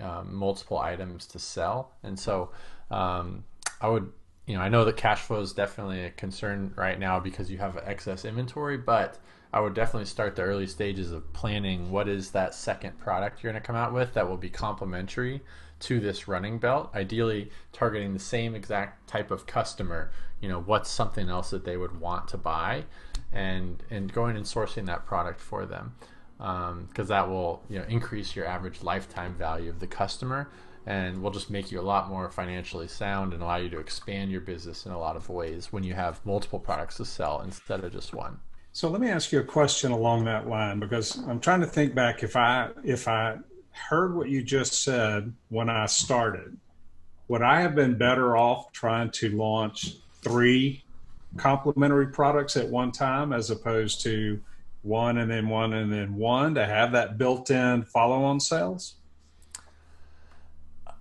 um, 0.00 0.34
multiple 0.34 0.78
items 0.78 1.26
to 1.26 1.38
sell. 1.38 1.92
And 2.02 2.18
so 2.18 2.50
um, 2.90 3.44
I 3.80 3.88
would, 3.88 4.10
you 4.48 4.54
know, 4.54 4.62
I 4.62 4.70
know 4.70 4.86
that 4.86 4.96
cash 4.96 5.20
flow 5.20 5.40
is 5.40 5.52
definitely 5.52 6.04
a 6.04 6.10
concern 6.10 6.72
right 6.74 6.98
now 6.98 7.20
because 7.20 7.50
you 7.50 7.58
have 7.58 7.76
excess 7.84 8.24
inventory, 8.24 8.78
but 8.78 9.18
I 9.52 9.60
would 9.60 9.74
definitely 9.74 10.06
start 10.06 10.36
the 10.36 10.42
early 10.42 10.66
stages 10.66 11.12
of 11.12 11.30
planning 11.34 11.90
what 11.90 12.08
is 12.08 12.30
that 12.30 12.54
second 12.54 12.98
product 12.98 13.42
you're 13.42 13.52
going 13.52 13.62
to 13.62 13.66
come 13.66 13.76
out 13.76 13.92
with 13.92 14.14
that 14.14 14.26
will 14.26 14.38
be 14.38 14.48
complementary 14.48 15.42
to 15.80 16.00
this 16.00 16.26
running 16.26 16.58
belt, 16.58 16.90
ideally 16.94 17.50
targeting 17.72 18.14
the 18.14 18.18
same 18.18 18.54
exact 18.54 19.06
type 19.06 19.30
of 19.30 19.46
customer. 19.46 20.10
You 20.40 20.48
know, 20.48 20.60
what's 20.60 20.88
something 20.88 21.28
else 21.28 21.50
that 21.50 21.66
they 21.66 21.76
would 21.76 22.00
want 22.00 22.26
to 22.28 22.38
buy, 22.38 22.84
and 23.32 23.82
and 23.90 24.10
going 24.10 24.34
and 24.34 24.46
sourcing 24.46 24.86
that 24.86 25.04
product 25.04 25.40
for 25.40 25.66
them, 25.66 25.94
because 26.38 26.70
um, 26.70 27.06
that 27.08 27.28
will 27.28 27.62
you 27.68 27.78
know 27.78 27.84
increase 27.86 28.34
your 28.34 28.46
average 28.46 28.82
lifetime 28.82 29.34
value 29.34 29.68
of 29.68 29.78
the 29.78 29.86
customer, 29.86 30.48
and 30.88 31.22
will 31.22 31.30
just 31.30 31.50
make 31.50 31.70
you 31.70 31.78
a 31.78 31.82
lot 31.82 32.08
more 32.08 32.30
financially 32.30 32.88
sound 32.88 33.34
and 33.34 33.42
allow 33.42 33.56
you 33.56 33.68
to 33.68 33.78
expand 33.78 34.30
your 34.30 34.40
business 34.40 34.86
in 34.86 34.92
a 34.92 34.98
lot 34.98 35.16
of 35.16 35.28
ways 35.28 35.70
when 35.70 35.84
you 35.84 35.92
have 35.92 36.24
multiple 36.24 36.58
products 36.58 36.96
to 36.96 37.04
sell 37.04 37.42
instead 37.42 37.84
of 37.84 37.92
just 37.92 38.14
one. 38.14 38.40
So 38.72 38.88
let 38.88 39.02
me 39.02 39.10
ask 39.10 39.30
you 39.30 39.38
a 39.38 39.44
question 39.44 39.92
along 39.92 40.24
that 40.24 40.48
line 40.48 40.80
because 40.80 41.18
I'm 41.28 41.40
trying 41.40 41.60
to 41.60 41.66
think 41.66 41.94
back 41.94 42.22
if 42.22 42.36
I 42.36 42.70
if 42.84 43.06
I 43.06 43.36
heard 43.72 44.16
what 44.16 44.30
you 44.30 44.42
just 44.42 44.82
said 44.82 45.34
when 45.50 45.68
I 45.68 45.84
started, 45.84 46.56
would 47.28 47.42
I 47.42 47.60
have 47.60 47.74
been 47.74 47.98
better 47.98 48.34
off 48.38 48.72
trying 48.72 49.10
to 49.10 49.36
launch 49.36 49.96
three 50.22 50.84
complementary 51.36 52.06
products 52.06 52.56
at 52.56 52.66
one 52.66 52.92
time 52.92 53.34
as 53.34 53.50
opposed 53.50 54.00
to 54.04 54.40
one 54.80 55.18
and 55.18 55.30
then 55.30 55.50
one 55.50 55.74
and 55.74 55.92
then 55.92 56.14
one 56.14 56.54
to 56.54 56.64
have 56.64 56.92
that 56.92 57.18
built 57.18 57.50
in 57.50 57.82
follow 57.82 58.24
on 58.24 58.40
sales? 58.40 58.94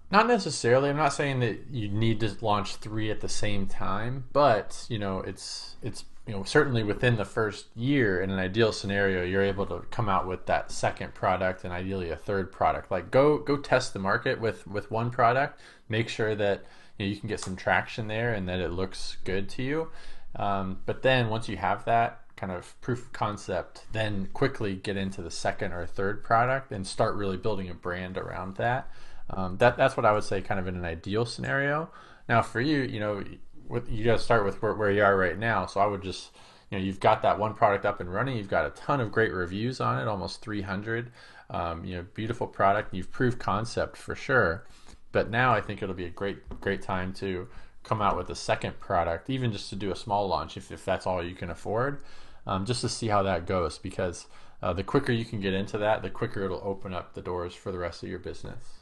Not 0.10 0.28
necessarily. 0.28 0.90
I'm 0.90 0.98
not 0.98 1.14
saying 1.14 1.42
that 1.42 1.68
you 1.70 1.90
need 1.90 2.22
to 2.22 2.38
launch 2.42 2.78
three 2.78 3.12
at 3.12 3.20
the 3.20 3.30
same 3.30 3.68
time, 3.68 4.26
but 4.32 4.86
you 4.90 5.00
know, 5.00 5.20
it's 5.20 5.76
it's 5.82 6.06
you 6.26 6.34
know 6.34 6.44
certainly 6.44 6.84
within 6.84 7.18
the 7.18 7.26
first 7.26 7.68
year 7.76 8.22
in 8.22 8.30
an 8.30 8.40
ideal 8.40 8.72
scenario 8.72 9.24
you're 9.24 9.44
able 9.44 9.66
to 9.66 9.80
come 9.92 10.10
out 10.10 10.28
with 10.28 10.46
that 10.46 10.72
second 10.72 11.14
product 11.14 11.64
and 11.64 11.74
ideally 11.74 12.10
a 12.10 12.16
third 12.16 12.52
product. 12.52 12.90
Like 12.90 13.12
go 13.12 13.38
go 13.38 13.58
test 13.58 13.94
the 13.94 14.00
market 14.00 14.40
with 14.40 14.66
with 14.68 14.92
one 14.92 15.10
product 15.10 15.60
make 15.90 16.10
sure 16.10 16.36
that 16.36 16.64
you, 16.98 17.06
know, 17.06 17.10
you 17.10 17.18
can 17.18 17.30
get 17.30 17.40
some 17.40 17.56
traction 17.56 18.08
there 18.08 18.34
and 18.34 18.48
that 18.48 18.60
it 18.60 18.72
looks 18.72 19.18
good 19.24 19.50
to 19.50 19.64
you. 19.64 19.90
Um, 20.36 20.80
but 20.86 21.02
then 21.02 21.30
once 21.30 21.48
you 21.50 21.58
have 21.58 21.86
that 21.86 22.22
kind 22.36 22.52
of 22.52 22.80
proof 22.82 23.04
of 23.04 23.14
concept 23.14 23.86
then 23.92 24.28
quickly 24.34 24.76
get 24.76 24.96
into 24.96 25.22
the 25.22 25.32
second 25.32 25.74
or 25.74 25.86
third 25.86 26.24
product 26.24 26.72
and 26.72 26.86
start 26.86 27.16
really 27.16 27.38
building 27.38 27.70
a 27.70 27.74
brand 27.74 28.18
around 28.18 28.56
that 28.58 28.90
um, 29.30 29.58
that 29.58 29.78
that's 29.78 29.98
what 29.98 30.06
i 30.06 30.12
would 30.12 30.24
say 30.24 30.42
kind 30.42 30.60
of 30.60 30.68
in 30.68 30.76
an 30.76 30.86
ideal 30.86 31.26
scenario 31.26 31.90
now 32.30 32.42
for 32.42 32.62
you 32.62 32.82
you 32.82 33.00
know 33.00 33.24
with, 33.70 33.90
you 33.90 34.04
got 34.04 34.18
to 34.18 34.24
start 34.24 34.46
with 34.46 34.62
where, 34.62 34.74
where 34.74 34.92
you 34.92 35.04
are 35.04 35.16
right 35.16 35.38
now. 35.38 35.66
So 35.66 35.80
I 35.80 35.86
would 35.86 36.02
just, 36.02 36.32
you 36.70 36.78
know, 36.78 36.84
you've 36.84 37.00
got 37.00 37.22
that 37.22 37.40
one 37.40 37.54
product 37.54 37.86
up 37.86 38.00
and 38.00 38.12
running. 38.12 38.38
You've 38.38 38.50
got 38.50 38.66
a 38.66 38.70
ton 38.72 39.02
of 39.02 39.12
great 39.12 39.34
reviews 39.34 39.80
on 39.82 40.00
it, 40.00 40.08
almost 40.08 40.42
300. 40.42 41.12
Um, 41.50 41.86
you 41.86 41.96
know, 41.96 42.06
beautiful 42.14 42.48
product. 42.48 42.94
You've 42.94 43.12
proved 43.12 43.40
concept 43.40 43.98
for 43.98 44.16
sure. 44.16 44.66
But 45.12 45.30
now 45.30 45.54
I 45.54 45.62
think 45.62 45.82
it'll 45.82 45.96
be 45.96 46.06
a 46.06 46.10
great, 46.10 46.48
great 46.60 46.82
time 46.82 47.14
to 47.14 47.48
come 47.84 48.02
out 48.02 48.18
with 48.18 48.30
a 48.30 48.36
second 48.36 48.80
product, 48.80 49.30
even 49.30 49.52
just 49.52 49.70
to 49.70 49.76
do 49.76 49.92
a 49.92 49.96
small 49.96 50.28
launch 50.28 50.58
if, 50.58 50.72
if 50.72 50.84
that's 50.84 51.08
all 51.08 51.24
you 51.24 51.36
can 51.36 51.50
afford, 51.50 52.04
um, 52.46 52.66
just 52.66 52.82
to 52.82 52.90
see 52.90 53.08
how 53.08 53.24
that 53.24 53.46
goes. 53.46 53.78
Because 53.78 54.28
uh, 54.62 54.74
the 54.74 54.84
quicker 54.84 55.14
you 55.14 55.24
can 55.24 55.40
get 55.40 55.54
into 55.54 55.78
that, 55.78 56.02
the 56.02 56.10
quicker 56.10 56.44
it'll 56.44 56.62
open 56.64 56.94
up 56.94 57.14
the 57.14 57.22
doors 57.22 57.56
for 57.56 57.72
the 57.72 57.78
rest 57.78 58.04
of 58.04 58.10
your 58.10 58.20
business. 58.20 58.77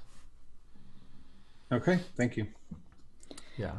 Okay, 1.71 1.99
thank 2.15 2.37
you. 2.37 2.47
Yeah. 3.57 3.73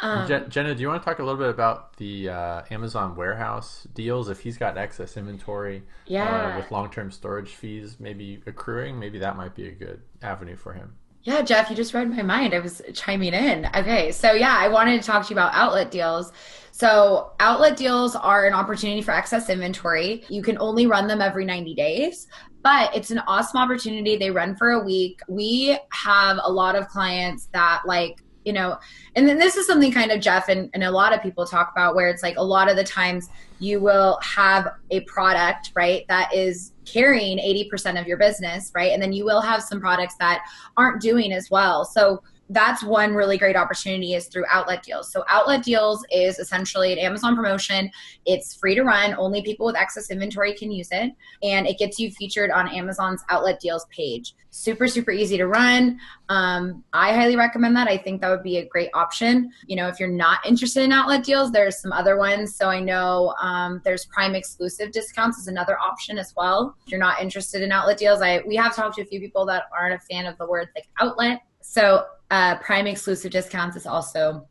Um, 0.00 0.26
Jenna, 0.26 0.74
do 0.74 0.80
you 0.80 0.88
want 0.88 1.02
to 1.02 1.08
talk 1.08 1.18
a 1.18 1.22
little 1.22 1.38
bit 1.38 1.50
about 1.50 1.96
the 1.96 2.28
uh, 2.28 2.62
Amazon 2.70 3.14
warehouse 3.14 3.86
deals? 3.94 4.28
If 4.28 4.40
he's 4.40 4.56
got 4.56 4.76
excess 4.76 5.16
inventory 5.16 5.78
uh, 5.78 5.80
yeah. 6.06 6.54
uh, 6.54 6.56
with 6.56 6.70
long 6.70 6.90
term 6.90 7.10
storage 7.10 7.50
fees 7.50 7.96
maybe 8.00 8.42
accruing, 8.46 8.98
maybe 8.98 9.18
that 9.20 9.36
might 9.36 9.54
be 9.54 9.68
a 9.68 9.70
good 9.70 10.00
avenue 10.22 10.56
for 10.56 10.72
him. 10.72 10.96
Yeah, 11.24 11.42
Jeff, 11.42 11.70
you 11.70 11.76
just 11.76 11.94
read 11.94 12.10
my 12.10 12.22
mind. 12.22 12.52
I 12.52 12.58
was 12.58 12.82
chiming 12.94 13.32
in. 13.32 13.66
Okay, 13.76 14.10
so 14.10 14.32
yeah, 14.32 14.56
I 14.58 14.66
wanted 14.66 15.00
to 15.00 15.06
talk 15.06 15.24
to 15.26 15.30
you 15.30 15.36
about 15.36 15.54
outlet 15.54 15.90
deals. 15.92 16.32
So, 16.72 17.32
outlet 17.38 17.76
deals 17.76 18.16
are 18.16 18.46
an 18.46 18.54
opportunity 18.54 19.02
for 19.02 19.12
excess 19.12 19.48
inventory. 19.50 20.24
You 20.28 20.42
can 20.42 20.58
only 20.58 20.86
run 20.86 21.06
them 21.06 21.20
every 21.20 21.44
90 21.44 21.74
days, 21.74 22.26
but 22.62 22.94
it's 22.94 23.10
an 23.10 23.18
awesome 23.26 23.60
opportunity. 23.60 24.16
They 24.16 24.30
run 24.30 24.56
for 24.56 24.70
a 24.70 24.84
week. 24.84 25.20
We 25.28 25.78
have 25.92 26.38
a 26.42 26.50
lot 26.50 26.76
of 26.76 26.88
clients 26.88 27.48
that 27.52 27.82
like 27.86 28.22
you 28.44 28.52
know 28.52 28.76
and 29.14 29.28
then 29.28 29.38
this 29.38 29.56
is 29.56 29.66
something 29.68 29.92
kind 29.92 30.10
of 30.10 30.20
jeff 30.20 30.48
and, 30.48 30.68
and 30.74 30.82
a 30.82 30.90
lot 30.90 31.14
of 31.14 31.22
people 31.22 31.46
talk 31.46 31.70
about 31.70 31.94
where 31.94 32.08
it's 32.08 32.24
like 32.24 32.36
a 32.36 32.42
lot 32.42 32.68
of 32.68 32.76
the 32.76 32.82
times 32.82 33.28
you 33.60 33.80
will 33.80 34.18
have 34.20 34.66
a 34.90 35.00
product 35.02 35.70
right 35.76 36.04
that 36.08 36.34
is 36.34 36.72
carrying 36.84 37.38
80% 37.38 38.00
of 38.00 38.08
your 38.08 38.16
business 38.16 38.72
right 38.74 38.90
and 38.90 39.00
then 39.00 39.12
you 39.12 39.24
will 39.24 39.40
have 39.40 39.62
some 39.62 39.80
products 39.80 40.16
that 40.18 40.42
aren't 40.76 41.00
doing 41.00 41.32
as 41.32 41.50
well 41.50 41.84
so 41.84 42.20
that's 42.52 42.84
one 42.84 43.14
really 43.14 43.38
great 43.38 43.56
opportunity 43.56 44.14
is 44.14 44.26
through 44.26 44.44
outlet 44.48 44.82
deals. 44.82 45.10
So 45.10 45.24
outlet 45.28 45.62
deals 45.62 46.04
is 46.10 46.38
essentially 46.38 46.92
an 46.92 46.98
Amazon 46.98 47.34
promotion. 47.34 47.90
It's 48.26 48.54
free 48.54 48.74
to 48.74 48.82
run. 48.82 49.14
Only 49.14 49.42
people 49.42 49.66
with 49.66 49.76
excess 49.76 50.10
inventory 50.10 50.54
can 50.54 50.70
use 50.70 50.88
it. 50.92 51.12
And 51.42 51.66
it 51.66 51.78
gets 51.78 51.98
you 51.98 52.10
featured 52.10 52.50
on 52.50 52.68
Amazon's 52.68 53.22
outlet 53.28 53.60
deals 53.60 53.86
page. 53.86 54.34
Super, 54.50 54.86
super 54.86 55.10
easy 55.10 55.38
to 55.38 55.46
run. 55.46 55.98
Um, 56.28 56.84
I 56.92 57.14
highly 57.14 57.36
recommend 57.36 57.74
that. 57.76 57.88
I 57.88 57.96
think 57.96 58.20
that 58.20 58.28
would 58.28 58.42
be 58.42 58.58
a 58.58 58.66
great 58.66 58.90
option. 58.92 59.50
You 59.66 59.76
know, 59.76 59.88
if 59.88 59.98
you're 59.98 60.10
not 60.10 60.44
interested 60.46 60.82
in 60.82 60.92
outlet 60.92 61.24
deals, 61.24 61.52
there's 61.52 61.80
some 61.80 61.92
other 61.92 62.18
ones. 62.18 62.54
So 62.54 62.68
I 62.68 62.80
know 62.80 63.34
um, 63.40 63.80
there's 63.82 64.04
Prime 64.06 64.34
exclusive 64.34 64.92
discounts 64.92 65.38
is 65.38 65.48
another 65.48 65.78
option 65.78 66.18
as 66.18 66.34
well. 66.36 66.76
If 66.84 66.90
you're 66.90 67.00
not 67.00 67.22
interested 67.22 67.62
in 67.62 67.72
outlet 67.72 67.96
deals, 67.96 68.20
I 68.20 68.42
we 68.46 68.56
have 68.56 68.76
talked 68.76 68.96
to 68.96 69.02
a 69.02 69.06
few 69.06 69.20
people 69.20 69.46
that 69.46 69.64
aren't 69.76 69.94
a 69.94 69.98
fan 69.98 70.26
of 70.26 70.36
the 70.36 70.46
word 70.46 70.68
like 70.76 70.86
outlet. 71.00 71.40
So 71.62 72.04
uh, 72.30 72.56
Prime 72.58 72.86
exclusive 72.86 73.30
discounts 73.32 73.76
is 73.76 73.86
also 73.86 74.46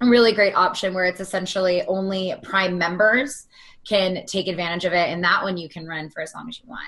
a 0.00 0.08
really 0.08 0.32
great 0.32 0.54
option 0.54 0.94
where 0.94 1.04
it's 1.04 1.20
essentially 1.20 1.82
only 1.82 2.34
Prime 2.42 2.78
members 2.78 3.46
can 3.86 4.24
take 4.26 4.46
advantage 4.46 4.84
of 4.84 4.92
it. 4.92 5.08
And 5.08 5.22
that 5.24 5.42
one 5.42 5.56
you 5.56 5.68
can 5.68 5.86
run 5.86 6.10
for 6.10 6.22
as 6.22 6.34
long 6.34 6.48
as 6.48 6.60
you 6.60 6.68
want 6.68 6.84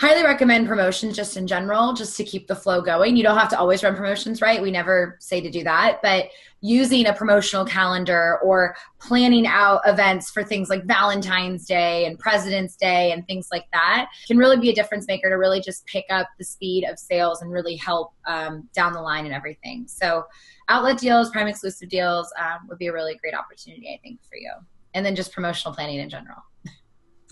highly 0.00 0.22
recommend 0.22 0.66
promotions 0.66 1.14
just 1.14 1.36
in 1.36 1.46
general, 1.46 1.92
just 1.92 2.16
to 2.16 2.24
keep 2.24 2.46
the 2.46 2.56
flow 2.56 2.80
going. 2.80 3.18
You 3.18 3.22
don't 3.22 3.36
have 3.36 3.50
to 3.50 3.58
always 3.58 3.84
run 3.84 3.94
promotions, 3.94 4.40
right? 4.40 4.62
We 4.62 4.70
never 4.70 5.18
say 5.20 5.42
to 5.42 5.50
do 5.50 5.62
that, 5.64 6.00
but 6.02 6.30
using 6.62 7.06
a 7.06 7.12
promotional 7.12 7.66
calendar 7.66 8.38
or 8.42 8.74
planning 8.98 9.46
out 9.46 9.82
events 9.84 10.30
for 10.30 10.42
things 10.42 10.70
like 10.70 10.86
Valentine's 10.86 11.66
Day 11.66 12.06
and 12.06 12.18
President's 12.18 12.76
Day 12.76 13.12
and 13.12 13.26
things 13.26 13.48
like 13.52 13.66
that 13.74 14.08
can 14.26 14.38
really 14.38 14.56
be 14.56 14.70
a 14.70 14.74
difference 14.74 15.06
maker 15.06 15.28
to 15.28 15.36
really 15.36 15.60
just 15.60 15.84
pick 15.84 16.06
up 16.08 16.28
the 16.38 16.44
speed 16.46 16.84
of 16.84 16.98
sales 16.98 17.42
and 17.42 17.52
really 17.52 17.76
help 17.76 18.14
um, 18.26 18.66
down 18.72 18.94
the 18.94 19.02
line 19.02 19.26
and 19.26 19.34
everything. 19.34 19.84
So, 19.86 20.24
outlet 20.70 20.96
deals, 20.96 21.28
prime 21.28 21.46
exclusive 21.46 21.90
deals 21.90 22.32
um, 22.38 22.66
would 22.70 22.78
be 22.78 22.86
a 22.86 22.92
really 22.92 23.16
great 23.16 23.34
opportunity, 23.34 23.92
I 23.92 24.00
think, 24.02 24.20
for 24.22 24.36
you. 24.36 24.52
And 24.94 25.04
then 25.04 25.14
just 25.14 25.30
promotional 25.30 25.74
planning 25.74 25.98
in 25.98 26.08
general. 26.08 26.42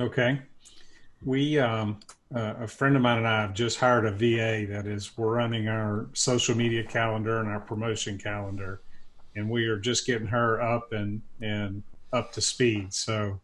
Okay. 0.01 0.43
We, 1.24 1.59
um, 1.59 1.99
uh, 2.35 2.55
a 2.61 2.66
friend 2.66 2.95
of 2.97 3.03
mine 3.03 3.18
and 3.18 3.29
I 3.29 3.43
have 3.43 3.55
just 3.55 3.79
hired 3.79 4.05
a 4.05 4.11
VA 4.11 4.70
that 4.72 4.87
is, 4.87 5.16
we're 5.16 5.37
running 5.37 5.68
our 5.68 6.09
social 6.12 6.57
media 6.57 6.85
calendar 6.85 7.41
and 7.41 7.49
our 7.49 7.61
promotion 7.61 8.18
calendar, 8.18 8.83
and 9.35 9.49
we 9.49 9.66
are 9.66 9.79
just 9.79 10.07
getting 10.07 10.26
her 10.26 10.61
up 10.61 10.93
and, 10.93 11.22
and 11.41 11.83
up 12.12 12.33
to 12.33 12.41
speed. 12.41 12.93
So 12.93 13.41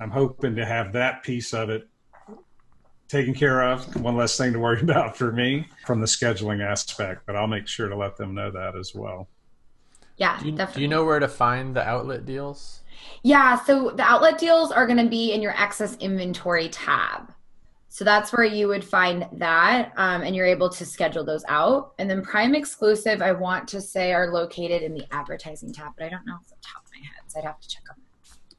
I'm 0.00 0.10
hoping 0.10 0.54
to 0.56 0.66
have 0.66 0.92
that 0.92 1.22
piece 1.22 1.54
of 1.54 1.70
it 1.70 1.88
taken 3.08 3.32
care 3.34 3.62
of. 3.62 4.00
One 4.02 4.16
less 4.16 4.36
thing 4.36 4.52
to 4.52 4.58
worry 4.58 4.80
about 4.82 5.16
for 5.16 5.32
me 5.32 5.68
from 5.86 6.00
the 6.00 6.06
scheduling 6.06 6.62
aspect, 6.62 7.22
but 7.26 7.36
I'll 7.36 7.46
make 7.46 7.66
sure 7.66 7.88
to 7.88 7.96
let 7.96 8.16
them 8.16 8.34
know 8.34 8.50
that 8.50 8.76
as 8.76 8.94
well. 8.94 9.28
Yeah, 10.18 10.38
do 10.40 10.46
you, 10.46 10.52
definitely. 10.52 10.80
Do 10.80 10.82
you 10.82 10.88
know 10.88 11.04
where 11.04 11.18
to 11.18 11.28
find 11.28 11.74
the 11.74 11.86
outlet 11.86 12.24
deals? 12.24 12.80
Yeah, 13.22 13.62
so 13.64 13.90
the 13.90 14.02
outlet 14.02 14.38
deals 14.38 14.72
are 14.72 14.86
going 14.86 15.02
to 15.02 15.08
be 15.08 15.32
in 15.32 15.42
your 15.42 15.52
excess 15.60 15.96
inventory 15.98 16.68
tab. 16.68 17.32
So 17.96 18.04
that's 18.04 18.30
where 18.30 18.44
you 18.44 18.68
would 18.68 18.84
find 18.84 19.26
that, 19.32 19.90
um, 19.96 20.20
and 20.20 20.36
you're 20.36 20.44
able 20.44 20.68
to 20.68 20.84
schedule 20.84 21.24
those 21.24 21.46
out. 21.48 21.94
And 21.98 22.10
then 22.10 22.20
Prime 22.20 22.54
Exclusive, 22.54 23.22
I 23.22 23.32
want 23.32 23.66
to 23.68 23.80
say, 23.80 24.12
are 24.12 24.30
located 24.30 24.82
in 24.82 24.92
the 24.92 25.06
advertising 25.14 25.72
tab, 25.72 25.92
but 25.96 26.04
I 26.04 26.10
don't 26.10 26.26
know 26.26 26.34
off 26.34 26.46
the 26.46 26.56
top 26.60 26.84
of 26.84 26.90
my 26.92 26.98
head, 26.98 27.22
so 27.28 27.38
I'd 27.38 27.46
have 27.46 27.58
to 27.58 27.66
check 27.66 27.84
on 27.88 27.96
that. 27.96 28.56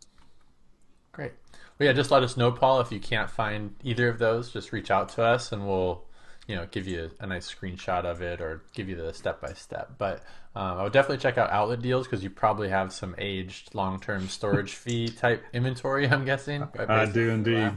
Great. 1.11 1.33
Well, 1.77 1.85
yeah, 1.85 1.93
just 1.93 2.09
let 2.09 2.23
us 2.23 2.35
know, 2.35 2.51
Paul, 2.51 2.81
if 2.81 2.91
you 2.91 2.99
can't 2.99 3.29
find 3.29 3.75
either 3.83 4.09
of 4.09 4.17
those. 4.17 4.51
Just 4.51 4.71
reach 4.71 4.89
out 4.89 5.09
to 5.09 5.23
us, 5.23 5.51
and 5.51 5.67
we'll, 5.67 6.05
you 6.47 6.55
know, 6.55 6.65
give 6.71 6.87
you 6.87 7.11
a, 7.19 7.23
a 7.25 7.27
nice 7.27 7.53
screenshot 7.53 8.05
of 8.05 8.23
it 8.23 8.41
or 8.41 8.63
give 8.73 8.89
you 8.89 8.95
the 8.95 9.13
step 9.13 9.39
by 9.39 9.53
step. 9.53 9.99
But 9.99 10.23
um, 10.55 10.79
I 10.79 10.81
would 10.81 10.93
definitely 10.93 11.21
check 11.21 11.37
out 11.37 11.51
outlet 11.51 11.83
deals 11.83 12.07
because 12.07 12.23
you 12.23 12.31
probably 12.31 12.69
have 12.69 12.91
some 12.91 13.13
aged 13.19 13.75
long 13.75 13.99
term 13.99 14.29
storage 14.29 14.73
fee 14.73 15.09
type 15.09 15.43
inventory. 15.53 16.07
I'm 16.09 16.25
guessing. 16.25 16.67
I 16.89 17.05
do 17.05 17.29
indeed. 17.29 17.73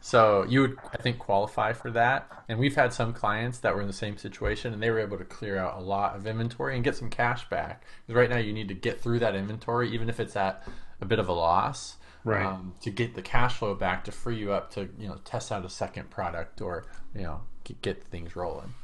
So 0.00 0.44
you 0.48 0.62
would, 0.62 0.78
I 0.92 0.96
think, 0.96 1.18
qualify 1.18 1.74
for 1.74 1.90
that. 1.90 2.26
And 2.48 2.58
we've 2.58 2.74
had 2.74 2.92
some 2.92 3.12
clients 3.12 3.58
that 3.58 3.74
were 3.74 3.82
in 3.82 3.86
the 3.86 3.92
same 3.92 4.16
situation, 4.16 4.72
and 4.72 4.82
they 4.82 4.90
were 4.90 4.98
able 4.98 5.18
to 5.18 5.24
clear 5.24 5.58
out 5.58 5.78
a 5.78 5.80
lot 5.80 6.16
of 6.16 6.26
inventory 6.26 6.74
and 6.74 6.82
get 6.82 6.96
some 6.96 7.10
cash 7.10 7.48
back. 7.50 7.84
Because 8.06 8.16
right 8.18 8.30
now, 8.30 8.38
you 8.38 8.52
need 8.52 8.68
to 8.68 8.74
get 8.74 9.00
through 9.00 9.18
that 9.18 9.34
inventory, 9.34 9.90
even 9.92 10.08
if 10.08 10.18
it's 10.18 10.36
at 10.36 10.66
a 11.00 11.04
bit 11.04 11.18
of 11.18 11.28
a 11.28 11.32
loss, 11.32 11.96
right? 12.24 12.46
Um, 12.46 12.74
to 12.80 12.90
get 12.90 13.14
the 13.14 13.22
cash 13.22 13.56
flow 13.56 13.74
back 13.74 14.04
to 14.04 14.12
free 14.12 14.36
you 14.36 14.52
up 14.52 14.70
to 14.72 14.88
you 14.98 15.08
know 15.08 15.18
test 15.24 15.52
out 15.52 15.64
a 15.64 15.70
second 15.70 16.10
product 16.10 16.60
or 16.60 16.86
you 17.14 17.22
know 17.22 17.42
get 17.82 18.02
things 18.04 18.34
rolling. 18.36 18.74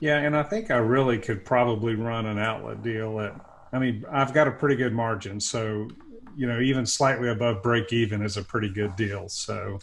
Yeah, 0.00 0.18
and 0.18 0.36
I 0.36 0.42
think 0.44 0.70
I 0.70 0.76
really 0.76 1.18
could 1.18 1.44
probably 1.44 1.94
run 1.94 2.26
an 2.26 2.38
outlet 2.38 2.82
deal 2.82 3.20
at. 3.20 3.34
I 3.72 3.78
mean, 3.78 4.04
I've 4.10 4.32
got 4.32 4.48
a 4.48 4.50
pretty 4.50 4.76
good 4.76 4.94
margin, 4.94 5.40
so 5.40 5.88
you 6.36 6.46
know, 6.46 6.60
even 6.60 6.86
slightly 6.86 7.28
above 7.28 7.62
break 7.62 7.92
even 7.92 8.22
is 8.22 8.36
a 8.36 8.42
pretty 8.42 8.68
good 8.68 8.94
deal. 8.96 9.28
So 9.28 9.80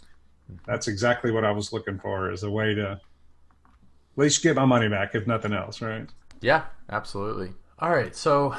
that's 0.66 0.88
exactly 0.88 1.30
what 1.30 1.44
I 1.44 1.50
was 1.50 1.72
looking 1.72 1.98
for 1.98 2.30
as 2.30 2.42
a 2.42 2.50
way 2.50 2.74
to 2.74 2.92
at 2.92 3.00
least 4.16 4.42
get 4.42 4.56
my 4.56 4.64
money 4.64 4.88
back, 4.88 5.14
if 5.14 5.26
nothing 5.26 5.52
else, 5.52 5.80
right? 5.80 6.08
Yeah, 6.40 6.64
absolutely. 6.90 7.52
All 7.78 7.90
right, 7.90 8.14
so 8.14 8.54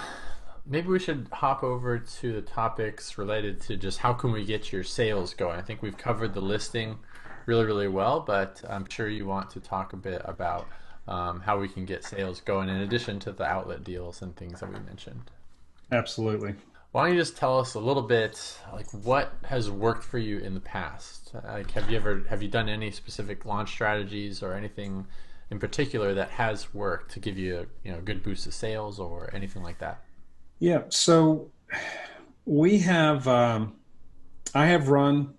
maybe 0.65 0.87
we 0.87 0.99
should 0.99 1.27
hop 1.31 1.63
over 1.63 1.97
to 1.97 2.33
the 2.33 2.41
topics 2.41 3.17
related 3.17 3.61
to 3.61 3.77
just 3.77 3.99
how 3.99 4.13
can 4.13 4.31
we 4.31 4.45
get 4.45 4.71
your 4.71 4.83
sales 4.83 5.33
going. 5.33 5.57
I 5.57 5.61
think 5.61 5.81
we've 5.81 5.97
covered 5.97 6.33
the 6.33 6.41
listing 6.41 6.99
really, 7.45 7.65
really 7.65 7.87
well, 7.87 8.19
but 8.19 8.61
I'm 8.69 8.87
sure 8.89 9.07
you 9.07 9.25
want 9.25 9.49
to 9.51 9.59
talk 9.59 9.93
a 9.93 9.97
bit 9.97 10.21
about 10.25 10.67
um, 11.07 11.39
how 11.39 11.57
we 11.57 11.69
can 11.69 11.85
get 11.85 12.03
sales 12.03 12.41
going 12.41 12.69
in 12.69 12.77
addition 12.77 13.19
to 13.21 13.31
the 13.31 13.45
outlet 13.45 13.83
deals 13.83 14.21
and 14.21 14.35
things 14.35 14.59
that 14.59 14.71
we 14.71 14.79
mentioned. 14.79 15.31
Absolutely. 15.91 16.55
Why 16.97 17.03
don't 17.03 17.15
you 17.15 17.21
just 17.21 17.37
tell 17.37 17.59
us 17.59 17.75
a 17.75 17.79
little 17.79 18.01
bit, 18.01 18.57
like 18.73 18.91
what 18.91 19.31
has 19.43 19.69
worked 19.69 20.03
for 20.03 20.17
you 20.17 20.39
in 20.39 20.55
the 20.55 20.59
past? 20.59 21.29
Like, 21.43 21.69
have 21.73 21.91
you 21.91 21.95
ever 21.95 22.25
have 22.27 22.41
you 22.41 22.49
done 22.49 22.67
any 22.67 22.89
specific 22.89 23.45
launch 23.45 23.69
strategies 23.69 24.41
or 24.41 24.55
anything 24.55 25.05
in 25.51 25.59
particular 25.59 26.15
that 26.15 26.31
has 26.31 26.73
worked 26.73 27.11
to 27.11 27.19
give 27.19 27.37
you 27.37 27.55
a 27.55 27.65
you 27.87 27.91
know 27.91 28.01
good 28.01 28.23
boost 28.23 28.47
of 28.47 28.55
sales 28.55 28.99
or 28.99 29.29
anything 29.31 29.61
like 29.61 29.77
that? 29.77 30.01
Yeah. 30.57 30.85
So 30.89 31.51
we 32.45 32.79
have 32.79 33.27
um, 33.27 33.75
I 34.55 34.65
have 34.65 34.89
run 34.89 35.35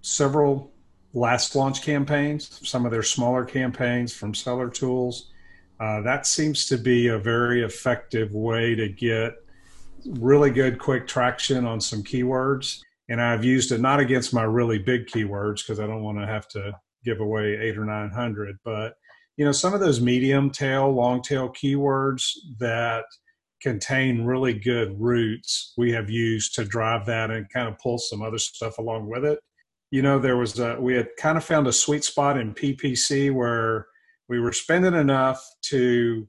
several 0.00 0.72
last 1.14 1.54
launch 1.54 1.82
campaigns, 1.82 2.58
some 2.68 2.84
of 2.84 2.90
their 2.90 3.04
smaller 3.04 3.44
campaigns 3.44 4.12
from 4.12 4.34
Seller 4.34 4.70
Tools. 4.70 5.30
Uh, 5.78 6.00
that 6.00 6.26
seems 6.26 6.66
to 6.66 6.78
be 6.78 7.06
a 7.06 7.18
very 7.18 7.62
effective 7.62 8.34
way 8.34 8.74
to 8.74 8.88
get 8.88 9.41
really 10.06 10.50
good 10.50 10.78
quick 10.78 11.06
traction 11.06 11.64
on 11.64 11.80
some 11.80 12.02
keywords. 12.02 12.80
And 13.08 13.20
I've 13.20 13.44
used 13.44 13.72
it 13.72 13.80
not 13.80 14.00
against 14.00 14.32
my 14.32 14.44
really 14.44 14.78
big 14.78 15.06
keywords 15.06 15.58
because 15.58 15.80
I 15.80 15.86
don't 15.86 16.02
want 16.02 16.18
to 16.18 16.26
have 16.26 16.48
to 16.48 16.72
give 17.04 17.20
away 17.20 17.58
eight 17.60 17.76
or 17.76 17.84
900, 17.84 18.56
but 18.64 18.94
you 19.36 19.44
know, 19.44 19.52
some 19.52 19.74
of 19.74 19.80
those 19.80 20.00
medium 20.00 20.50
tail, 20.50 20.92
long 20.92 21.22
tail 21.22 21.48
keywords 21.48 22.30
that 22.58 23.04
contain 23.60 24.24
really 24.24 24.52
good 24.52 25.00
roots 25.00 25.72
we 25.76 25.92
have 25.92 26.10
used 26.10 26.54
to 26.54 26.64
drive 26.64 27.06
that 27.06 27.30
and 27.30 27.48
kind 27.52 27.68
of 27.68 27.78
pull 27.78 27.96
some 27.96 28.20
other 28.20 28.38
stuff 28.38 28.78
along 28.78 29.08
with 29.08 29.24
it. 29.24 29.38
You 29.90 30.02
know, 30.02 30.18
there 30.18 30.36
was 30.36 30.58
a, 30.58 30.76
we 30.80 30.94
had 30.94 31.08
kind 31.18 31.38
of 31.38 31.44
found 31.44 31.66
a 31.66 31.72
sweet 31.72 32.04
spot 32.04 32.38
in 32.38 32.54
PPC 32.54 33.32
where 33.32 33.86
we 34.28 34.40
were 34.40 34.52
spending 34.52 34.94
enough 34.94 35.44
to 35.66 36.26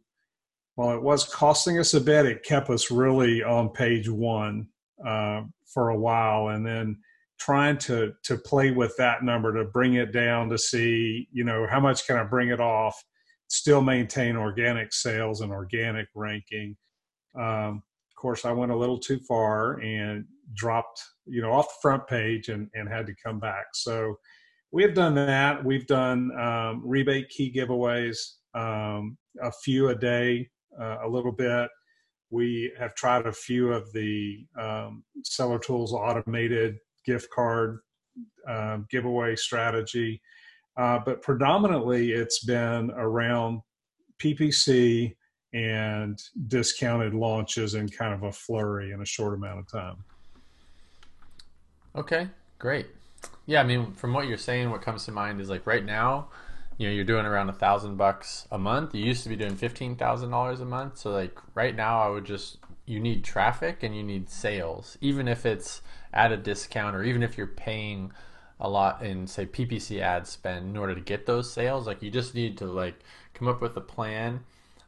while 0.76 0.96
it 0.96 1.02
was 1.02 1.26
costing 1.26 1.80
us 1.80 1.94
a 1.94 2.02
bit, 2.02 2.26
it 2.26 2.44
kept 2.44 2.70
us 2.70 2.90
really 2.90 3.44
on 3.44 3.70
page 3.70 4.10
one 4.10 4.68
uh, 5.06 5.42
for 5.72 5.90
a 5.90 6.00
while, 6.00 6.50
and 6.50 6.66
then 6.66 6.98
trying 7.40 7.78
to 7.78 8.14
to 8.24 8.38
play 8.38 8.72
with 8.72 8.96
that 8.98 9.24
number 9.24 9.54
to 9.54 9.70
bring 9.70 9.96
it 9.96 10.12
down 10.12 10.50
to 10.50 10.58
see, 10.58 11.28
you 11.32 11.44
know, 11.44 11.68
how 11.70 11.80
much 11.80 12.08
can 12.08 12.18
I 12.18 12.24
bring 12.24 12.50
it 12.50 12.60
off, 12.60 13.02
still 13.48 13.82
maintain 13.82 14.36
organic 14.36 14.94
sales 14.94 15.42
and 15.42 15.52
organic 15.52 16.08
ranking. 16.16 16.76
Um, 17.40 17.84
of 18.10 18.16
course, 18.16 18.46
I 18.46 18.52
went 18.52 18.72
a 18.72 18.76
little 18.78 19.00
too 19.00 19.20
far 19.28 19.80
and 19.82 20.26
dropped, 20.56 21.02
you 21.26 21.42
know, 21.42 21.52
off 21.52 21.68
the 21.68 21.82
front 21.82 22.08
page 22.08 22.50
and 22.50 22.68
and 22.74 22.90
had 22.90 23.06
to 23.08 23.16
come 23.24 23.40
back. 23.40 23.66
So 23.74 24.16
we 24.72 24.82
have 24.82 24.96
done 24.96 25.14
that. 25.14 25.64
We've 25.64 25.86
done 25.86 26.32
um, 26.32 26.84
RebateKey 26.84 27.54
giveaways, 27.56 28.18
um, 28.56 29.18
a 29.40 29.52
few 29.64 29.90
a 29.90 29.96
day 29.96 30.50
uh, 30.80 30.98
a 31.04 31.08
little 31.08 31.32
bit. 31.32 31.70
We 32.30 32.72
have 32.80 32.96
tried 32.96 33.28
a 33.28 33.32
few 33.32 33.72
of 33.72 33.92
the 33.94 34.46
um, 34.60 35.04
Seller 35.24 35.60
Tools 35.60 35.94
automated 35.94 36.78
gift 37.06 37.30
card 37.30 37.80
uh, 38.48 38.80
giveaway 38.90 39.36
strategy, 39.36 40.22
uh, 40.78 41.00
but 41.06 41.22
predominantly 41.22 42.12
it's 42.12 42.44
been 42.44 42.92
around 42.92 43.62
PPC 44.20 45.16
and 45.54 46.20
discounted 46.48 47.14
launches 47.14 47.76
in 47.76 47.88
kind 47.88 48.14
of 48.14 48.24
a 48.24 48.32
flurry 48.32 48.92
in 48.92 49.02
a 49.02 49.06
short 49.06 49.36
amount 49.36 49.60
of 49.60 49.72
time. 49.72 49.98
Okay, 51.96 52.28
great. 52.58 52.88
Yeah, 53.46 53.62
I 53.62 53.64
mean, 53.64 53.94
from 53.94 54.14
what 54.14 54.28
you're 54.28 54.38
saying, 54.38 54.72
what 54.72 54.82
comes 54.82 55.06
to 55.06 55.12
mind 55.12 55.40
is 55.40 55.50
like 55.50 55.68
right 55.68 55.86
now, 55.86 56.30
you 56.78 56.88
know 56.88 56.94
you're 56.94 57.04
doing 57.04 57.26
around 57.26 57.50
a 57.50 57.54
thousand 57.54 57.98
bucks 57.98 58.48
a 58.52 58.58
month. 58.58 58.96
You 58.96 59.04
used 59.04 59.24
to 59.24 59.30
be 59.30 59.36
doing 59.36 59.56
fifteen 59.56 59.96
thousand 59.96 60.32
dollars 60.32 60.60
a 60.60 60.66
month. 60.66 60.98
So 60.98 61.12
like 61.12 61.38
right 61.56 61.76
now 61.76 62.02
i 62.02 62.10
would 62.10 62.26
just 62.26 62.58
you 62.86 63.00
need 63.00 63.24
traffic 63.24 63.84
and 63.84 63.96
you 63.96 64.04
need 64.04 64.30
sales. 64.30 64.98
Even 65.02 65.28
if 65.28 65.46
it's 65.46 65.82
at 66.14 66.32
a 66.32 66.38
discount 66.38 66.96
or 66.96 67.04
even 67.04 67.24
if 67.24 67.38
you're 67.38 67.48
paying 67.48 68.12
a 68.60 68.70
lot 68.70 69.02
in 69.04 69.28
say 69.28 69.46
ppc 69.46 70.00
ad 70.00 70.28
spend 70.28 70.70
in 70.70 70.78
order 70.78 70.94
to 70.96 71.02
get 71.02 71.26
those 71.26 71.52
sales 71.52 71.88
like 71.88 72.02
you 72.02 72.12
just 72.12 72.36
need 72.36 72.58
to 72.58 72.66
like 72.66 72.96
come 73.34 73.48
up 73.48 73.62
with 73.62 73.76
a 73.76 73.82
plan 73.82 74.40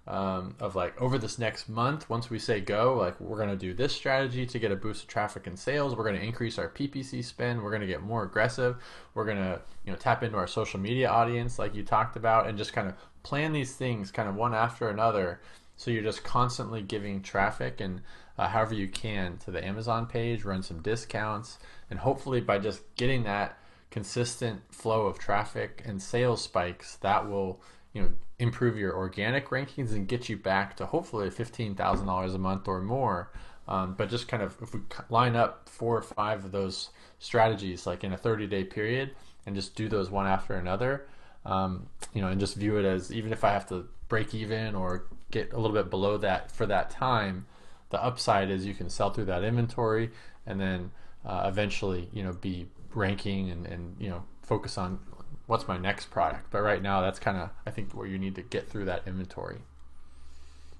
um, 0.08 0.56
of 0.60 0.76
like 0.76 1.00
over 1.02 1.18
this 1.18 1.40
next 1.40 1.68
month 1.68 2.10
once 2.10 2.30
we 2.30 2.38
say 2.38 2.60
go 2.60 2.96
like 2.96 3.20
we're 3.20 3.38
going 3.38 3.50
to 3.50 3.56
do 3.56 3.74
this 3.74 3.94
strategy 3.94 4.46
to 4.46 4.60
get 4.60 4.72
a 4.72 4.76
boost 4.76 5.04
of 5.04 5.10
traffic 5.10 5.48
and 5.48 5.58
sales. 5.58 5.96
We're 5.96 6.04
going 6.04 6.16
to 6.16 6.24
increase 6.24 6.60
our 6.60 6.70
ppc 6.70 7.24
spend. 7.24 7.62
We're 7.62 7.72
going 7.72 7.82
to 7.82 7.88
get 7.88 8.02
more 8.02 8.24
aggressive. 8.24 8.78
We're 9.16 9.26
going 9.26 9.38
to 9.38 9.62
you 9.84 9.92
know 9.92 9.98
tap 9.98 10.22
into 10.22 10.38
our 10.38 10.48
social 10.48 10.80
media 10.80 11.10
audience 11.10 11.58
like 11.58 11.74
you 11.74 11.84
talked 11.84 12.16
about 12.16 12.48
and 12.48 12.58
just 12.58 12.74
kind 12.74 12.88
of 12.88 12.94
plan 13.24 13.52
these 13.52 13.76
things 13.76 14.12
kind 14.12 14.30
of 14.30 14.36
one 14.36 14.54
after 14.54 14.90
another. 14.90 15.42
So 15.76 15.92
you're 15.92 16.04
just 16.04 16.24
constantly 16.24 16.84
giving 16.84 17.22
traffic 17.22 17.82
and 17.82 18.02
uh, 18.38 18.48
however 18.48 18.76
you 18.76 18.88
can 18.88 19.38
to 19.38 19.50
the 19.50 19.66
amazon 19.66 20.06
page 20.06 20.44
run 20.44 20.62
some 20.62 20.82
discounts 20.82 21.58
and 21.90 22.00
hopefully 22.00 22.42
by 22.42 22.60
just 22.60 22.82
getting 22.96 23.24
that 23.24 23.58
consistent 23.92 24.62
flow 24.74 25.06
of 25.06 25.18
traffic 25.18 25.82
and 25.86 26.02
sales 26.02 26.42
spikes 26.42 26.98
that 26.98 27.30
will 27.30 27.62
you 27.96 28.02
know 28.02 28.10
improve 28.38 28.78
your 28.78 28.94
organic 28.96 29.50
rankings 29.50 29.92
and 29.92 30.08
get 30.08 30.28
you 30.28 30.36
back 30.36 30.76
to 30.76 30.86
hopefully 30.86 31.30
$15,000 31.30 32.36
a 32.36 32.38
month 32.38 32.68
or 32.68 32.82
more. 32.82 33.32
Um, 33.68 33.96
but 33.98 34.10
just 34.10 34.28
kind 34.28 34.44
of 34.44 34.56
if 34.62 34.74
we 34.74 34.82
line 35.10 35.36
up 35.36 35.70
four 35.70 35.98
or 35.98 36.02
five 36.02 36.44
of 36.44 36.52
those 36.52 36.90
strategies 37.18 37.88
like 37.88 38.04
in 38.04 38.12
a 38.12 38.18
30 38.18 38.46
day 38.46 38.66
period 38.66 39.16
and 39.46 39.56
just 39.56 39.76
do 39.76 39.88
those 39.88 40.12
one 40.12 40.28
after 40.28 40.56
another, 40.56 41.08
um, 41.46 41.88
you 42.14 42.22
know, 42.22 42.28
and 42.28 42.40
just 42.40 42.56
view 42.56 42.78
it 42.78 42.86
as 42.86 43.12
even 43.12 43.32
if 43.32 43.44
I 43.44 43.52
have 43.52 43.68
to 43.70 43.88
break 44.10 44.36
even 44.36 44.76
or 44.76 45.06
get 45.32 45.54
a 45.54 45.58
little 45.58 45.76
bit 45.76 45.90
below 45.90 46.18
that 46.18 46.52
for 46.52 46.66
that 46.66 46.90
time, 46.90 47.48
the 47.90 48.04
upside 48.04 48.52
is 48.52 48.66
you 48.66 48.74
can 48.74 48.90
sell 48.90 49.12
through 49.12 49.26
that 49.26 49.44
inventory 49.44 50.12
and 50.46 50.60
then 50.60 50.92
uh, 51.26 51.46
eventually, 51.48 52.10
you 52.12 52.22
know, 52.22 52.34
be 52.34 52.68
ranking 52.94 53.50
and, 53.50 53.66
and, 53.66 53.96
you 54.00 54.10
know, 54.10 54.24
focus 54.44 54.78
on 54.78 55.00
what's 55.48 55.68
my 55.68 55.78
next 55.78 56.12
product. 56.12 56.52
But 56.52 56.62
right 56.62 56.82
now, 56.82 57.02
that's 57.02 57.20
kind 57.20 57.38
of 57.38 57.50
I 57.66 57.72
think 57.72 57.94
where 57.94 58.08
you 58.08 58.18
need 58.18 58.36
to 58.36 58.42
get 58.42 58.70
through 58.70 58.86
that 58.86 59.04
inventory. 59.06 59.58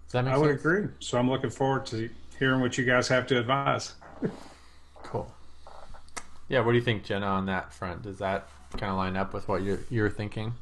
Does 0.06 0.14
that 0.14 0.26
make 0.26 0.34
sense? 0.34 0.44
I 0.44 0.48
sense? 0.48 0.64
would 0.64 0.76
agree. 0.76 0.94
So 1.00 1.18
I'm 1.18 1.30
looking 1.30 1.50
forward 1.50 1.86
to 1.88 2.10
hearing 2.38 2.62
what 2.62 2.78
you 2.78 2.86
guys 2.86 3.08
have 3.08 3.28
to 3.28 3.40
advise. 3.40 3.94
cool. 5.04 5.32
Yeah, 6.48 6.60
what 6.60 6.74
do 6.74 6.78
you 6.78 6.84
think, 6.84 7.04
Jenna, 7.04 7.26
on 7.26 7.48
that 7.48 7.74
front? 7.74 8.04
Does 8.04 8.20
that 8.20 8.48
kind 8.78 8.92
of 8.92 8.98
line 8.98 9.18
up 9.18 9.34
with 9.34 9.48
what 9.48 9.64
you're 9.64 9.80
you're 9.90 10.10
thinking? 10.10 10.54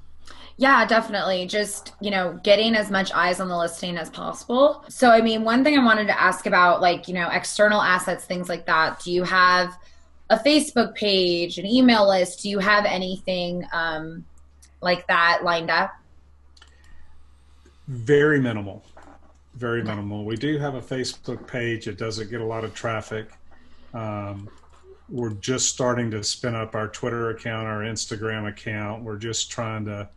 Yeah, 0.55 0.85
definitely. 0.85 1.47
Just, 1.47 1.93
you 1.99 2.11
know, 2.11 2.39
getting 2.43 2.75
as 2.75 2.91
much 2.91 3.11
eyes 3.11 3.39
on 3.39 3.49
the 3.49 3.57
listing 3.57 3.97
as 3.97 4.09
possible. 4.09 4.83
So, 4.87 5.09
I 5.09 5.19
mean, 5.21 5.43
one 5.43 5.63
thing 5.63 5.77
I 5.77 5.83
wanted 5.83 6.07
to 6.07 6.21
ask 6.21 6.45
about, 6.45 6.79
like, 6.79 7.07
you 7.07 7.13
know, 7.15 7.27
external 7.29 7.81
assets, 7.81 8.23
things 8.23 8.49
like 8.49 8.67
that. 8.67 8.99
Do 8.99 9.11
you 9.11 9.23
have 9.23 9.75
a 10.29 10.37
Facebook 10.37 10.95
page, 10.95 11.57
an 11.57 11.65
email 11.65 12.07
list? 12.07 12.43
Do 12.43 12.49
you 12.49 12.59
have 12.59 12.85
anything 12.85 13.65
um, 13.73 14.25
like 14.81 15.07
that 15.07 15.43
lined 15.43 15.69
up? 15.69 15.93
Very 17.87 18.39
minimal. 18.39 18.83
Very 19.55 19.83
minimal. 19.83 20.25
We 20.25 20.35
do 20.35 20.57
have 20.57 20.75
a 20.75 20.81
Facebook 20.81 21.45
page. 21.45 21.87
It 21.87 21.97
doesn't 21.97 22.29
get 22.29 22.41
a 22.41 22.45
lot 22.45 22.63
of 22.63 22.73
traffic. 22.73 23.29
Um, 23.93 24.49
we're 25.09 25.33
just 25.33 25.69
starting 25.69 26.09
to 26.11 26.23
spin 26.23 26.55
up 26.55 26.75
our 26.75 26.87
Twitter 26.87 27.29
account, 27.29 27.67
our 27.67 27.81
Instagram 27.81 28.49
account. 28.49 29.03
We're 29.03 29.17
just 29.17 29.51
trying 29.51 29.85
to 29.85 30.09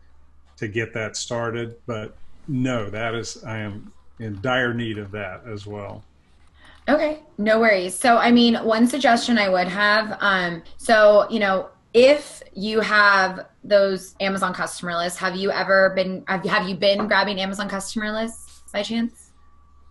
to 0.57 0.67
get 0.67 0.93
that 0.93 1.15
started. 1.15 1.75
But 1.85 2.15
no, 2.47 2.89
that 2.89 3.13
is 3.13 3.43
I 3.43 3.59
am 3.59 3.91
in 4.19 4.41
dire 4.41 4.73
need 4.73 4.97
of 4.97 5.11
that 5.11 5.43
as 5.45 5.67
well. 5.67 6.03
Okay, 6.89 7.19
no 7.37 7.59
worries. 7.59 7.95
So, 7.95 8.17
I 8.17 8.31
mean, 8.31 8.55
one 8.55 8.87
suggestion 8.87 9.37
I 9.37 9.49
would 9.49 9.67
have, 9.67 10.17
um, 10.21 10.63
so 10.77 11.27
you 11.29 11.39
know, 11.39 11.69
if 11.93 12.41
you 12.53 12.79
have 12.79 13.47
those 13.63 14.15
Amazon 14.19 14.53
customer 14.53 14.95
lists, 14.95 15.19
have 15.19 15.35
you 15.35 15.51
ever 15.51 15.91
been 15.95 16.23
have 16.27 16.45
you, 16.45 16.51
have 16.51 16.67
you 16.67 16.75
been 16.75 17.07
grabbing 17.07 17.41
Amazon 17.41 17.67
customer 17.67 18.11
lists 18.11 18.61
by 18.71 18.83
chance? 18.83 19.31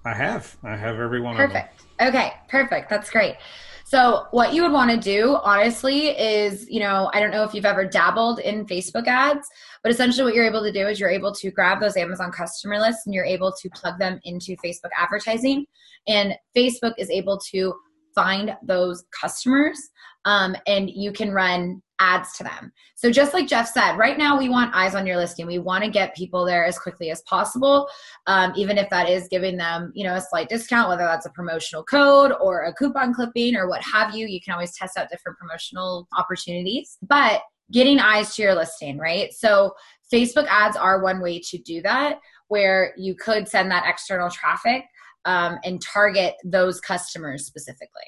I 0.04 0.14
have. 0.14 0.56
I 0.62 0.76
have 0.76 0.96
every 0.96 1.20
one 1.20 1.36
perfect. 1.36 1.82
Okay, 2.00 2.32
perfect. 2.48 2.88
That's 2.88 3.10
great. 3.10 3.36
So, 3.84 4.26
what 4.30 4.52
you 4.52 4.62
would 4.62 4.72
want 4.72 4.90
to 4.90 4.96
do, 4.96 5.36
honestly, 5.42 6.08
is 6.08 6.68
you 6.70 6.80
know, 6.80 7.10
I 7.12 7.20
don't 7.20 7.30
know 7.30 7.44
if 7.44 7.54
you've 7.54 7.66
ever 7.66 7.84
dabbled 7.84 8.38
in 8.38 8.66
Facebook 8.66 9.06
ads, 9.06 9.48
but 9.86 9.92
essentially 9.92 10.24
what 10.24 10.34
you're 10.34 10.44
able 10.44 10.64
to 10.64 10.72
do 10.72 10.88
is 10.88 10.98
you're 10.98 11.08
able 11.08 11.32
to 11.32 11.48
grab 11.52 11.78
those 11.78 11.96
Amazon 11.96 12.32
customer 12.32 12.76
lists 12.76 13.06
and 13.06 13.14
you're 13.14 13.24
able 13.24 13.52
to 13.52 13.70
plug 13.70 13.96
them 14.00 14.18
into 14.24 14.56
Facebook 14.56 14.90
advertising. 14.98 15.64
And 16.08 16.34
Facebook 16.56 16.94
is 16.98 17.08
able 17.08 17.38
to 17.52 17.72
find 18.12 18.56
those 18.64 19.04
customers 19.12 19.78
um, 20.24 20.56
and 20.66 20.90
you 20.90 21.12
can 21.12 21.30
run 21.30 21.80
ads 22.00 22.36
to 22.38 22.42
them. 22.42 22.72
So 22.96 23.12
just 23.12 23.32
like 23.32 23.46
Jeff 23.46 23.68
said, 23.68 23.96
right 23.96 24.18
now 24.18 24.36
we 24.36 24.48
want 24.48 24.74
eyes 24.74 24.96
on 24.96 25.06
your 25.06 25.18
listing. 25.18 25.46
We 25.46 25.60
want 25.60 25.84
to 25.84 25.88
get 25.90 26.16
people 26.16 26.44
there 26.44 26.64
as 26.64 26.80
quickly 26.80 27.12
as 27.12 27.22
possible, 27.22 27.88
um, 28.26 28.54
even 28.56 28.78
if 28.78 28.90
that 28.90 29.08
is 29.08 29.28
giving 29.30 29.56
them, 29.56 29.92
you 29.94 30.04
know, 30.04 30.16
a 30.16 30.20
slight 30.20 30.48
discount, 30.48 30.88
whether 30.88 31.04
that's 31.04 31.26
a 31.26 31.30
promotional 31.30 31.84
code 31.84 32.32
or 32.40 32.64
a 32.64 32.74
coupon 32.74 33.14
clipping 33.14 33.54
or 33.54 33.68
what 33.68 33.84
have 33.84 34.16
you. 34.16 34.26
You 34.26 34.40
can 34.40 34.52
always 34.52 34.76
test 34.76 34.98
out 34.98 35.10
different 35.10 35.38
promotional 35.38 36.08
opportunities, 36.18 36.98
but 37.02 37.42
getting 37.72 37.98
eyes 37.98 38.34
to 38.34 38.42
your 38.42 38.54
listing, 38.54 38.98
right? 38.98 39.32
So 39.32 39.74
Facebook 40.12 40.46
ads 40.48 40.76
are 40.76 41.02
one 41.02 41.20
way 41.20 41.40
to 41.40 41.58
do 41.58 41.82
that, 41.82 42.20
where 42.48 42.94
you 42.96 43.14
could 43.14 43.48
send 43.48 43.70
that 43.70 43.84
external 43.88 44.30
traffic 44.30 44.84
um, 45.24 45.58
and 45.64 45.82
target 45.82 46.34
those 46.44 46.80
customers 46.80 47.44
specifically. 47.46 48.02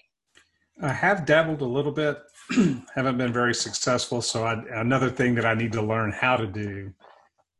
I 0.81 0.93
have 0.93 1.27
dabbled 1.27 1.61
a 1.61 1.67
little 1.67 1.91
bit, 1.91 2.19
haven't 2.95 3.19
been 3.19 3.33
very 3.33 3.55
successful. 3.55 4.23
So 4.23 4.45
I, 4.45 4.63
another 4.81 5.11
thing 5.11 5.35
that 5.35 5.45
I 5.45 5.55
need 5.55 5.73
to 5.73 5.83
learn 5.83 6.13
how 6.13 6.37
to 6.37 6.47
do. 6.47 6.93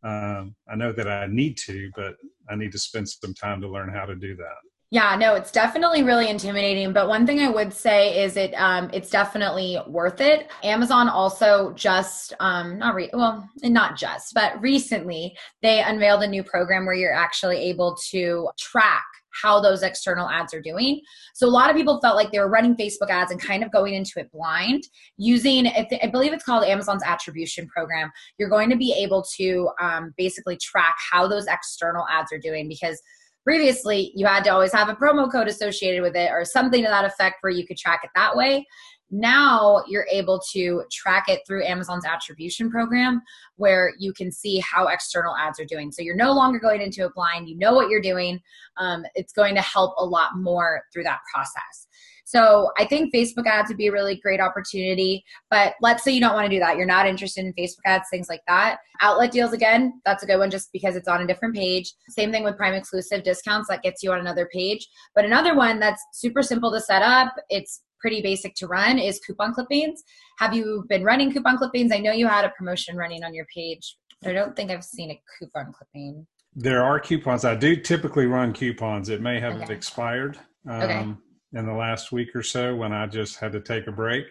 Um, 0.05 0.55
I 0.71 0.77
know 0.77 0.93
that 0.93 1.09
I 1.09 1.27
need 1.27 1.57
to, 1.67 1.91
but 1.97 2.15
I 2.49 2.55
need 2.55 2.71
to 2.73 2.79
spend 2.79 3.09
some 3.09 3.35
time 3.35 3.61
to 3.61 3.69
learn 3.69 3.93
how 3.93 4.05
to 4.05 4.15
do 4.15 4.37
that. 4.37 4.57
Yeah, 4.91 5.17
no, 5.17 5.35
it's 5.35 5.53
definitely 5.53 6.03
really 6.03 6.31
intimidating. 6.31 6.95
But 6.95 7.09
one 7.09 7.27
thing 7.27 7.41
I 7.41 7.51
would 7.51 7.75
say 7.75 8.23
is 8.25 8.39
it 8.39 8.55
um, 8.55 8.89
it's 8.95 9.11
definitely 9.11 9.79
worth 9.87 10.23
it. 10.23 10.51
Amazon 10.65 11.11
also 11.11 11.73
just 11.75 12.33
um, 12.41 12.79
not 12.79 12.95
re- 12.95 13.11
well, 13.13 13.47
not 13.63 13.99
just, 13.99 14.33
but 14.33 14.59
recently 14.63 15.37
they 15.61 15.83
unveiled 15.83 16.23
a 16.23 16.27
new 16.27 16.43
program 16.43 16.87
where 16.87 16.95
you're 16.95 17.13
actually 17.13 17.59
able 17.59 17.99
to 18.11 18.49
track 18.59 19.05
how 19.43 19.61
those 19.61 19.83
external 19.83 20.29
ads 20.29 20.55
are 20.55 20.61
doing. 20.61 21.01
So 21.35 21.47
a 21.47 21.51
lot 21.51 21.71
of 21.71 21.77
people 21.77 22.01
felt 22.01 22.17
like 22.17 22.33
they 22.33 22.39
were 22.39 22.49
running 22.49 22.75
Facebook 22.75 23.11
ads 23.11 23.31
and 23.31 23.41
kind 23.41 23.63
of 23.63 23.71
going 23.71 23.95
into 23.95 24.13
it 24.17 24.33
blind 24.33 24.83
using, 25.17 25.67
I 25.67 26.09
believe 26.11 26.33
it's 26.33 26.45
called 26.45 26.65
Amazon's 26.65 27.03
attribution 27.05 27.69
program. 27.69 28.11
You're 28.39 28.49
going 28.49 28.71
to 28.71 28.77
be 28.77 28.95
able 28.99 29.25
to 29.37 29.69
um, 29.81 30.15
basically 30.17 30.57
track 30.57 30.97
how 31.11 31.29
those 31.29 31.47
external 31.47 32.07
ads 32.11 32.33
are 32.33 32.39
doing 32.39 32.69
because 32.69 33.01
previously 33.49 34.13
you 34.15 34.27
had 34.27 34.45
to 34.45 34.51
always 34.51 34.75
have 34.75 34.91
a 34.91 34.95
promo 34.95 35.33
code 35.33 35.49
associated 35.49 36.03
with 36.03 36.15
it 36.15 36.31
or 36.31 36.45
something 36.45 36.83
to 36.83 36.89
that 36.91 37.07
effect 37.07 37.37
where 37.41 37.51
you 37.51 37.67
could 37.67 37.79
track 37.79 38.01
it 38.05 38.11
that 38.15 38.37
way. 38.37 38.67
Now 39.11 39.83
you're 39.89 40.07
able 40.11 40.41
to 40.53 40.85
track 40.93 41.29
it 41.29 41.41
through 41.47 41.65
Amazon's 41.65 42.05
attribution 42.05 42.71
program 42.71 43.23
where 43.57 43.93
you 43.99 44.13
can 44.13 44.31
see 44.31 44.59
how 44.59 44.89
external 44.89 45.35
ads 45.37 45.59
are 45.59 45.65
doing. 45.65 45.91
So 45.91 46.03
you're 46.03 46.17
no 46.17 46.33
longer 46.33 46.59
going 46.59 46.83
into 46.83 47.07
a 47.07 47.11
blind, 47.11 47.49
you 47.49 47.57
know 47.57 47.75
what 47.75 47.89
you're 47.89 48.03
doing. 48.03 48.41
Um, 48.77 49.05
it's 49.15 49.33
going 49.33 49.55
to 49.55 49.63
help 49.63 49.95
a 49.99 50.05
lot 50.05 50.37
more 50.37 50.83
through 50.93 51.05
that 51.05 51.21
process. 51.33 51.87
So 52.29 52.71
I 52.77 52.85
think 52.85 53.15
Facebook 53.15 53.47
ads 53.47 53.71
would 53.71 53.79
be 53.79 53.87
a 53.87 53.93
really 53.93 54.17
great 54.17 54.39
opportunity. 54.39 55.25
But 55.49 55.77
let's 55.81 56.05
say 56.05 56.13
you 56.13 56.21
don't 56.21 56.35
want 56.35 56.45
to 56.45 56.55
do 56.55 56.59
that. 56.59 56.77
You're 56.77 56.85
not 56.85 57.07
interested 57.07 57.43
in 57.47 57.55
Facebook 57.55 57.87
ads, 57.87 58.07
things 58.11 58.29
like 58.29 58.43
that. 58.47 58.81
Outlet 59.01 59.33
deals, 59.33 59.55
again, 59.55 60.03
that's 60.05 60.23
a 60.23 60.27
good 60.27 60.37
one 60.37 60.51
just 60.51 60.69
because 60.71 60.95
it's 60.95 61.09
on 61.09 61.23
a 61.23 61.27
different 61.27 61.55
page. 61.55 61.91
Same 62.11 62.31
thing 62.31 62.45
with 62.45 62.59
Prime 62.59 62.75
exclusive 62.75 63.23
discounts, 63.23 63.71
that 63.71 63.83
gets 63.83 64.03
you 64.03 64.13
on 64.13 64.21
another 64.21 64.47
page. 64.53 64.87
But 65.15 65.25
another 65.25 65.57
one 65.57 65.81
that's 65.81 66.05
super 66.13 66.43
simple 66.43 66.71
to 66.73 66.83
set 66.83 67.01
up, 67.01 67.35
it's 67.49 67.81
pretty 68.01 68.23
basic 68.23 68.55
to 68.57 68.67
run 68.67 68.99
is 68.99 69.21
coupon 69.21 69.55
clippings. 69.55 70.03
Have 70.39 70.55
you 70.55 70.85
been 70.89 71.05
running 71.05 71.33
coupon 71.33 71.59
clippings? 71.59 71.93
I 71.93 71.99
know 71.99 72.13
you 72.13 72.27
had 72.27 72.45
a 72.45 72.51
promotion 72.51 72.97
running 72.97 73.25
on 73.25 73.35
your 73.35 73.47
page, 73.55 73.97
but 74.23 74.31
I 74.31 74.35
don't 74.35 74.55
think 74.57 74.71
I've 74.71 74.85
seen 74.85 75.11
a 75.11 75.21
coupon 75.39 75.73
clipping. 75.73 76.27
There 76.55 76.83
are 76.83 76.99
coupons. 76.99 77.45
I 77.45 77.55
do 77.55 77.77
typically 77.77 78.27
run 78.27 78.53
coupons. 78.53 79.09
It 79.09 79.21
may 79.21 79.39
have 79.41 79.61
okay. 79.63 79.73
expired 79.73 80.39
um, 80.69 80.83
okay. 80.83 81.07
in 81.55 81.67
the 81.67 81.75
last 81.75 82.11
week 82.11 82.35
or 82.35 82.43
so 82.43 82.75
when 82.75 82.93
I 82.93 83.07
just 83.07 83.39
had 83.39 83.53
to 83.53 83.61
take 83.61 83.87
a 83.87 83.93
break. 83.93 84.27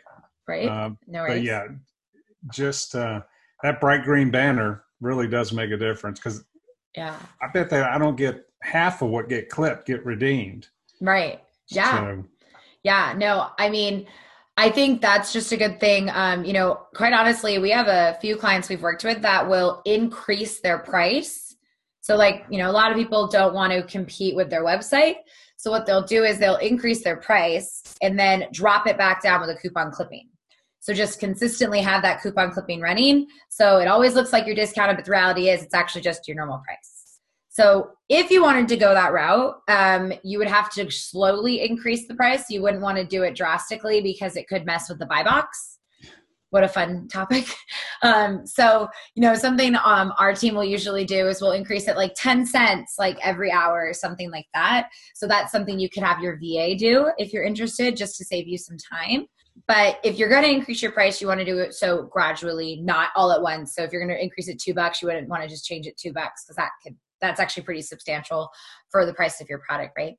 Right. 0.48 0.68
Uh, 0.68 0.92
no 1.08 1.22
worries. 1.22 1.40
But 1.40 1.44
yeah, 1.44 1.68
just 2.52 2.96
uh, 2.96 3.22
that 3.64 3.80
bright 3.80 4.04
green 4.04 4.32
banner 4.32 4.84
really 5.00 5.28
does 5.28 5.54
make 5.54 5.72
a 5.72 5.78
difference 5.78 6.20
because 6.20 6.44
yeah, 6.96 7.18
I 7.42 7.48
bet 7.54 7.70
that 7.70 7.92
I 7.92 7.98
don't 7.98 8.16
get 8.16 8.46
half 8.62 9.02
of 9.02 9.10
what 9.10 9.30
get 9.30 9.50
clipped 9.50 9.88
get 9.88 10.06
redeemed. 10.06 10.68
Right. 11.02 11.42
Yeah. 11.70 11.98
So, 11.98 12.26
yeah, 12.84 13.14
no, 13.18 13.50
I 13.58 13.70
mean, 13.70 14.08
I 14.58 14.70
think 14.72 15.02
that's 15.02 15.32
just 15.32 15.52
a 15.52 15.58
good 15.58 15.80
thing. 15.80 16.10
Um, 16.10 16.44
you 16.44 16.54
know, 16.54 16.82
quite 16.96 17.14
honestly, 17.14 17.60
we 17.60 17.70
have 17.70 17.88
a 17.88 18.18
few 18.20 18.36
clients 18.36 18.70
we've 18.70 18.82
worked 18.82 19.04
with 19.04 19.22
that 19.22 19.48
will 19.48 19.82
increase 19.86 20.62
their 20.62 20.80
price. 20.80 21.56
So, 22.02 22.16
like, 22.16 22.46
you 22.50 22.58
know, 22.58 22.70
a 22.70 22.74
lot 22.74 22.92
of 22.92 22.98
people 22.98 23.28
don't 23.28 23.54
want 23.54 23.72
to 23.74 23.84
compete 23.84 24.36
with 24.36 24.50
their 24.50 24.64
website. 24.64 25.18
So, 25.58 25.70
what 25.70 25.86
they'll 25.86 26.06
do 26.06 26.24
is 26.24 26.40
they'll 26.40 26.56
increase 26.56 27.04
their 27.04 27.18
price 27.18 27.84
and 28.02 28.18
then 28.18 28.46
drop 28.52 28.88
it 28.88 28.98
back 28.98 29.22
down 29.22 29.42
with 29.42 29.50
a 29.52 29.56
coupon 29.56 29.92
clipping. 29.92 30.30
So, 30.80 30.92
just 30.92 31.20
consistently 31.20 31.82
have 31.82 32.02
that 32.02 32.24
coupon 32.24 32.52
clipping 32.52 32.82
running. 32.82 33.28
So, 33.50 33.78
it 33.78 33.88
always 33.88 34.16
looks 34.16 34.34
like 34.34 34.48
you're 34.48 34.56
discounted, 34.56 34.96
but 34.96 35.06
the 35.06 35.12
reality 35.12 35.50
is 35.50 35.62
it's 35.62 35.76
actually 35.76 36.02
just 36.02 36.28
your 36.28 36.38
normal 36.38 36.64
price. 36.66 36.97
So 37.58 37.90
if 38.08 38.30
you 38.30 38.44
wanted 38.44 38.68
to 38.68 38.78
go 38.78 38.94
that 38.94 39.14
route, 39.14 39.56
um, 39.68 40.14
you 40.24 40.38
would 40.38 40.48
have 40.48 40.72
to 40.74 40.92
slowly 40.92 41.62
increase 41.68 42.08
the 42.08 42.14
price. 42.14 42.52
You 42.52 42.62
wouldn't 42.62 42.84
want 42.84 43.00
to 43.00 43.04
do 43.04 43.24
it 43.24 43.36
drastically 43.36 44.00
because 44.00 44.36
it 44.36 44.48
could 44.48 44.64
mess 44.64 44.90
with 44.90 45.00
the 45.00 45.08
buy 45.08 45.24
box. 45.24 45.80
What 46.52 46.64
a 46.64 46.68
fun 46.68 47.08
topic. 47.08 47.48
Um, 48.04 48.46
so, 48.46 48.88
you 49.16 49.24
know, 49.24 49.34
something 49.34 49.76
um, 49.84 50.14
our 50.20 50.36
team 50.36 50.54
will 50.54 50.64
usually 50.64 51.04
do 51.04 51.28
is 51.28 51.42
we'll 51.42 51.54
increase 51.54 51.88
it 51.88 51.98
like 51.98 52.14
10 52.16 52.46
cents 52.46 52.94
like 53.00 53.18
every 53.24 53.52
hour 53.52 53.88
or 53.88 53.92
something 53.92 54.30
like 54.30 54.46
that. 54.54 54.90
So 55.16 55.26
that's 55.26 55.52
something 55.52 55.80
you 55.80 55.90
could 55.90 56.04
have 56.04 56.22
your 56.22 56.38
VA 56.38 56.76
do 56.76 57.10
if 57.18 57.34
you're 57.34 57.44
interested, 57.44 57.98
just 57.98 58.16
to 58.18 58.24
save 58.24 58.48
you 58.48 58.60
some 58.60 58.78
time. 58.78 59.26
But 59.68 59.98
if 60.04 60.20
you're 60.20 60.30
going 60.30 60.44
to 60.44 60.52
increase 60.52 60.84
your 60.84 60.92
price, 60.92 61.20
you 61.20 61.28
want 61.28 61.40
to 61.40 61.46
do 61.46 61.58
it 61.58 61.74
so 61.74 62.04
gradually, 62.04 62.80
not 62.84 63.10
all 63.16 63.32
at 63.32 63.42
once. 63.42 63.74
So 63.74 63.82
if 63.82 63.92
you're 63.92 64.06
going 64.06 64.16
to 64.16 64.24
increase 64.24 64.48
it 64.48 64.60
two 64.60 64.76
bucks, 64.76 65.02
you 65.02 65.08
wouldn't 65.08 65.30
want 65.30 65.42
to 65.42 65.50
just 65.50 65.66
change 65.66 65.88
it 65.88 65.98
two 65.98 66.14
bucks 66.14 66.46
because 66.46 66.58
that 66.58 66.70
could 66.84 66.96
that's 67.22 67.40
actually 67.40 67.64
pretty 67.64 67.82
substantial 67.82 68.50
for 68.90 69.06
the 69.06 69.14
price 69.14 69.42
of 69.42 69.50
your 69.50 69.60
product, 69.60 69.94
right? 69.98 70.16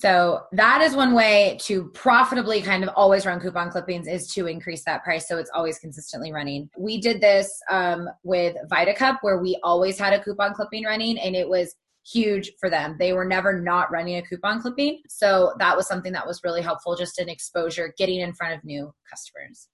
So 0.00 0.42
that 0.52 0.82
is 0.82 0.96
one 0.96 1.14
way 1.14 1.56
to 1.62 1.88
profitably 1.94 2.60
kind 2.60 2.82
of 2.82 2.90
always 2.96 3.24
run 3.24 3.40
coupon 3.40 3.70
clippings 3.70 4.06
is 4.06 4.26
to 4.34 4.46
increase 4.46 4.84
that 4.84 5.04
price 5.04 5.28
so 5.28 5.38
it's 5.38 5.50
always 5.54 5.78
consistently 5.78 6.32
running. 6.32 6.68
We 6.76 7.00
did 7.00 7.20
this 7.20 7.50
um, 7.70 8.08
with 8.22 8.56
VitaCup 8.70 9.18
where 9.22 9.38
we 9.38 9.58
always 9.62 9.98
had 9.98 10.12
a 10.12 10.22
coupon 10.22 10.52
clipping 10.52 10.84
running 10.84 11.18
and 11.18 11.34
it 11.36 11.48
was 11.48 11.76
huge 12.06 12.52
for 12.60 12.68
them. 12.68 12.96
They 12.98 13.12
were 13.12 13.24
never 13.24 13.60
not 13.60 13.90
running 13.90 14.16
a 14.16 14.22
coupon 14.22 14.60
clipping. 14.60 15.00
So 15.08 15.54
that 15.58 15.76
was 15.76 15.86
something 15.86 16.12
that 16.12 16.26
was 16.26 16.40
really 16.44 16.60
helpful 16.60 16.96
just 16.96 17.18
in 17.18 17.28
exposure, 17.28 17.94
getting 17.96 18.20
in 18.20 18.34
front 18.34 18.54
of 18.54 18.64
new 18.64 18.92
customers. 19.08 19.68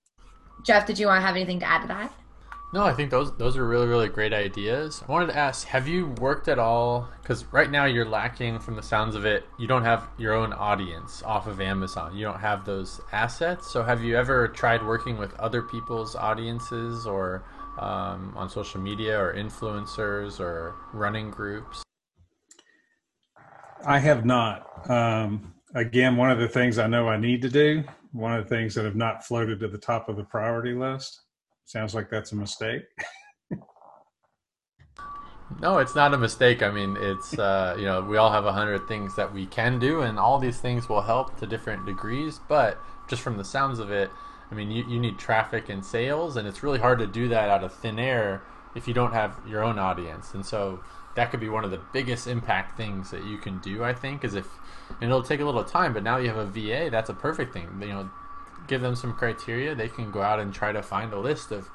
Jeff, 0.64 0.86
did 0.86 0.98
you 0.98 1.06
want 1.06 1.22
to 1.22 1.26
have 1.26 1.34
anything 1.34 1.58
to 1.60 1.66
add 1.66 1.82
to 1.82 1.88
that? 1.88 2.12
No, 2.72 2.84
I 2.84 2.94
think 2.94 3.10
those 3.10 3.36
those 3.36 3.56
are 3.56 3.66
really 3.66 3.88
really 3.88 4.08
great 4.08 4.32
ideas. 4.32 5.02
I 5.06 5.10
wanted 5.10 5.26
to 5.26 5.36
ask, 5.36 5.66
have 5.66 5.88
you 5.88 6.06
worked 6.20 6.46
at 6.46 6.60
all? 6.60 7.08
Because 7.20 7.44
right 7.52 7.68
now 7.68 7.84
you're 7.86 8.08
lacking, 8.08 8.60
from 8.60 8.76
the 8.76 8.82
sounds 8.82 9.16
of 9.16 9.26
it, 9.26 9.44
you 9.58 9.66
don't 9.66 9.82
have 9.82 10.06
your 10.18 10.34
own 10.34 10.52
audience 10.52 11.22
off 11.24 11.48
of 11.48 11.60
Amazon. 11.60 12.16
You 12.16 12.24
don't 12.24 12.38
have 12.38 12.64
those 12.64 13.00
assets. 13.10 13.72
So 13.72 13.82
have 13.82 14.04
you 14.04 14.16
ever 14.16 14.46
tried 14.46 14.86
working 14.86 15.18
with 15.18 15.34
other 15.40 15.62
people's 15.62 16.14
audiences 16.14 17.08
or 17.08 17.44
um, 17.78 18.34
on 18.36 18.48
social 18.48 18.80
media 18.80 19.18
or 19.18 19.34
influencers 19.34 20.38
or 20.38 20.76
running 20.92 21.30
groups? 21.30 21.82
I 23.84 23.98
have 23.98 24.24
not. 24.24 24.88
Um, 24.88 25.54
again, 25.74 26.16
one 26.16 26.30
of 26.30 26.38
the 26.38 26.48
things 26.48 26.78
I 26.78 26.86
know 26.86 27.08
I 27.08 27.16
need 27.16 27.42
to 27.42 27.48
do, 27.48 27.82
one 28.12 28.32
of 28.32 28.44
the 28.44 28.48
things 28.48 28.76
that 28.76 28.84
have 28.84 28.96
not 28.96 29.24
floated 29.24 29.58
to 29.60 29.68
the 29.68 29.78
top 29.78 30.08
of 30.08 30.16
the 30.16 30.24
priority 30.24 30.74
list. 30.74 31.20
Sounds 31.70 31.94
like 31.94 32.10
that's 32.10 32.32
a 32.32 32.36
mistake. 32.36 32.82
no, 35.60 35.78
it's 35.78 35.94
not 35.94 36.12
a 36.12 36.18
mistake. 36.18 36.64
I 36.64 36.70
mean, 36.72 36.96
it's 36.98 37.38
uh, 37.38 37.76
you 37.78 37.84
know 37.84 38.02
we 38.02 38.16
all 38.16 38.32
have 38.32 38.44
a 38.44 38.50
hundred 38.50 38.88
things 38.88 39.14
that 39.14 39.32
we 39.32 39.46
can 39.46 39.78
do, 39.78 40.00
and 40.00 40.18
all 40.18 40.40
these 40.40 40.58
things 40.58 40.88
will 40.88 41.02
help 41.02 41.38
to 41.38 41.46
different 41.46 41.86
degrees. 41.86 42.40
But 42.48 42.76
just 43.08 43.22
from 43.22 43.36
the 43.36 43.44
sounds 43.44 43.78
of 43.78 43.92
it, 43.92 44.10
I 44.50 44.54
mean, 44.56 44.72
you, 44.72 44.84
you 44.88 44.98
need 44.98 45.16
traffic 45.16 45.68
and 45.68 45.86
sales, 45.86 46.36
and 46.36 46.48
it's 46.48 46.64
really 46.64 46.80
hard 46.80 46.98
to 46.98 47.06
do 47.06 47.28
that 47.28 47.48
out 47.48 47.62
of 47.62 47.72
thin 47.72 48.00
air 48.00 48.42
if 48.74 48.88
you 48.88 48.94
don't 48.94 49.12
have 49.12 49.38
your 49.46 49.62
own 49.62 49.78
audience. 49.78 50.34
And 50.34 50.44
so 50.44 50.82
that 51.14 51.30
could 51.30 51.38
be 51.38 51.48
one 51.48 51.64
of 51.64 51.70
the 51.70 51.80
biggest 51.92 52.26
impact 52.26 52.76
things 52.76 53.12
that 53.12 53.24
you 53.26 53.38
can 53.38 53.60
do. 53.60 53.84
I 53.84 53.94
think 53.94 54.24
is 54.24 54.34
if 54.34 54.48
and 55.00 55.04
it'll 55.04 55.22
take 55.22 55.38
a 55.38 55.44
little 55.44 55.62
time, 55.62 55.94
but 55.94 56.02
now 56.02 56.16
you 56.16 56.26
have 56.30 56.36
a 56.36 56.46
VA. 56.46 56.88
That's 56.90 57.10
a 57.10 57.14
perfect 57.14 57.52
thing. 57.52 57.68
You 57.80 57.86
know, 57.86 58.10
give 58.66 58.80
them 58.80 58.94
some 58.94 59.12
criteria. 59.12 59.74
They 59.74 59.88
can 59.88 60.10
go 60.10 60.22
out 60.22 60.40
and 60.40 60.52
try 60.52 60.72
to 60.72 60.82
find 60.82 61.12
a 61.12 61.18
list 61.18 61.52
of, 61.52 61.68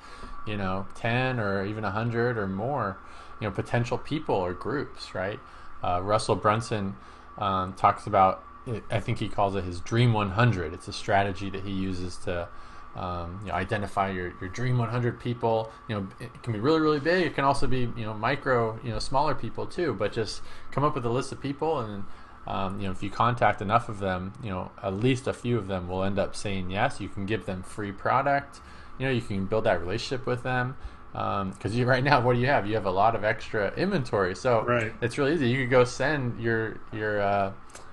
you 0.45 0.57
know, 0.57 0.87
ten 0.95 1.39
or 1.39 1.65
even 1.65 1.83
a 1.83 1.91
hundred 1.91 2.37
or 2.37 2.47
more, 2.47 2.97
you 3.39 3.47
know, 3.47 3.53
potential 3.53 3.97
people 3.97 4.35
or 4.35 4.53
groups. 4.53 5.13
Right? 5.13 5.39
Uh, 5.83 6.01
Russell 6.01 6.35
Brunson 6.35 6.95
um, 7.37 7.73
talks 7.73 8.07
about. 8.07 8.43
I 8.89 8.99
think 8.99 9.19
he 9.19 9.29
calls 9.29 9.55
it 9.55 9.63
his 9.63 9.79
Dream 9.79 10.11
100. 10.11 10.73
It's 10.73 10.87
a 10.87 10.93
strategy 10.93 11.51
that 11.51 11.63
he 11.63 11.71
uses 11.71 12.17
to 12.25 12.47
um, 12.95 13.39
you 13.43 13.49
know, 13.49 13.55
identify 13.55 14.09
your, 14.09 14.33
your 14.39 14.49
dream 14.49 14.77
100 14.77 15.19
people. 15.19 15.71
You 15.87 15.95
know, 15.95 16.07
it 16.19 16.43
can 16.43 16.53
be 16.53 16.59
really, 16.59 16.79
really 16.79 16.99
big. 16.99 17.25
It 17.25 17.35
can 17.35 17.43
also 17.43 17.67
be, 17.67 17.79
you 17.79 18.05
know, 18.05 18.13
micro, 18.13 18.79
you 18.83 18.91
know, 18.91 18.99
smaller 18.99 19.35
people 19.35 19.65
too. 19.65 19.93
But 19.93 20.13
just 20.13 20.41
come 20.71 20.83
up 20.83 20.95
with 20.95 21.05
a 21.05 21.09
list 21.09 21.31
of 21.31 21.41
people, 21.41 21.79
and 21.79 22.05
um, 22.47 22.79
you 22.79 22.85
know, 22.85 22.91
if 22.91 23.01
you 23.01 23.09
contact 23.09 23.61
enough 23.61 23.89
of 23.89 23.99
them, 23.99 24.33
you 24.43 24.49
know, 24.49 24.71
at 24.81 24.93
least 24.93 25.27
a 25.27 25.33
few 25.33 25.57
of 25.57 25.67
them 25.67 25.87
will 25.87 26.03
end 26.03 26.19
up 26.19 26.35
saying 26.35 26.69
yes. 26.69 27.01
You 27.01 27.09
can 27.09 27.25
give 27.25 27.45
them 27.45 27.63
free 27.63 27.91
product. 27.91 28.59
You 28.99 29.07
know, 29.07 29.11
you 29.11 29.21
can 29.21 29.45
build 29.45 29.63
that 29.63 29.79
relationship 29.81 30.25
with 30.25 30.43
them. 30.43 30.77
Because 31.11 31.41
um, 31.41 31.71
you 31.71 31.85
right 31.87 32.03
now, 32.03 32.21
what 32.21 32.33
do 32.33 32.39
you 32.39 32.47
have? 32.47 32.67
You 32.67 32.75
have 32.75 32.85
a 32.85 32.91
lot 32.91 33.15
of 33.15 33.23
extra 33.23 33.73
inventory, 33.75 34.35
so 34.35 34.63
right. 34.63 34.93
it's 35.01 35.17
really 35.17 35.33
easy. 35.33 35.49
You 35.49 35.63
could 35.63 35.71
go 35.71 35.83
send 35.83 36.39
your 36.39 36.79
your 36.93 37.21
uh, 37.21 37.51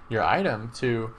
your 0.08 0.22
item 0.22 0.70
to 0.76 1.10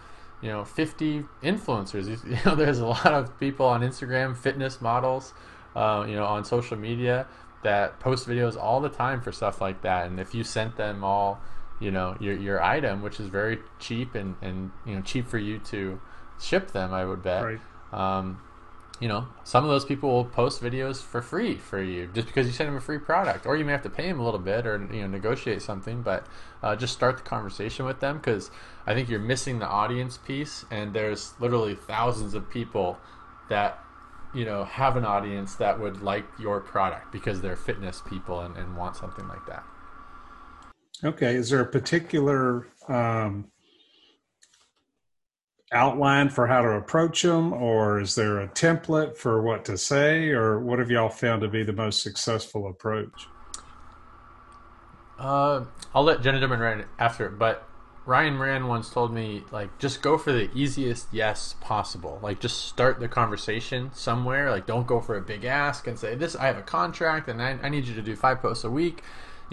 you 0.41 0.49
know 0.49 0.63
50 0.65 1.23
influencers 1.41 2.07
you 2.29 2.37
know 2.45 2.55
there's 2.55 2.79
a 2.79 2.85
lot 2.85 3.13
of 3.13 3.39
people 3.39 3.65
on 3.65 3.81
instagram 3.81 4.35
fitness 4.35 4.81
models 4.81 5.33
uh, 5.75 6.05
you 6.07 6.15
know 6.15 6.25
on 6.25 6.43
social 6.43 6.77
media 6.77 7.25
that 7.63 7.99
post 8.01 8.27
videos 8.27 8.57
all 8.57 8.81
the 8.81 8.89
time 8.89 9.21
for 9.21 9.31
stuff 9.31 9.61
like 9.61 9.81
that 9.81 10.05
and 10.05 10.19
if 10.19 10.35
you 10.35 10.43
sent 10.43 10.75
them 10.75 11.03
all 11.03 11.41
you 11.83 11.91
know 11.91 12.15
your, 12.19 12.35
your 12.35 12.63
item 12.63 13.01
which 13.01 13.19
is 13.19 13.27
very 13.27 13.59
cheap 13.79 14.15
and, 14.15 14.35
and 14.41 14.71
you 14.85 14.95
know 14.95 15.01
cheap 15.01 15.27
for 15.27 15.37
you 15.37 15.59
to 15.59 15.99
ship 16.41 16.71
them 16.71 16.93
i 16.93 17.05
would 17.05 17.21
bet 17.21 17.43
right. 17.43 17.59
um, 17.91 18.39
you 19.03 19.09
know, 19.09 19.27
some 19.43 19.65
of 19.65 19.69
those 19.69 19.83
people 19.83 20.09
will 20.09 20.23
post 20.23 20.61
videos 20.61 21.01
for 21.01 21.21
free 21.21 21.57
for 21.57 21.81
you 21.81 22.07
just 22.13 22.25
because 22.25 22.47
you 22.47 22.53
send 22.53 22.69
them 22.69 22.77
a 22.77 22.79
free 22.79 22.99
product, 22.99 23.45
or 23.45 23.57
you 23.57 23.65
may 23.65 23.73
have 23.73 23.81
to 23.81 23.89
pay 23.89 24.07
them 24.07 24.19
a 24.21 24.23
little 24.23 24.39
bit 24.39 24.65
or 24.65 24.77
you 24.93 25.01
know 25.01 25.07
negotiate 25.07 25.61
something. 25.61 26.01
But 26.01 26.25
uh, 26.61 26.77
just 26.77 26.93
start 26.93 27.17
the 27.17 27.23
conversation 27.23 27.85
with 27.85 27.99
them 27.99 28.17
because 28.17 28.49
I 28.87 28.93
think 28.93 29.09
you're 29.09 29.19
missing 29.19 29.59
the 29.59 29.67
audience 29.67 30.17
piece, 30.17 30.63
and 30.71 30.93
there's 30.93 31.33
literally 31.39 31.75
thousands 31.75 32.33
of 32.33 32.49
people 32.49 32.97
that 33.49 33.77
you 34.33 34.45
know 34.45 34.63
have 34.63 34.95
an 34.95 35.03
audience 35.03 35.55
that 35.55 35.81
would 35.81 36.01
like 36.01 36.25
your 36.39 36.61
product 36.61 37.11
because 37.11 37.41
they're 37.41 37.57
fitness 37.57 38.01
people 38.07 38.39
and, 38.39 38.55
and 38.55 38.77
want 38.77 38.95
something 38.95 39.27
like 39.27 39.45
that. 39.47 39.65
Okay, 41.03 41.35
is 41.35 41.49
there 41.49 41.59
a 41.59 41.65
particular 41.65 42.67
um, 42.87 43.51
outline 45.73 46.29
for 46.29 46.47
how 46.47 46.61
to 46.61 46.69
approach 46.69 47.23
them, 47.23 47.51
or 47.51 47.99
is 47.99 48.15
there 48.15 48.39
a 48.39 48.47
template 48.47 49.17
for 49.17 49.41
what 49.41 49.65
to 49.65 49.77
say, 49.77 50.29
or 50.29 50.59
what 50.59 50.79
have 50.79 50.89
y'all 50.89 51.09
found 51.09 51.41
to 51.41 51.49
be 51.49 51.63
the 51.63 51.73
most 51.73 52.01
successful 52.01 52.67
approach? 52.67 53.27
Uh, 55.19 55.65
I'll 55.93 56.03
let 56.03 56.21
Jenna 56.21 56.43
in 56.43 56.59
right 56.59 56.85
after, 56.99 57.29
but 57.29 57.67
Ryan 58.05 58.35
Moran 58.35 58.67
once 58.67 58.89
told 58.89 59.13
me 59.13 59.43
like 59.51 59.77
just 59.79 60.01
go 60.01 60.17
for 60.17 60.33
the 60.33 60.49
easiest 60.53 61.07
yes 61.13 61.55
possible. 61.61 62.19
Like 62.21 62.39
just 62.39 62.65
start 62.65 62.99
the 62.99 63.07
conversation 63.07 63.91
somewhere. 63.93 64.51
Like 64.51 64.67
don't 64.67 64.85
go 64.85 64.99
for 64.99 65.15
a 65.15 65.21
big 65.21 65.45
ask 65.45 65.87
and 65.87 65.97
say 65.97 66.15
this. 66.15 66.35
I 66.35 66.47
have 66.47 66.57
a 66.57 66.63
contract 66.63 67.29
and 67.29 67.41
I, 67.41 67.57
I 67.63 67.69
need 67.69 67.85
you 67.87 67.95
to 67.95 68.01
do 68.01 68.15
five 68.15 68.41
posts 68.41 68.65
a 68.65 68.69
week. 68.69 69.03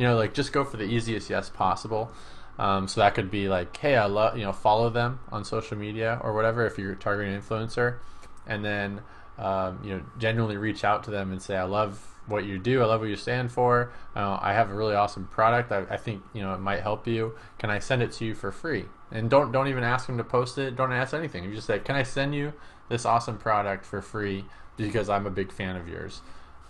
You 0.00 0.06
know, 0.06 0.16
like 0.16 0.32
just 0.32 0.54
go 0.54 0.64
for 0.64 0.78
the 0.78 0.84
easiest 0.84 1.28
yes 1.28 1.50
possible. 1.50 2.10
Um, 2.58 2.88
so 2.88 3.02
that 3.02 3.14
could 3.14 3.30
be 3.30 3.50
like, 3.50 3.76
hey, 3.76 3.96
I 3.96 4.06
love 4.06 4.38
you 4.38 4.44
know 4.44 4.52
follow 4.54 4.88
them 4.88 5.20
on 5.30 5.44
social 5.44 5.76
media 5.76 6.18
or 6.22 6.32
whatever 6.32 6.64
if 6.64 6.78
you're 6.78 6.94
targeting 6.94 7.34
an 7.34 7.42
influencer, 7.42 7.98
and 8.46 8.64
then 8.64 9.02
um, 9.36 9.78
you 9.84 9.90
know 9.90 10.02
genuinely 10.18 10.56
reach 10.56 10.84
out 10.84 11.04
to 11.04 11.10
them 11.10 11.32
and 11.32 11.42
say, 11.42 11.54
I 11.54 11.64
love 11.64 12.18
what 12.26 12.46
you 12.46 12.58
do. 12.58 12.80
I 12.80 12.86
love 12.86 13.00
what 13.00 13.10
you 13.10 13.16
stand 13.16 13.52
for. 13.52 13.92
Uh, 14.16 14.38
I 14.40 14.54
have 14.54 14.70
a 14.70 14.74
really 14.74 14.94
awesome 14.94 15.26
product. 15.26 15.70
I, 15.70 15.80
I, 15.90 15.98
think 15.98 16.22
you 16.32 16.40
know 16.40 16.54
it 16.54 16.60
might 16.60 16.80
help 16.80 17.06
you. 17.06 17.34
Can 17.58 17.68
I 17.68 17.78
send 17.78 18.00
it 18.00 18.10
to 18.12 18.24
you 18.24 18.34
for 18.34 18.50
free? 18.50 18.86
And 19.12 19.28
don't 19.28 19.52
don't 19.52 19.68
even 19.68 19.84
ask 19.84 20.06
them 20.06 20.16
to 20.16 20.24
post 20.24 20.56
it. 20.56 20.76
Don't 20.76 20.92
ask 20.92 21.12
anything. 21.12 21.44
You 21.44 21.54
just 21.54 21.66
say, 21.66 21.78
Can 21.78 21.94
I 21.94 22.04
send 22.04 22.34
you 22.34 22.54
this 22.88 23.04
awesome 23.04 23.36
product 23.36 23.84
for 23.84 24.00
free 24.00 24.46
because 24.78 25.10
I'm 25.10 25.26
a 25.26 25.30
big 25.30 25.52
fan 25.52 25.76
of 25.76 25.86
yours? 25.86 26.22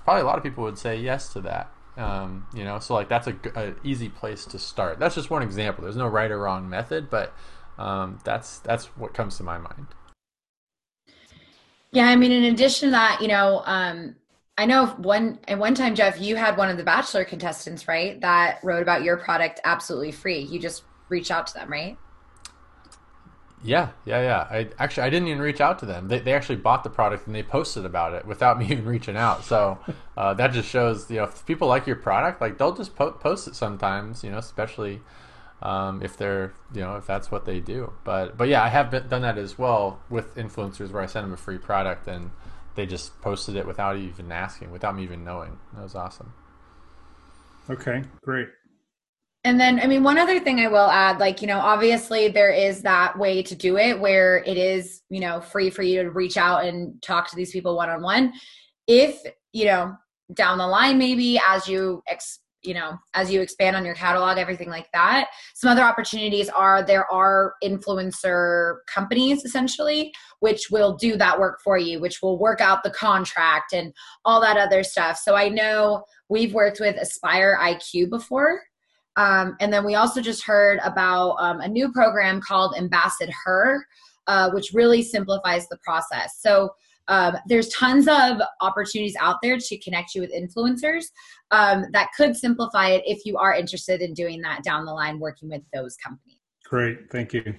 Probably 0.03 0.23
a 0.23 0.27
lot 0.27 0.37
of 0.37 0.43
people 0.43 0.65
would 0.65 0.79
say 0.79 0.97
yes 0.97 1.33
to 1.35 1.41
that. 1.43 1.71
Um, 2.01 2.47
you 2.55 2.65
know, 2.65 2.79
so 2.79 2.95
like 2.95 3.09
that's 3.09 3.27
a, 3.27 3.37
a, 3.55 3.75
easy 3.85 4.09
place 4.09 4.47
to 4.47 4.59
start. 4.59 4.99
That's 4.99 5.15
just 5.15 5.29
one 5.29 5.43
example. 5.43 5.85
There's 5.85 5.97
no 5.97 6.07
right 6.07 6.31
or 6.31 6.39
wrong 6.39 6.69
method, 6.69 7.11
but 7.11 7.35
um, 7.79 8.19
that's 8.25 8.59
that's 8.61 8.87
what 8.97 9.13
comes 9.13 9.37
to 9.37 9.43
my 9.43 9.59
mind. 9.59 9.87
Yeah, 11.93 12.07
I 12.07 12.17
mean, 12.17 12.33
in 12.33 12.45
addition 12.45 12.89
to 12.89 12.91
that, 12.93 13.21
you 13.21 13.29
know, 13.29 13.63
um, 13.67 14.17
I 14.57 14.65
know 14.65 14.87
one 14.87 15.41
at 15.47 15.59
one 15.59 15.75
time, 15.75 15.95
Jeff, 15.95 16.19
you 16.21 16.37
had 16.37 16.57
one 16.57 16.71
of 16.71 16.79
the 16.79 16.85
Bachelor 16.85 17.25
contestants, 17.25 17.87
right, 17.87 18.19
that 18.23 18.61
wrote 18.63 18.83
about 18.83 19.03
your 19.03 19.19
product 19.19 19.61
absolutely 19.65 20.13
free. 20.13 20.41
You 20.41 20.59
just 20.59 20.85
reached 21.11 21.31
out 21.31 21.49
to 21.49 21.55
them, 21.55 21.71
right? 21.71 21.99
Yeah, 23.63 23.91
yeah, 24.07 24.23
yeah. 24.23 24.47
I 24.51 24.69
actually 24.79 25.03
I 25.03 25.11
didn't 25.11 25.29
even 25.29 25.41
reach 25.41 25.61
out 25.61 25.79
to 25.81 25.87
them. 25.87 26.09
They, 26.09 26.19
they 26.21 26.33
actually 26.33 26.57
bought 26.57 26.83
the 26.83 26.91
product 26.91 27.27
and 27.27 27.35
they 27.37 27.43
posted 27.43 27.85
about 27.85 28.15
it 28.15 28.25
without 28.25 28.59
me 28.61 28.67
even 28.67 28.87
reaching 28.87 29.17
out. 29.17 29.45
So 29.45 29.79
uh, 30.17 30.35
that 30.35 30.53
just 30.53 30.69
shows 30.69 31.11
you 31.11 31.19
know 31.19 31.25
if 31.25 31.45
people 31.47 31.69
like 31.69 31.87
your 31.87 31.97
product, 31.97 32.41
like 32.41 32.59
they'll 32.59 32.75
just 32.75 32.97
po- 32.97 33.13
post 33.13 33.49
it 33.49 33.55
sometimes. 33.55 34.25
You 34.25 34.31
know, 34.31 34.39
especially 34.39 35.01
um, 35.63 36.03
if 36.03 36.17
they're 36.17 36.55
you 36.75 36.81
know 36.81 36.97
if 36.97 37.07
that's 37.07 37.31
what 37.31 37.45
they 37.45 37.61
do. 37.61 37.93
But 38.05 38.39
but 38.39 38.49
yeah, 38.49 38.63
I 38.63 38.69
have 38.69 38.91
been, 38.91 39.09
done 39.09 39.23
that 39.23 39.37
as 39.37 39.59
well 39.59 40.01
with 40.09 40.35
influencers 40.37 40.91
where 40.91 41.03
I 41.03 41.07
send 41.07 41.27
them 41.27 41.33
a 41.33 41.37
free 41.37 41.59
product 41.59 42.09
and 42.09 42.31
they 42.77 42.87
just 42.87 43.21
posted 43.21 43.57
it 43.57 43.67
without 43.67 43.97
even 43.97 44.33
asking, 44.33 44.71
without 44.71 44.97
me 44.97 45.03
even 45.03 45.25
knowing. 45.25 45.59
That 45.75 45.83
was 45.83 45.95
awesome. 45.95 46.33
Okay, 47.69 48.03
great. 48.23 48.49
And 49.43 49.59
then, 49.59 49.81
I 49.81 49.87
mean, 49.87 50.03
one 50.03 50.19
other 50.19 50.39
thing 50.39 50.61
I 50.61 50.69
will 50.69 50.91
add, 50.91 51.19
like, 51.19 51.41
you 51.41 51.47
know, 51.47 51.59
obviously 51.59 52.29
there 52.29 52.51
is 52.51 52.83
that 52.83 53.19
way 53.19 53.43
to 53.45 53.55
do 53.55 53.79
it 53.79 53.99
where 53.99 54.45
it 54.45 54.59
is, 54.59 55.03
you 55.09 55.21
know, 55.21 55.41
free 55.41 55.71
for 55.71 55.83
you 55.83 56.03
to 56.03 56.11
reach 56.11 56.37
out 56.37 56.67
and 56.67 57.01
talk 57.01 57.31
to 57.31 57.37
these 57.37 57.51
people 57.51 57.75
one 57.75 57.89
on 57.89 58.03
one. 58.03 58.35
If, 58.87 59.19
you 59.53 59.65
know, 59.65 59.95
down 60.35 60.59
the 60.59 60.67
line, 60.67 60.99
maybe 60.99 61.41
as 61.49 61.67
you, 61.67 62.03
ex- 62.07 62.41
you 62.63 62.75
know, 62.75 62.99
as 63.15 63.33
you 63.33 63.41
expand 63.41 63.77
on 63.77 63.87
your 63.87 63.95
catalog, 63.95 64.37
everything 64.37 64.69
like 64.69 64.89
that, 64.93 65.29
some 65.55 65.71
other 65.71 65.85
opportunities 65.85 66.51
are 66.51 66.85
there 66.85 67.11
are 67.11 67.55
influencer 67.65 68.81
companies 68.93 69.47
essentially, 69.47 70.13
which 70.41 70.71
will 70.71 70.97
do 70.97 71.17
that 71.17 71.41
work 71.41 71.61
for 71.65 71.79
you, 71.79 71.99
which 71.99 72.21
will 72.21 72.39
work 72.39 72.61
out 72.61 72.83
the 72.83 72.91
contract 72.91 73.73
and 73.73 73.95
all 74.27 74.39
that 74.43 74.59
other 74.59 74.83
stuff. 74.83 75.19
So 75.19 75.35
I 75.35 75.49
know 75.49 76.05
we've 76.29 76.53
worked 76.53 76.81
with 76.81 76.97
Aspire 76.97 77.57
IQ 77.59 78.11
before 78.11 78.61
um, 79.17 79.57
and 79.61 79.73
then 79.73 79.85
we 79.85 79.95
also 79.95 80.21
just 80.21 80.45
heard 80.45 80.79
about 80.85 81.37
um, 81.41 81.61
a 81.61 81.69
new 81.69 81.93
program 81.93 82.41
called 82.41 82.75
Ambassador, 82.77 83.85
uh, 84.27 84.51
which 84.51 84.73
really 84.73 85.03
simplifies 85.03 85.69
the 85.69 85.79
process. 85.79 86.39
So 86.41 86.71
um, 87.09 87.37
there's 87.47 87.69
tons 87.71 88.07
of 88.07 88.41
opportunities 88.61 89.17
out 89.19 89.37
there 89.43 89.59
to 89.59 89.79
connect 89.79 90.15
you 90.15 90.21
with 90.21 90.33
influencers 90.33 91.07
um, 91.51 91.87
that 91.93 92.11
could 92.17 92.37
simplify 92.37 92.91
it 92.91 93.03
if 93.05 93.27
you 93.27 93.37
are 93.37 93.53
interested 93.53 94.01
in 94.01 94.15
doing 94.15 94.41
that 94.43 94.63
down 94.63 94.85
the 94.85 94.93
line, 94.93 95.19
working 95.19 95.49
with 95.49 95.63
those 95.75 95.97
companies. 95.97 96.39
Great, 96.65 97.11
thank 97.11 97.33
you. 97.33 97.55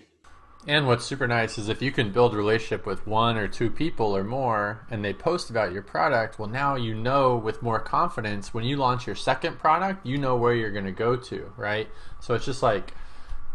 And 0.67 0.85
what's 0.85 1.05
super 1.05 1.27
nice 1.27 1.57
is 1.57 1.69
if 1.69 1.81
you 1.81 1.91
can 1.91 2.11
build 2.11 2.35
relationship 2.35 2.85
with 2.85 3.07
one 3.07 3.35
or 3.35 3.47
two 3.47 3.71
people 3.71 4.15
or 4.15 4.23
more 4.23 4.85
and 4.91 5.03
they 5.03 5.11
post 5.11 5.49
about 5.49 5.71
your 5.71 5.81
product, 5.81 6.37
well, 6.37 6.47
now 6.47 6.75
you 6.75 6.93
know 6.93 7.35
with 7.35 7.63
more 7.63 7.79
confidence 7.79 8.53
when 8.53 8.63
you 8.63 8.77
launch 8.77 9.07
your 9.07 9.15
second 9.15 9.57
product, 9.57 10.05
you 10.05 10.19
know 10.19 10.35
where 10.35 10.53
you're 10.53 10.71
going 10.71 10.85
to 10.85 10.91
go 10.91 11.15
to, 11.15 11.51
right? 11.57 11.89
So 12.19 12.35
it's 12.35 12.45
just 12.45 12.61
like 12.61 12.93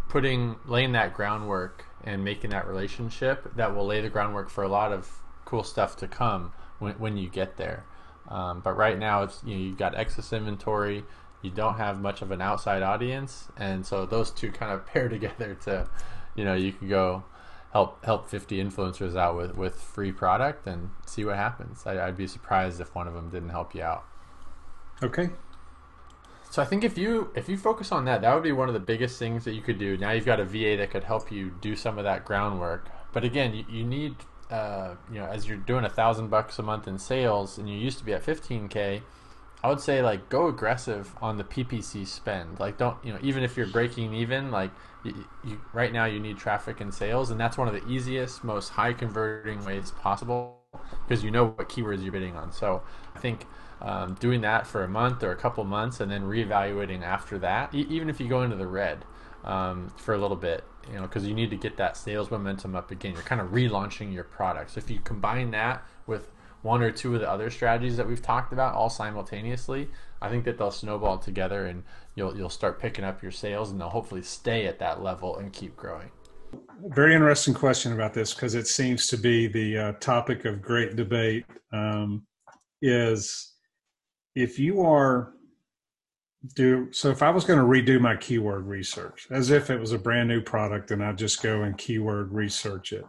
putting, 0.08 0.56
laying 0.66 0.92
that 0.92 1.14
groundwork 1.14 1.84
and 2.02 2.24
making 2.24 2.50
that 2.50 2.66
relationship 2.66 3.54
that 3.54 3.74
will 3.74 3.86
lay 3.86 4.00
the 4.00 4.08
groundwork 4.08 4.50
for 4.50 4.64
a 4.64 4.68
lot 4.68 4.92
of 4.92 5.08
cool 5.44 5.62
stuff 5.62 5.96
to 5.98 6.08
come 6.08 6.52
when, 6.80 6.94
when 6.94 7.16
you 7.16 7.28
get 7.28 7.56
there. 7.56 7.84
Um, 8.28 8.60
but 8.60 8.76
right 8.76 8.98
now, 8.98 9.22
it's 9.22 9.42
you 9.44 9.54
know 9.54 9.62
you've 9.62 9.78
got 9.78 9.94
excess 9.94 10.32
inventory, 10.32 11.04
you 11.42 11.50
don't 11.50 11.76
have 11.76 12.00
much 12.00 12.22
of 12.22 12.30
an 12.30 12.42
outside 12.42 12.82
audience, 12.82 13.48
and 13.56 13.86
so 13.86 14.04
those 14.04 14.30
two 14.30 14.50
kind 14.50 14.72
of 14.72 14.84
pair 14.92 15.08
together 15.08 15.54
to, 15.64 15.88
you 16.36 16.44
know, 16.44 16.54
you 16.54 16.72
could 16.72 16.88
go 16.88 17.24
help 17.72 18.04
help 18.04 18.28
50 18.28 18.62
influencers 18.62 19.16
out 19.16 19.36
with 19.36 19.56
with 19.56 19.80
free 19.80 20.12
product 20.12 20.66
and 20.66 20.90
see 21.06 21.24
what 21.24 21.36
happens. 21.36 21.86
I, 21.86 22.06
I'd 22.06 22.16
be 22.16 22.26
surprised 22.26 22.80
if 22.80 22.94
one 22.94 23.08
of 23.08 23.14
them 23.14 23.28
didn't 23.30 23.50
help 23.50 23.74
you 23.74 23.82
out. 23.82 24.04
Okay. 25.02 25.30
So 26.50 26.62
I 26.62 26.64
think 26.64 26.84
if 26.84 26.96
you 26.96 27.30
if 27.34 27.48
you 27.48 27.58
focus 27.58 27.92
on 27.92 28.04
that, 28.06 28.22
that 28.22 28.32
would 28.32 28.42
be 28.42 28.52
one 28.52 28.68
of 28.68 28.74
the 28.74 28.80
biggest 28.80 29.18
things 29.18 29.44
that 29.44 29.52
you 29.52 29.60
could 29.60 29.78
do. 29.78 29.96
Now 29.96 30.12
you've 30.12 30.24
got 30.24 30.40
a 30.40 30.44
VA 30.44 30.76
that 30.78 30.90
could 30.90 31.04
help 31.04 31.30
you 31.30 31.52
do 31.60 31.76
some 31.76 31.98
of 31.98 32.04
that 32.04 32.24
groundwork. 32.24 32.88
But 33.12 33.24
again, 33.24 33.54
you, 33.54 33.64
you 33.68 33.84
need 33.84 34.16
uh, 34.50 34.94
you 35.12 35.18
know 35.18 35.26
as 35.26 35.46
you're 35.46 35.58
doing 35.58 35.84
a 35.84 35.90
thousand 35.90 36.28
bucks 36.28 36.58
a 36.58 36.62
month 36.62 36.88
in 36.88 36.98
sales, 36.98 37.58
and 37.58 37.68
you 37.68 37.76
used 37.76 37.98
to 37.98 38.04
be 38.04 38.14
at 38.14 38.24
15k. 38.24 39.02
I 39.62 39.68
would 39.68 39.80
say 39.80 40.00
like 40.00 40.28
go 40.28 40.48
aggressive 40.48 41.14
on 41.20 41.36
the 41.36 41.44
PPC 41.44 42.06
spend. 42.06 42.58
Like 42.58 42.78
don't 42.78 42.96
you 43.04 43.12
know 43.12 43.18
even 43.22 43.42
if 43.42 43.56
you're 43.56 43.66
breaking 43.66 44.14
even, 44.14 44.50
like 44.50 44.70
you, 45.06 45.28
you, 45.44 45.60
right 45.72 45.92
now 45.92 46.04
you 46.04 46.20
need 46.20 46.38
traffic 46.38 46.80
and 46.80 46.92
sales, 46.92 47.30
and 47.30 47.40
that's 47.40 47.56
one 47.56 47.68
of 47.68 47.74
the 47.74 47.86
easiest, 47.88 48.44
most 48.44 48.70
high 48.70 48.92
converting 48.92 49.64
ways 49.64 49.90
possible 49.92 50.58
because 51.06 51.24
you 51.24 51.30
know 51.30 51.46
what 51.46 51.68
keywords 51.68 52.02
you're 52.02 52.12
bidding 52.12 52.36
on. 52.36 52.52
So 52.52 52.82
I 53.14 53.18
think 53.18 53.46
um, 53.80 54.14
doing 54.14 54.40
that 54.42 54.66
for 54.66 54.84
a 54.84 54.88
month 54.88 55.22
or 55.22 55.32
a 55.32 55.36
couple 55.36 55.64
months 55.64 56.00
and 56.00 56.10
then 56.10 56.22
reevaluating 56.22 57.02
after 57.02 57.38
that, 57.38 57.74
e- 57.74 57.86
even 57.88 58.08
if 58.08 58.20
you 58.20 58.28
go 58.28 58.42
into 58.42 58.56
the 58.56 58.66
red 58.66 59.04
um, 59.44 59.92
for 59.96 60.14
a 60.14 60.18
little 60.18 60.36
bit, 60.36 60.64
you 60.88 60.94
know, 60.94 61.02
because 61.02 61.26
you 61.26 61.34
need 61.34 61.50
to 61.50 61.56
get 61.56 61.76
that 61.76 61.96
sales 61.96 62.30
momentum 62.30 62.74
up 62.74 62.90
again. 62.90 63.12
You're 63.12 63.22
kind 63.22 63.40
of 63.40 63.48
relaunching 63.48 64.12
your 64.12 64.24
product. 64.24 64.72
So 64.72 64.78
if 64.78 64.90
you 64.90 65.00
combine 65.00 65.50
that 65.52 65.84
with 66.06 66.30
one 66.66 66.82
or 66.82 66.90
two 66.90 67.14
of 67.14 67.20
the 67.20 67.30
other 67.30 67.48
strategies 67.48 67.96
that 67.96 68.06
we've 68.06 68.20
talked 68.20 68.52
about 68.52 68.74
all 68.74 68.90
simultaneously, 68.90 69.88
I 70.20 70.28
think 70.28 70.44
that 70.44 70.58
they'll 70.58 70.72
snowball 70.72 71.18
together 71.18 71.66
and 71.66 71.84
you'll 72.16 72.36
you'll 72.36 72.50
start 72.50 72.80
picking 72.80 73.04
up 73.04 73.22
your 73.22 73.32
sales 73.32 73.70
and 73.70 73.80
they'll 73.80 73.88
hopefully 73.88 74.22
stay 74.22 74.66
at 74.66 74.78
that 74.80 75.02
level 75.02 75.38
and 75.38 75.52
keep 75.52 75.76
growing. 75.76 76.10
Very 76.88 77.14
interesting 77.14 77.54
question 77.54 77.92
about 77.92 78.12
this 78.12 78.34
because 78.34 78.54
it 78.54 78.66
seems 78.66 79.06
to 79.06 79.16
be 79.16 79.46
the 79.46 79.78
uh, 79.78 79.92
topic 79.92 80.44
of 80.44 80.60
great 80.60 80.96
debate. 80.96 81.44
Um, 81.72 82.26
is 82.82 83.54
if 84.34 84.58
you 84.58 84.82
are 84.82 85.32
do 86.54 86.88
so 86.92 87.10
if 87.10 87.22
i 87.22 87.30
was 87.30 87.44
going 87.44 87.58
to 87.58 87.64
redo 87.64 88.00
my 88.00 88.14
keyword 88.14 88.66
research 88.66 89.26
as 89.30 89.50
if 89.50 89.70
it 89.70 89.80
was 89.80 89.92
a 89.92 89.98
brand 89.98 90.28
new 90.28 90.40
product 90.40 90.90
and 90.90 91.02
i 91.02 91.12
just 91.12 91.42
go 91.42 91.62
and 91.62 91.76
keyword 91.78 92.30
research 92.32 92.92
it 92.92 93.04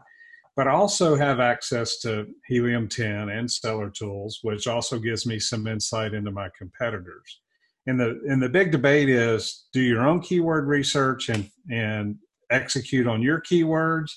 but 0.58 0.68
I 0.68 0.72
also 0.72 1.16
have 1.16 1.40
access 1.40 2.00
to 2.00 2.26
helium 2.48 2.90
10 2.90 3.30
and 3.30 3.50
stellar 3.50 3.92
tools 3.92 4.40
which 4.42 4.68
also 4.68 4.98
gives 4.98 5.26
me 5.26 5.40
some 5.40 5.68
insight 5.68 6.16
into 6.16 6.32
my 6.32 6.50
competitors. 6.58 7.40
And 7.86 7.98
the 7.98 8.20
and 8.28 8.42
the 8.42 8.50
big 8.50 8.72
debate 8.72 9.08
is 9.08 9.68
do 9.72 9.80
your 9.80 10.06
own 10.06 10.20
keyword 10.20 10.68
research 10.68 11.30
and 11.30 11.50
and 11.72 12.18
execute 12.50 13.08
on 13.08 13.22
your 13.22 13.40
keywords 13.40 14.12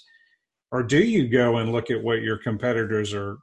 or 0.73 0.83
do 0.83 1.03
you 1.03 1.29
go 1.29 1.59
and 1.59 1.73
look 1.73 1.91
at 1.91 2.03
what 2.03 2.23
your 2.23 2.39
competitors 2.39 3.13
are 3.13 3.37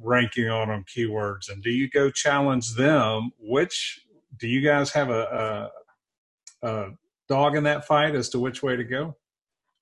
ranking 0.00 0.48
on 0.48 0.70
on 0.70 0.84
keywords? 0.84 1.50
And 1.50 1.62
do 1.62 1.70
you 1.70 1.90
go 1.90 2.08
challenge 2.08 2.74
them 2.74 3.32
which 3.38 4.00
do 4.38 4.48
you 4.48 4.62
guys 4.62 4.90
have 4.92 5.10
a, 5.10 5.70
a, 6.62 6.68
a 6.68 6.90
dog 7.28 7.56
in 7.56 7.64
that 7.64 7.84
fight 7.84 8.14
as 8.14 8.28
to 8.30 8.38
which 8.38 8.62
way 8.62 8.76
to 8.76 8.84
go? 8.84 9.16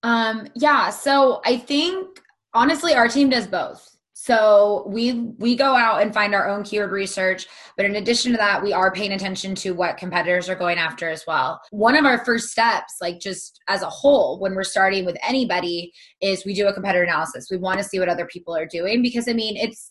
Um 0.02 0.48
yeah 0.54 0.88
so 0.88 1.42
i 1.44 1.58
think 1.58 2.22
honestly 2.54 2.94
our 2.94 3.08
team 3.08 3.28
does 3.28 3.46
both 3.46 3.90
so 4.22 4.84
we 4.86 5.14
we 5.38 5.56
go 5.56 5.74
out 5.74 6.02
and 6.02 6.12
find 6.12 6.34
our 6.34 6.46
own 6.46 6.62
keyword 6.62 6.90
research, 6.90 7.46
but 7.78 7.86
in 7.86 7.96
addition 7.96 8.32
to 8.32 8.36
that, 8.36 8.62
we 8.62 8.70
are 8.70 8.92
paying 8.92 9.12
attention 9.12 9.54
to 9.54 9.70
what 9.70 9.96
competitors 9.96 10.46
are 10.50 10.54
going 10.54 10.76
after 10.76 11.08
as 11.08 11.24
well. 11.26 11.58
One 11.70 11.96
of 11.96 12.04
our 12.04 12.22
first 12.22 12.48
steps, 12.48 12.96
like 13.00 13.18
just 13.18 13.60
as 13.66 13.80
a 13.80 13.88
whole, 13.88 14.38
when 14.38 14.54
we're 14.54 14.62
starting 14.62 15.06
with 15.06 15.16
anybody, 15.26 15.90
is 16.20 16.44
we 16.44 16.52
do 16.52 16.66
a 16.66 16.74
competitor 16.74 17.02
analysis. 17.02 17.48
We 17.50 17.56
want 17.56 17.78
to 17.78 17.84
see 17.84 17.98
what 17.98 18.10
other 18.10 18.26
people 18.26 18.54
are 18.54 18.66
doing 18.66 19.00
because 19.00 19.26
I 19.26 19.32
mean 19.32 19.56
it's 19.56 19.90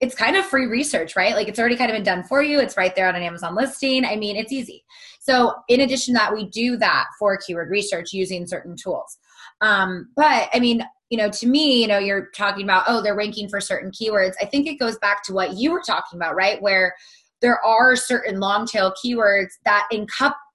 it's 0.00 0.14
kind 0.14 0.36
of 0.36 0.44
free 0.44 0.66
research, 0.66 1.16
right? 1.16 1.34
Like 1.34 1.48
it's 1.48 1.58
already 1.58 1.76
kind 1.76 1.90
of 1.90 1.96
been 1.96 2.04
done 2.04 2.24
for 2.24 2.42
you. 2.42 2.60
It's 2.60 2.76
right 2.76 2.94
there 2.94 3.08
on 3.08 3.16
an 3.16 3.22
Amazon 3.22 3.54
listing. 3.54 4.04
I 4.04 4.16
mean, 4.16 4.36
it's 4.36 4.52
easy. 4.52 4.84
So, 5.20 5.54
in 5.68 5.80
addition 5.80 6.12
to 6.12 6.18
that, 6.18 6.34
we 6.34 6.50
do 6.50 6.76
that 6.76 7.06
for 7.18 7.38
keyword 7.38 7.70
research 7.70 8.12
using 8.12 8.46
certain 8.46 8.76
tools. 8.76 9.16
Um, 9.62 10.10
but 10.14 10.50
I 10.52 10.60
mean, 10.60 10.84
you 11.10 11.16
know, 11.16 11.30
to 11.30 11.46
me, 11.46 11.80
you 11.80 11.86
know, 11.86 11.98
you're 11.98 12.28
talking 12.36 12.64
about, 12.64 12.84
oh, 12.86 13.02
they're 13.02 13.16
ranking 13.16 13.48
for 13.48 13.60
certain 13.60 13.90
keywords. 13.90 14.32
I 14.40 14.44
think 14.44 14.66
it 14.66 14.78
goes 14.78 14.98
back 14.98 15.22
to 15.24 15.32
what 15.32 15.54
you 15.54 15.72
were 15.72 15.82
talking 15.84 16.18
about, 16.18 16.34
right? 16.34 16.60
Where 16.60 16.94
there 17.40 17.64
are 17.64 17.96
certain 17.96 18.40
long 18.40 18.66
tail 18.66 18.92
keywords 19.02 19.52
that 19.64 19.88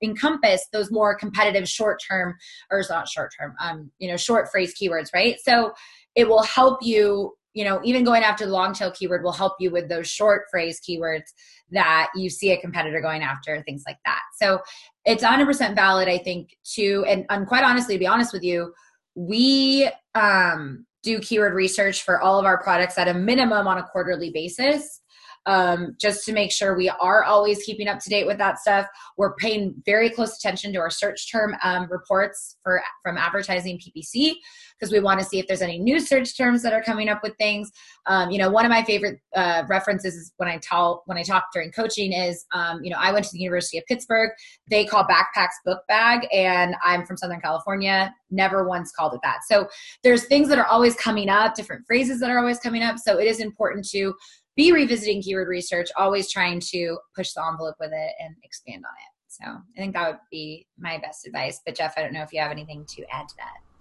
encompass 0.01 0.67
those 0.73 0.91
more 0.91 1.15
competitive 1.15 1.67
short 1.67 1.99
term, 2.07 2.35
or 2.69 2.79
it's 2.79 2.89
not 2.89 3.07
short 3.07 3.31
term, 3.39 3.55
um, 3.61 3.89
you 3.99 4.09
know, 4.09 4.17
short 4.17 4.49
phrase 4.51 4.73
keywords, 4.79 5.07
right? 5.13 5.37
So 5.43 5.73
it 6.15 6.27
will 6.27 6.43
help 6.43 6.79
you 6.83 7.33
you 7.53 7.63
know, 7.63 7.79
even 7.83 8.03
going 8.03 8.23
after 8.23 8.45
the 8.45 8.51
long 8.51 8.73
tail 8.73 8.91
keyword 8.91 9.23
will 9.23 9.31
help 9.31 9.53
you 9.59 9.69
with 9.71 9.87
those 9.87 10.07
short 10.07 10.45
phrase 10.49 10.81
keywords 10.87 11.31
that 11.71 12.09
you 12.15 12.29
see 12.29 12.51
a 12.51 12.59
competitor 12.59 12.99
going 12.99 13.21
after, 13.21 13.61
things 13.61 13.83
like 13.87 13.99
that. 14.05 14.21
So 14.41 14.59
it's 15.05 15.23
100% 15.23 15.75
valid, 15.75 16.07
I 16.07 16.17
think, 16.17 16.49
too. 16.63 17.05
And, 17.07 17.25
and 17.29 17.47
quite 17.47 17.63
honestly, 17.63 17.95
to 17.95 17.99
be 17.99 18.07
honest 18.07 18.33
with 18.33 18.43
you, 18.43 18.73
we 19.15 19.89
um, 20.15 20.85
do 21.03 21.19
keyword 21.19 21.53
research 21.53 22.03
for 22.03 22.21
all 22.21 22.39
of 22.39 22.45
our 22.45 22.61
products 22.61 22.97
at 22.97 23.07
a 23.07 23.13
minimum 23.13 23.67
on 23.67 23.77
a 23.77 23.83
quarterly 23.83 24.31
basis 24.31 25.01
um, 25.45 25.95
just 25.99 26.25
to 26.25 26.33
make 26.33 26.51
sure 26.51 26.75
we 26.75 26.89
are 26.89 27.23
always 27.23 27.63
keeping 27.63 27.87
up 27.87 27.99
to 27.99 28.09
date 28.09 28.25
with 28.25 28.37
that 28.37 28.59
stuff. 28.59 28.87
We're 29.17 29.35
paying 29.35 29.75
very 29.85 30.09
close 30.09 30.37
attention 30.37 30.71
to 30.73 30.79
our 30.79 30.89
search 30.89 31.31
term 31.31 31.55
um, 31.63 31.87
reports 31.89 32.57
for 32.63 32.81
from 33.01 33.17
advertising 33.17 33.79
PPC 33.79 34.35
because 34.83 34.91
we 34.91 34.99
want 34.99 35.17
to 35.17 35.25
see 35.25 35.39
if 35.39 35.47
there's 35.47 35.61
any 35.61 35.79
new 35.79 35.97
search 35.97 36.35
terms 36.35 36.61
that 36.61 36.73
are 36.73 36.83
coming 36.83 37.07
up 37.07 37.23
with 37.23 37.33
things. 37.37 37.71
Um, 38.05 38.29
you 38.31 38.37
know, 38.37 38.49
one 38.49 38.65
of 38.65 38.69
my 38.69 38.83
favorite 38.83 39.21
uh, 39.33 39.63
references 39.69 40.13
is 40.13 40.33
when 40.35 40.49
I 40.49 40.57
tell 40.57 41.03
when 41.05 41.17
I 41.17 41.23
talk 41.23 41.45
during 41.53 41.71
coaching 41.71 42.11
is, 42.11 42.45
um, 42.53 42.83
you 42.83 42.89
know, 42.89 42.97
I 42.99 43.13
went 43.13 43.23
to 43.25 43.31
the 43.31 43.39
University 43.39 43.77
of 43.77 43.85
Pittsburgh. 43.85 44.31
They 44.69 44.83
call 44.83 45.05
backpacks 45.05 45.55
book 45.63 45.83
bag, 45.87 46.27
and 46.33 46.75
I'm 46.83 47.05
from 47.05 47.15
Southern 47.15 47.39
California. 47.39 48.13
Never 48.29 48.67
once 48.67 48.91
called 48.91 49.13
it 49.13 49.21
that. 49.23 49.39
So 49.47 49.69
there's 50.03 50.25
things 50.25 50.49
that 50.49 50.57
are 50.57 50.65
always 50.65 50.95
coming 50.95 51.29
up, 51.29 51.55
different 51.55 51.85
phrases 51.87 52.19
that 52.19 52.29
are 52.29 52.39
always 52.39 52.59
coming 52.59 52.83
up. 52.83 52.97
So 52.97 53.19
it 53.19 53.27
is 53.27 53.39
important 53.39 53.87
to 53.91 54.13
be 54.57 54.73
revisiting 54.73 55.21
keyword 55.21 55.47
research, 55.47 55.87
always 55.97 56.29
trying 56.29 56.59
to 56.71 56.97
push 57.15 57.31
the 57.31 57.41
envelope 57.49 57.75
with 57.79 57.91
it 57.93 58.11
and 58.19 58.35
expand 58.43 58.83
on 58.85 58.91
it. 58.91 59.13
So 59.29 59.45
I 59.45 59.79
think 59.79 59.93
that 59.93 60.09
would 60.09 60.19
be 60.29 60.67
my 60.77 60.97
best 60.97 61.25
advice. 61.25 61.61
But 61.65 61.75
Jeff, 61.75 61.93
I 61.95 62.01
don't 62.01 62.13
know 62.13 62.21
if 62.21 62.33
you 62.33 62.41
have 62.41 62.51
anything 62.51 62.85
to 62.89 63.03
add 63.09 63.29
to 63.29 63.35
that. 63.37 63.72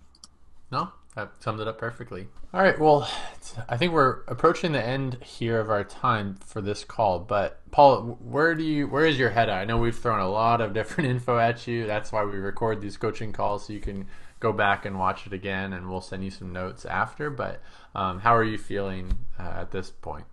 No, 0.72 0.90
that 1.14 1.32
summed 1.40 1.60
it 1.60 1.68
up 1.68 1.78
perfectly. 1.78 2.28
All 2.54 2.62
right, 2.62 2.78
well, 2.78 3.06
I 3.68 3.76
think 3.76 3.92
we're 3.92 4.22
approaching 4.26 4.72
the 4.72 4.82
end 4.82 5.18
here 5.22 5.60
of 5.60 5.68
our 5.68 5.84
time 5.84 6.36
for 6.46 6.62
this 6.62 6.82
call. 6.82 7.18
But 7.18 7.60
Paul, 7.70 8.18
where 8.22 8.54
do 8.54 8.64
you 8.64 8.88
where 8.88 9.04
is 9.04 9.18
your 9.18 9.30
head 9.30 9.50
at? 9.50 9.58
I 9.58 9.64
know 9.66 9.76
we've 9.76 9.96
thrown 9.96 10.20
a 10.20 10.28
lot 10.30 10.62
of 10.62 10.72
different 10.74 11.10
info 11.10 11.38
at 11.38 11.66
you. 11.66 11.86
That's 11.86 12.10
why 12.10 12.24
we 12.24 12.38
record 12.38 12.80
these 12.80 12.96
coaching 12.96 13.32
calls 13.32 13.66
so 13.66 13.74
you 13.74 13.80
can 13.80 14.06
go 14.40 14.52
back 14.52 14.86
and 14.86 14.98
watch 14.98 15.26
it 15.26 15.34
again, 15.34 15.74
and 15.74 15.90
we'll 15.90 16.00
send 16.00 16.24
you 16.24 16.30
some 16.30 16.52
notes 16.52 16.86
after. 16.86 17.28
But 17.28 17.60
um, 17.94 18.20
how 18.20 18.34
are 18.34 18.44
you 18.44 18.56
feeling 18.56 19.12
uh, 19.38 19.52
at 19.60 19.72
this 19.72 19.90
point? 19.90 20.24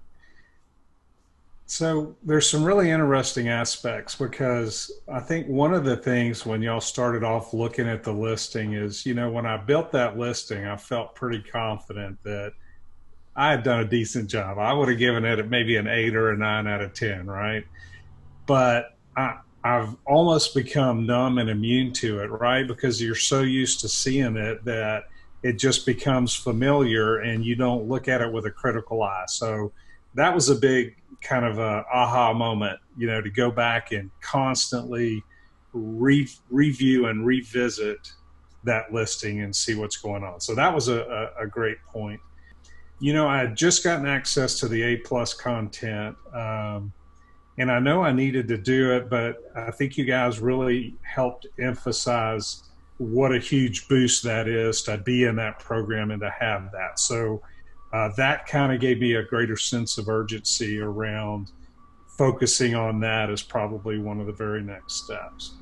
So 1.70 2.16
there's 2.24 2.50
some 2.50 2.64
really 2.64 2.90
interesting 2.90 3.48
aspects 3.48 4.16
because 4.16 4.92
I 5.08 5.20
think 5.20 5.46
one 5.46 5.72
of 5.72 5.86
the 5.86 5.98
things 5.98 6.44
when 6.44 6.64
y'all 6.64 6.82
started 6.82 7.24
off 7.24 7.54
looking 7.54 7.88
at 7.88 8.04
the 8.04 8.12
listing 8.12 8.74
is, 8.74 9.06
you 9.06 9.14
know, 9.14 9.30
when 9.30 9.46
I 9.46 9.58
built 9.58 9.92
that 9.92 10.18
listing, 10.18 10.66
I 10.66 10.78
felt 10.78 11.14
pretty 11.14 11.44
confident 11.44 12.18
that 12.24 12.54
I 13.36 13.52
had 13.52 13.62
done 13.62 13.82
a 13.82 13.86
decent 13.86 14.32
job. 14.32 14.58
I 14.58 14.74
would 14.74 14.90
have 14.90 14.98
given 14.98 15.24
it 15.26 15.48
maybe 15.48 15.78
an 15.78 15.86
eight 15.86 16.16
or 16.16 16.32
a 16.32 16.38
nine 16.38 16.66
out 16.66 16.82
of 16.82 16.96
10, 16.96 17.28
right? 17.28 17.64
But 18.48 18.98
I, 19.16 19.38
I've 19.64 19.96
almost 20.08 20.56
become 20.56 21.06
numb 21.06 21.38
and 21.38 21.52
immune 21.52 21.94
to 21.94 22.22
it, 22.22 22.32
right? 22.32 22.68
Because 22.68 23.00
you're 23.00 23.14
so 23.14 23.44
used 23.44 23.82
to 23.82 23.90
seeing 23.90 24.38
it 24.38 24.66
that 24.66 25.04
it 25.44 25.60
just 25.60 25.86
becomes 25.86 26.34
familiar 26.34 27.20
and 27.20 27.46
you 27.46 27.56
don't 27.56 27.88
look 27.88 28.08
at 28.08 28.22
it 28.22 28.34
with 28.34 28.48
a 28.48 28.52
critical 28.52 29.04
eye. 29.04 29.26
So 29.28 29.72
that 30.16 30.34
was 30.34 30.50
a 30.50 30.56
big 30.56 30.96
kind 31.22 31.46
of 31.46 31.60
a 31.60 31.86
aha 31.94 32.34
moment, 32.34 32.80
you 32.98 33.08
know, 33.08 33.22
to 33.22 33.30
go 33.30 33.52
back 33.52 33.92
and 33.92 34.10
constantly 34.22 35.24
re- 35.74 36.30
review 36.50 37.08
and 37.08 37.26
revisit 37.26 38.12
that 38.64 38.94
listing 38.94 39.42
and 39.42 39.56
see 39.56 39.76
what's 39.76 39.98
going 39.98 40.24
on. 40.24 40.40
So 40.40 40.56
that 40.56 40.74
was 40.74 40.88
a, 40.88 41.32
a, 41.38 41.44
a 41.44 41.48
great 41.48 41.78
point. 41.88 42.20
You 43.00 43.14
know, 43.14 43.28
I 43.28 43.38
had 43.38 43.56
just 43.56 43.84
gotten 43.84 44.06
access 44.06 44.60
to 44.60 44.68
the 44.68 44.82
A 44.82 44.98
plus 44.98 45.34
content, 45.34 46.18
um, 46.34 46.92
and 47.58 47.72
I 47.72 47.80
know 47.80 48.04
I 48.04 48.12
needed 48.12 48.48
to 48.50 48.58
do 48.58 48.94
it, 48.94 49.10
but 49.10 49.38
I 49.56 49.72
think 49.72 49.98
you 49.98 50.06
guys 50.06 50.40
really 50.40 50.96
helped 51.02 51.48
emphasize 51.60 52.64
what 52.98 53.34
a 53.34 53.40
huge 53.40 53.88
boost 53.88 54.24
that 54.26 54.48
is 54.50 54.82
to 54.84 54.98
be 54.98 55.24
in 55.24 55.38
that 55.38 55.60
program 55.60 56.12
and 56.12 56.22
to 56.22 56.30
have 56.30 56.72
that. 56.74 57.00
So 57.00 57.42
uh, 57.92 58.10
that 58.18 58.46
kind 58.46 58.74
of 58.74 58.80
gave 58.80 59.00
me 59.00 59.16
a 59.16 59.24
greater 59.24 59.58
sense 59.58 59.98
of 59.98 60.10
urgency 60.10 60.80
around 60.80 61.52
focusing 62.18 62.76
on 62.76 63.00
that 63.00 63.30
as 63.30 63.42
probably 63.42 63.98
one 63.98 64.20
of 64.20 64.28
the 64.28 64.34
very 64.34 64.62
next 64.62 65.06
steps. 65.06 65.56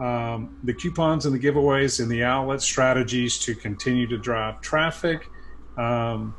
Um, 0.00 0.58
the 0.64 0.74
coupons 0.74 1.26
and 1.26 1.34
the 1.34 1.38
giveaways 1.38 2.00
and 2.00 2.10
the 2.10 2.24
outlet 2.24 2.62
strategies 2.62 3.38
to 3.40 3.54
continue 3.54 4.06
to 4.08 4.16
drive 4.16 4.60
traffic. 4.60 5.28
Um, 5.76 6.34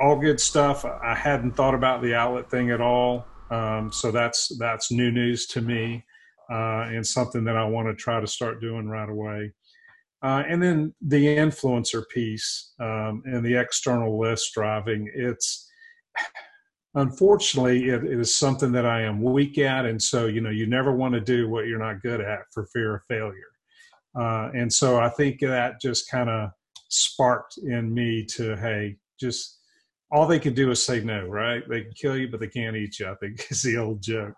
all 0.00 0.16
good 0.16 0.40
stuff. 0.40 0.84
I 0.84 1.14
hadn't 1.14 1.52
thought 1.52 1.74
about 1.74 2.02
the 2.02 2.14
outlet 2.14 2.50
thing 2.50 2.70
at 2.70 2.80
all, 2.80 3.26
um, 3.50 3.90
so 3.92 4.10
that's 4.10 4.56
that's 4.58 4.92
new 4.92 5.10
news 5.10 5.46
to 5.46 5.60
me, 5.60 6.04
uh, 6.50 6.86
and 6.90 7.06
something 7.06 7.44
that 7.44 7.56
I 7.56 7.64
want 7.64 7.88
to 7.88 7.94
try 7.94 8.20
to 8.20 8.26
start 8.26 8.60
doing 8.60 8.88
right 8.88 9.08
away. 9.08 9.52
Uh, 10.22 10.42
and 10.48 10.62
then 10.62 10.94
the 11.00 11.24
influencer 11.24 12.02
piece 12.12 12.72
um, 12.80 13.22
and 13.26 13.44
the 13.44 13.54
external 13.54 14.18
list 14.18 14.52
driving. 14.54 15.10
It's 15.14 15.70
unfortunately 16.94 17.88
it, 17.90 18.04
it 18.04 18.18
is 18.18 18.34
something 18.34 18.72
that 18.72 18.86
I 18.86 19.02
am 19.02 19.22
weak 19.22 19.58
at, 19.58 19.84
and 19.84 20.02
so 20.02 20.26
you 20.26 20.40
know 20.40 20.50
you 20.50 20.66
never 20.66 20.94
want 20.94 21.14
to 21.14 21.20
do 21.20 21.48
what 21.48 21.66
you're 21.66 21.78
not 21.78 22.02
good 22.02 22.20
at 22.20 22.40
for 22.52 22.66
fear 22.72 22.96
of 22.96 23.02
failure. 23.08 23.34
Uh, 24.18 24.50
and 24.54 24.72
so 24.72 24.98
I 24.98 25.10
think 25.10 25.40
that 25.40 25.80
just 25.80 26.10
kind 26.10 26.30
of 26.30 26.50
sparked 26.88 27.58
in 27.58 27.92
me 27.92 28.24
to 28.36 28.56
hey, 28.56 28.96
just 29.20 29.60
all 30.10 30.26
they 30.26 30.38
can 30.38 30.54
do 30.54 30.70
is 30.70 30.84
say 30.84 31.00
no, 31.00 31.26
right? 31.26 31.62
They 31.68 31.82
can 31.82 31.92
kill 31.92 32.16
you, 32.16 32.28
but 32.28 32.40
they 32.40 32.48
can't 32.48 32.76
eat 32.76 32.98
you. 32.98 33.08
I 33.08 33.14
think 33.16 33.46
is 33.50 33.62
the 33.62 33.76
old 33.76 34.02
joke. 34.02 34.34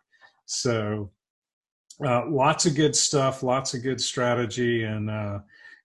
So 0.46 1.10
uh, 2.04 2.28
lots 2.28 2.66
of 2.66 2.74
good 2.74 2.96
stuff, 2.96 3.42
lots 3.42 3.74
of 3.74 3.82
good 3.82 4.00
strategy, 4.00 4.84
and 4.84 5.10
uh, 5.10 5.38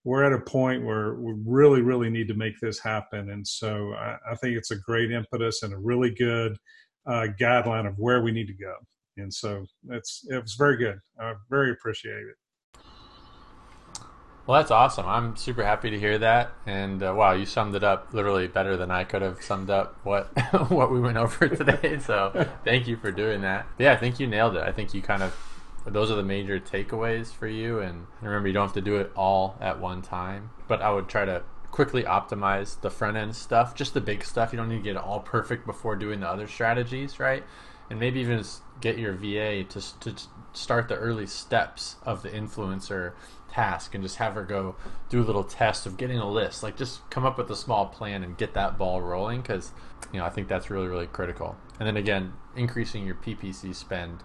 we're 0.03 0.23
at 0.23 0.33
a 0.33 0.39
point 0.39 0.83
where 0.83 1.15
we 1.15 1.33
really, 1.45 1.81
really 1.81 2.09
need 2.09 2.27
to 2.27 2.33
make 2.33 2.59
this 2.61 2.79
happen. 2.79 3.29
And 3.29 3.47
so 3.47 3.93
I, 3.93 4.17
I 4.31 4.35
think 4.35 4.57
it's 4.57 4.71
a 4.71 4.77
great 4.77 5.11
impetus 5.11 5.63
and 5.63 5.73
a 5.73 5.77
really 5.77 6.09
good 6.09 6.57
uh, 7.05 7.27
guideline 7.39 7.87
of 7.87 7.97
where 7.97 8.21
we 8.21 8.31
need 8.31 8.47
to 8.47 8.53
go. 8.53 8.73
And 9.17 9.33
so 9.33 9.65
it's 9.89 10.25
it 10.29 10.41
was 10.41 10.55
very 10.55 10.77
good. 10.77 10.99
I 11.19 11.33
very 11.49 11.71
appreciate 11.71 12.13
it. 12.13 12.35
Well, 14.45 14.59
that's 14.59 14.71
awesome. 14.71 15.05
I'm 15.07 15.37
super 15.37 15.63
happy 15.63 15.89
to 15.91 15.99
hear 15.99 16.17
that. 16.17 16.51
And 16.65 17.01
uh, 17.01 17.13
wow, 17.15 17.31
you 17.31 17.45
summed 17.45 17.75
it 17.75 17.83
up 17.83 18.13
literally 18.13 18.47
better 18.47 18.75
than 18.75 18.91
I 18.91 19.05
could 19.05 19.21
have 19.21 19.41
summed 19.41 19.69
up 19.69 19.97
what 20.03 20.27
what 20.69 20.91
we 20.91 20.99
went 20.99 21.17
over 21.17 21.47
today. 21.55 21.99
So 21.99 22.47
thank 22.65 22.87
you 22.87 22.97
for 22.97 23.11
doing 23.11 23.41
that. 23.41 23.67
But 23.77 23.83
yeah, 23.83 23.93
I 23.93 23.97
think 23.97 24.19
you 24.19 24.27
nailed 24.27 24.57
it. 24.57 24.63
I 24.63 24.71
think 24.71 24.93
you 24.93 25.01
kind 25.01 25.23
of 25.23 25.33
those 25.85 26.09
are 26.09 26.15
the 26.15 26.23
major 26.23 26.59
takeaways 26.59 27.33
for 27.33 27.47
you. 27.47 27.79
And 27.79 28.07
remember, 28.21 28.47
you 28.47 28.53
don't 28.53 28.67
have 28.67 28.73
to 28.73 28.81
do 28.81 28.97
it 28.97 29.11
all 29.15 29.57
at 29.59 29.79
one 29.79 30.01
time. 30.01 30.51
But 30.67 30.81
I 30.81 30.91
would 30.91 31.09
try 31.09 31.25
to 31.25 31.43
quickly 31.71 32.03
optimize 32.03 32.79
the 32.81 32.89
front 32.89 33.17
end 33.17 33.35
stuff, 33.35 33.75
just 33.75 33.93
the 33.93 34.01
big 34.01 34.23
stuff. 34.23 34.53
You 34.53 34.57
don't 34.57 34.69
need 34.69 34.77
to 34.77 34.83
get 34.83 34.95
it 34.95 35.01
all 35.01 35.19
perfect 35.19 35.65
before 35.65 35.95
doing 35.95 36.19
the 36.19 36.29
other 36.29 36.47
strategies, 36.47 37.19
right? 37.19 37.43
And 37.89 37.99
maybe 37.99 38.21
even 38.21 38.43
get 38.79 38.97
your 38.97 39.13
VA 39.13 39.63
to, 39.63 39.99
to 39.99 40.15
start 40.53 40.87
the 40.87 40.95
early 40.95 41.25
steps 41.25 41.97
of 42.03 42.21
the 42.21 42.29
influencer 42.29 43.13
task 43.51 43.93
and 43.93 44.03
just 44.03 44.17
have 44.17 44.33
her 44.33 44.43
go 44.43 44.75
do 45.09 45.21
a 45.21 45.23
little 45.23 45.43
test 45.43 45.85
of 45.85 45.97
getting 45.97 46.17
a 46.17 46.29
list. 46.29 46.63
Like 46.63 46.77
just 46.77 47.07
come 47.09 47.25
up 47.25 47.37
with 47.37 47.49
a 47.49 47.55
small 47.55 47.87
plan 47.87 48.23
and 48.23 48.37
get 48.37 48.53
that 48.53 48.77
ball 48.77 49.01
rolling 49.01 49.41
because 49.41 49.71
you 50.11 50.19
know 50.19 50.25
I 50.25 50.29
think 50.29 50.47
that's 50.47 50.69
really 50.69 50.87
really 50.87 51.07
critical. 51.07 51.55
And 51.79 51.87
then 51.87 51.97
again, 51.97 52.33
increasing 52.55 53.05
your 53.05 53.15
PPC 53.15 53.75
spend 53.75 54.23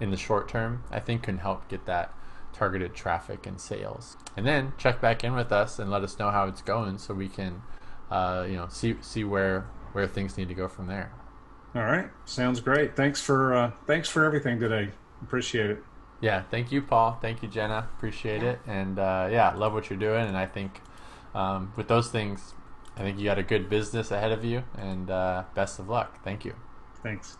in 0.00 0.10
the 0.10 0.16
short 0.16 0.48
term, 0.48 0.82
I 0.90 1.00
think 1.00 1.22
can 1.22 1.38
help 1.38 1.68
get 1.68 1.86
that 1.86 2.14
targeted 2.52 2.94
traffic 2.94 3.46
and 3.46 3.60
sales. 3.60 4.16
And 4.36 4.46
then 4.46 4.72
check 4.78 5.00
back 5.00 5.22
in 5.24 5.34
with 5.34 5.52
us 5.52 5.78
and 5.78 5.90
let 5.90 6.02
us 6.02 6.18
know 6.18 6.30
how 6.30 6.46
it's 6.46 6.62
going 6.62 6.98
so 6.98 7.14
we 7.14 7.28
can 7.28 7.62
uh, 8.10 8.44
you 8.48 8.56
know 8.56 8.66
see 8.68 8.96
see 9.00 9.24
where 9.24 9.66
where 9.92 10.06
things 10.06 10.36
need 10.36 10.48
to 10.48 10.54
go 10.54 10.68
from 10.68 10.86
there. 10.86 11.12
All 11.74 11.82
right, 11.82 12.10
sounds 12.24 12.60
great. 12.60 12.96
Thanks 12.96 13.20
for 13.20 13.54
uh, 13.54 13.70
thanks 13.86 14.08
for 14.08 14.24
everything 14.24 14.58
today. 14.58 14.90
Appreciate 15.22 15.70
it. 15.70 15.84
Yeah, 16.20 16.42
thank 16.50 16.70
you, 16.70 16.82
Paul. 16.82 17.18
Thank 17.22 17.42
you, 17.42 17.48
Jenna. 17.48 17.88
Appreciate 17.96 18.42
it. 18.42 18.60
And 18.66 18.98
uh, 18.98 19.28
yeah, 19.30 19.54
love 19.54 19.72
what 19.72 19.88
you're 19.88 19.98
doing. 19.98 20.26
And 20.26 20.36
I 20.36 20.46
think 20.46 20.80
um, 21.34 21.72
with 21.76 21.88
those 21.88 22.10
things, 22.10 22.54
I 22.96 23.00
think 23.00 23.18
you 23.18 23.24
got 23.24 23.38
a 23.38 23.42
good 23.42 23.70
business 23.70 24.10
ahead 24.10 24.32
of 24.32 24.44
you. 24.44 24.62
And 24.76 25.10
uh, 25.10 25.44
best 25.54 25.78
of 25.78 25.88
luck. 25.88 26.22
Thank 26.22 26.44
you. 26.44 26.54
Thanks. 27.02 27.38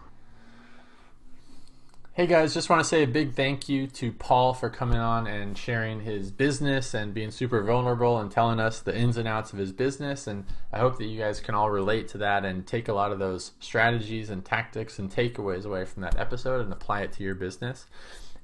Hey 2.12 2.26
guys, 2.26 2.52
just 2.52 2.68
want 2.68 2.80
to 2.80 2.88
say 2.88 3.04
a 3.04 3.06
big 3.06 3.34
thank 3.34 3.68
you 3.68 3.86
to 3.86 4.10
Paul 4.10 4.52
for 4.52 4.68
coming 4.68 4.98
on 4.98 5.28
and 5.28 5.56
sharing 5.56 6.00
his 6.00 6.32
business 6.32 6.92
and 6.92 7.14
being 7.14 7.30
super 7.30 7.62
vulnerable 7.62 8.18
and 8.18 8.28
telling 8.28 8.58
us 8.58 8.80
the 8.80 8.94
ins 8.94 9.16
and 9.16 9.28
outs 9.28 9.52
of 9.52 9.60
his 9.60 9.70
business. 9.70 10.26
And 10.26 10.44
I 10.72 10.80
hope 10.80 10.98
that 10.98 11.04
you 11.04 11.20
guys 11.20 11.38
can 11.38 11.54
all 11.54 11.70
relate 11.70 12.08
to 12.08 12.18
that 12.18 12.44
and 12.44 12.66
take 12.66 12.88
a 12.88 12.92
lot 12.92 13.12
of 13.12 13.20
those 13.20 13.52
strategies 13.60 14.28
and 14.28 14.44
tactics 14.44 14.98
and 14.98 15.08
takeaways 15.08 15.64
away 15.64 15.84
from 15.84 16.02
that 16.02 16.18
episode 16.18 16.62
and 16.62 16.72
apply 16.72 17.02
it 17.02 17.12
to 17.12 17.22
your 17.22 17.36
business. 17.36 17.86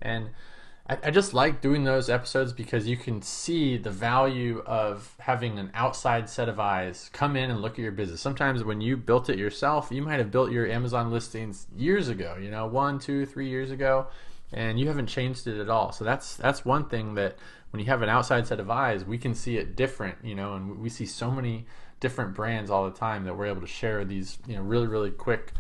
And 0.01 0.31
I, 0.89 0.99
I 1.05 1.11
just 1.11 1.35
like 1.35 1.61
doing 1.61 1.85
those 1.85 2.09
episodes 2.09 2.53
because 2.53 2.87
you 2.87 2.97
can 2.97 3.23
see 3.23 3.77
the 3.77 3.91
value 3.91 4.63
of 4.67 5.15
having 5.19 5.59
an 5.59 5.71
outside 5.75 6.29
set 6.29 6.49
of 6.49 6.61
eyes 6.61 7.11
come 7.13 7.37
in 7.37 7.51
and 7.51 7.61
look 7.61 7.73
at 7.73 7.79
your 7.79 7.93
business. 7.93 8.21
Sometimes 8.21 8.65
when 8.65 8.81
you 8.81 8.97
built 8.97 9.29
it 9.29 9.39
yourself, 9.39 9.89
you 9.91 10.03
might 10.03 10.19
have 10.19 10.31
built 10.31 10.53
your 10.53 10.67
Amazon 10.67 11.11
listings 11.11 11.67
years 11.77 12.09
ago, 12.09 12.37
you 12.41 12.51
know, 12.51 12.67
one, 12.67 12.99
two, 12.99 13.27
three 13.27 13.49
years 13.49 13.71
ago, 13.71 14.07
and 14.53 14.79
you 14.79 14.87
haven't 14.89 15.07
changed 15.07 15.47
it 15.47 15.61
at 15.61 15.69
all. 15.69 15.93
So 15.93 16.05
that's 16.05 16.37
that's 16.37 16.65
one 16.65 16.89
thing 16.89 17.15
that 17.15 17.37
when 17.71 17.81
you 17.81 17.87
have 17.87 18.03
an 18.03 18.09
outside 18.09 18.47
set 18.47 18.61
of 18.61 18.71
eyes, 18.71 19.05
we 19.05 19.19
can 19.19 19.35
see 19.35 19.57
it 19.57 19.77
different, 19.77 20.17
you 20.23 20.35
know, 20.35 20.55
and 20.55 20.79
we 20.79 20.89
see 20.89 21.07
so 21.07 21.31
many 21.31 21.67
different 21.99 22.35
brands 22.35 22.71
all 22.71 22.85
the 22.85 22.97
time 22.97 23.25
that 23.25 23.37
we're 23.37 23.47
able 23.47 23.61
to 23.61 23.67
share 23.67 24.05
these, 24.05 24.39
you 24.47 24.55
know, 24.55 24.63
really, 24.63 24.87
really 24.87 25.11
quick 25.11 25.53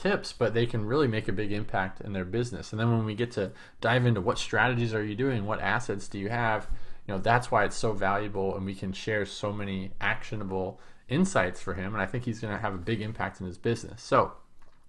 tips, 0.00 0.32
but 0.32 0.54
they 0.54 0.66
can 0.66 0.84
really 0.84 1.06
make 1.06 1.28
a 1.28 1.32
big 1.32 1.52
impact 1.52 2.00
in 2.00 2.12
their 2.12 2.24
business. 2.24 2.72
And 2.72 2.80
then 2.80 2.90
when 2.90 3.04
we 3.04 3.14
get 3.14 3.30
to 3.32 3.52
dive 3.80 4.06
into 4.06 4.20
what 4.20 4.38
strategies 4.38 4.94
are 4.94 5.04
you 5.04 5.14
doing, 5.14 5.44
what 5.44 5.60
assets 5.60 6.08
do 6.08 6.18
you 6.18 6.30
have, 6.30 6.68
you 7.06 7.14
know, 7.14 7.20
that's 7.20 7.50
why 7.50 7.64
it's 7.64 7.76
so 7.76 7.92
valuable 7.92 8.56
and 8.56 8.64
we 8.64 8.74
can 8.74 8.92
share 8.92 9.26
so 9.26 9.52
many 9.52 9.92
actionable 10.00 10.80
insights 11.08 11.60
for 11.60 11.74
him. 11.74 11.92
And 11.92 12.02
I 12.02 12.06
think 12.06 12.24
he's 12.24 12.40
going 12.40 12.54
to 12.54 12.60
have 12.60 12.74
a 12.74 12.78
big 12.78 13.02
impact 13.02 13.40
in 13.40 13.46
his 13.46 13.58
business. 13.58 14.02
So 14.02 14.32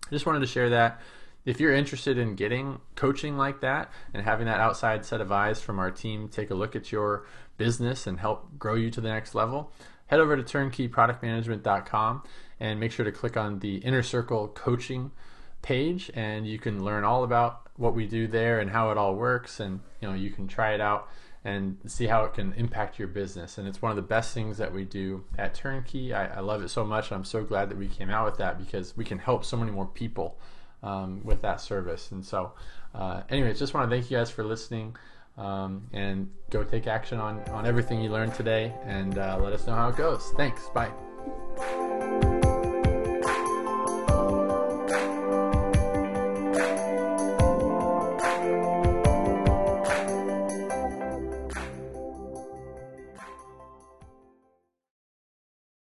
I 0.08 0.10
just 0.12 0.26
wanted 0.26 0.40
to 0.40 0.48
share 0.48 0.70
that. 0.70 1.02
If 1.44 1.60
you're 1.60 1.74
interested 1.74 2.18
in 2.18 2.36
getting 2.36 2.80
coaching 2.96 3.36
like 3.36 3.62
that 3.62 3.92
and 4.14 4.24
having 4.24 4.46
that 4.46 4.60
outside 4.60 5.04
set 5.04 5.22
of 5.22 5.32
eyes 5.32 5.60
from 5.60 5.80
our 5.80 5.90
team 5.90 6.30
take 6.30 6.52
a 6.52 6.56
look 6.56 6.76
at 6.76 6.92
your 6.92 7.26
business 7.58 8.06
and 8.06 8.20
help 8.20 8.60
grow 8.60 8.76
you 8.76 8.92
to 8.92 9.02
the 9.02 9.10
next 9.10 9.34
level, 9.34 9.72
head 10.06 10.20
over 10.20 10.38
to 10.38 10.44
turnkeyproductmanagement.com 10.44 12.24
and 12.62 12.80
make 12.80 12.92
sure 12.92 13.04
to 13.04 13.12
click 13.12 13.36
on 13.36 13.60
the 13.60 13.78
Inner 13.78 14.04
Circle 14.04 14.50
coaching 14.50 15.12
page 15.64 16.10
and 16.14 16.48
you 16.48 16.60
can 16.60 16.86
learn 16.86 17.04
all 17.04 17.24
about 17.24 17.68
what 17.76 17.96
we 17.96 18.06
do 18.06 18.28
there 18.28 18.60
and 18.60 18.70
how 18.70 18.92
it 18.92 18.98
all 18.98 19.16
works 19.16 19.60
and 19.60 19.80
you 20.00 20.08
know 20.08 20.14
you 20.14 20.30
can 20.30 20.48
try 20.48 20.74
it 20.74 20.80
out 20.80 21.10
and 21.44 21.78
see 21.88 22.06
how 22.06 22.24
it 22.24 22.36
can 22.36 22.54
impact 22.54 23.00
your 23.00 23.08
business. 23.08 23.58
And 23.58 23.68
it's 23.68 23.82
one 23.82 23.90
of 23.90 23.96
the 23.96 24.04
best 24.04 24.32
things 24.36 24.60
that 24.60 24.72
we 24.72 24.86
do 24.86 25.24
at 25.40 25.56
turnkey. 25.56 26.14
I, 26.14 26.38
I 26.38 26.40
love 26.40 26.64
it 26.64 26.70
so 26.70 26.86
much 26.86 27.12
i'm 27.12 27.26
so 27.26 27.44
glad 27.44 27.70
that 27.70 27.78
we 27.78 27.88
came 27.88 28.12
out 28.12 28.26
with 28.26 28.38
that 28.38 28.60
because 28.60 28.96
we 28.96 29.04
can 29.04 29.18
help 29.18 29.44
so 29.44 29.58
many 29.58 29.72
more 29.72 29.88
people 29.88 30.38
um, 30.84 31.22
with 31.24 31.42
that 31.42 31.60
service. 31.60 32.12
And 32.12 32.24
so 32.24 32.54
uh, 32.94 33.24
anyways 33.30 33.58
just 33.58 33.74
want 33.74 33.90
to 33.90 33.96
thank 33.96 34.12
you 34.12 34.18
guys 34.18 34.30
for 34.30 34.44
listening 34.44 34.96
um, 35.36 35.88
and 35.94 36.30
go 36.52 36.64
take 36.64 36.86
action 36.86 37.20
on, 37.20 37.40
on 37.50 37.66
everything 37.66 38.02
you 38.02 38.12
learned 38.12 38.36
today 38.36 38.72
and 38.86 39.18
uh, 39.18 39.40
let 39.42 39.52
us 39.52 39.66
know 39.66 39.74
how 39.74 39.90
it 39.90 39.96
goes. 39.96 40.32
Thanks. 40.38 40.70
Bye 40.76 41.11
Thank 41.24 42.46
you. 42.46 42.61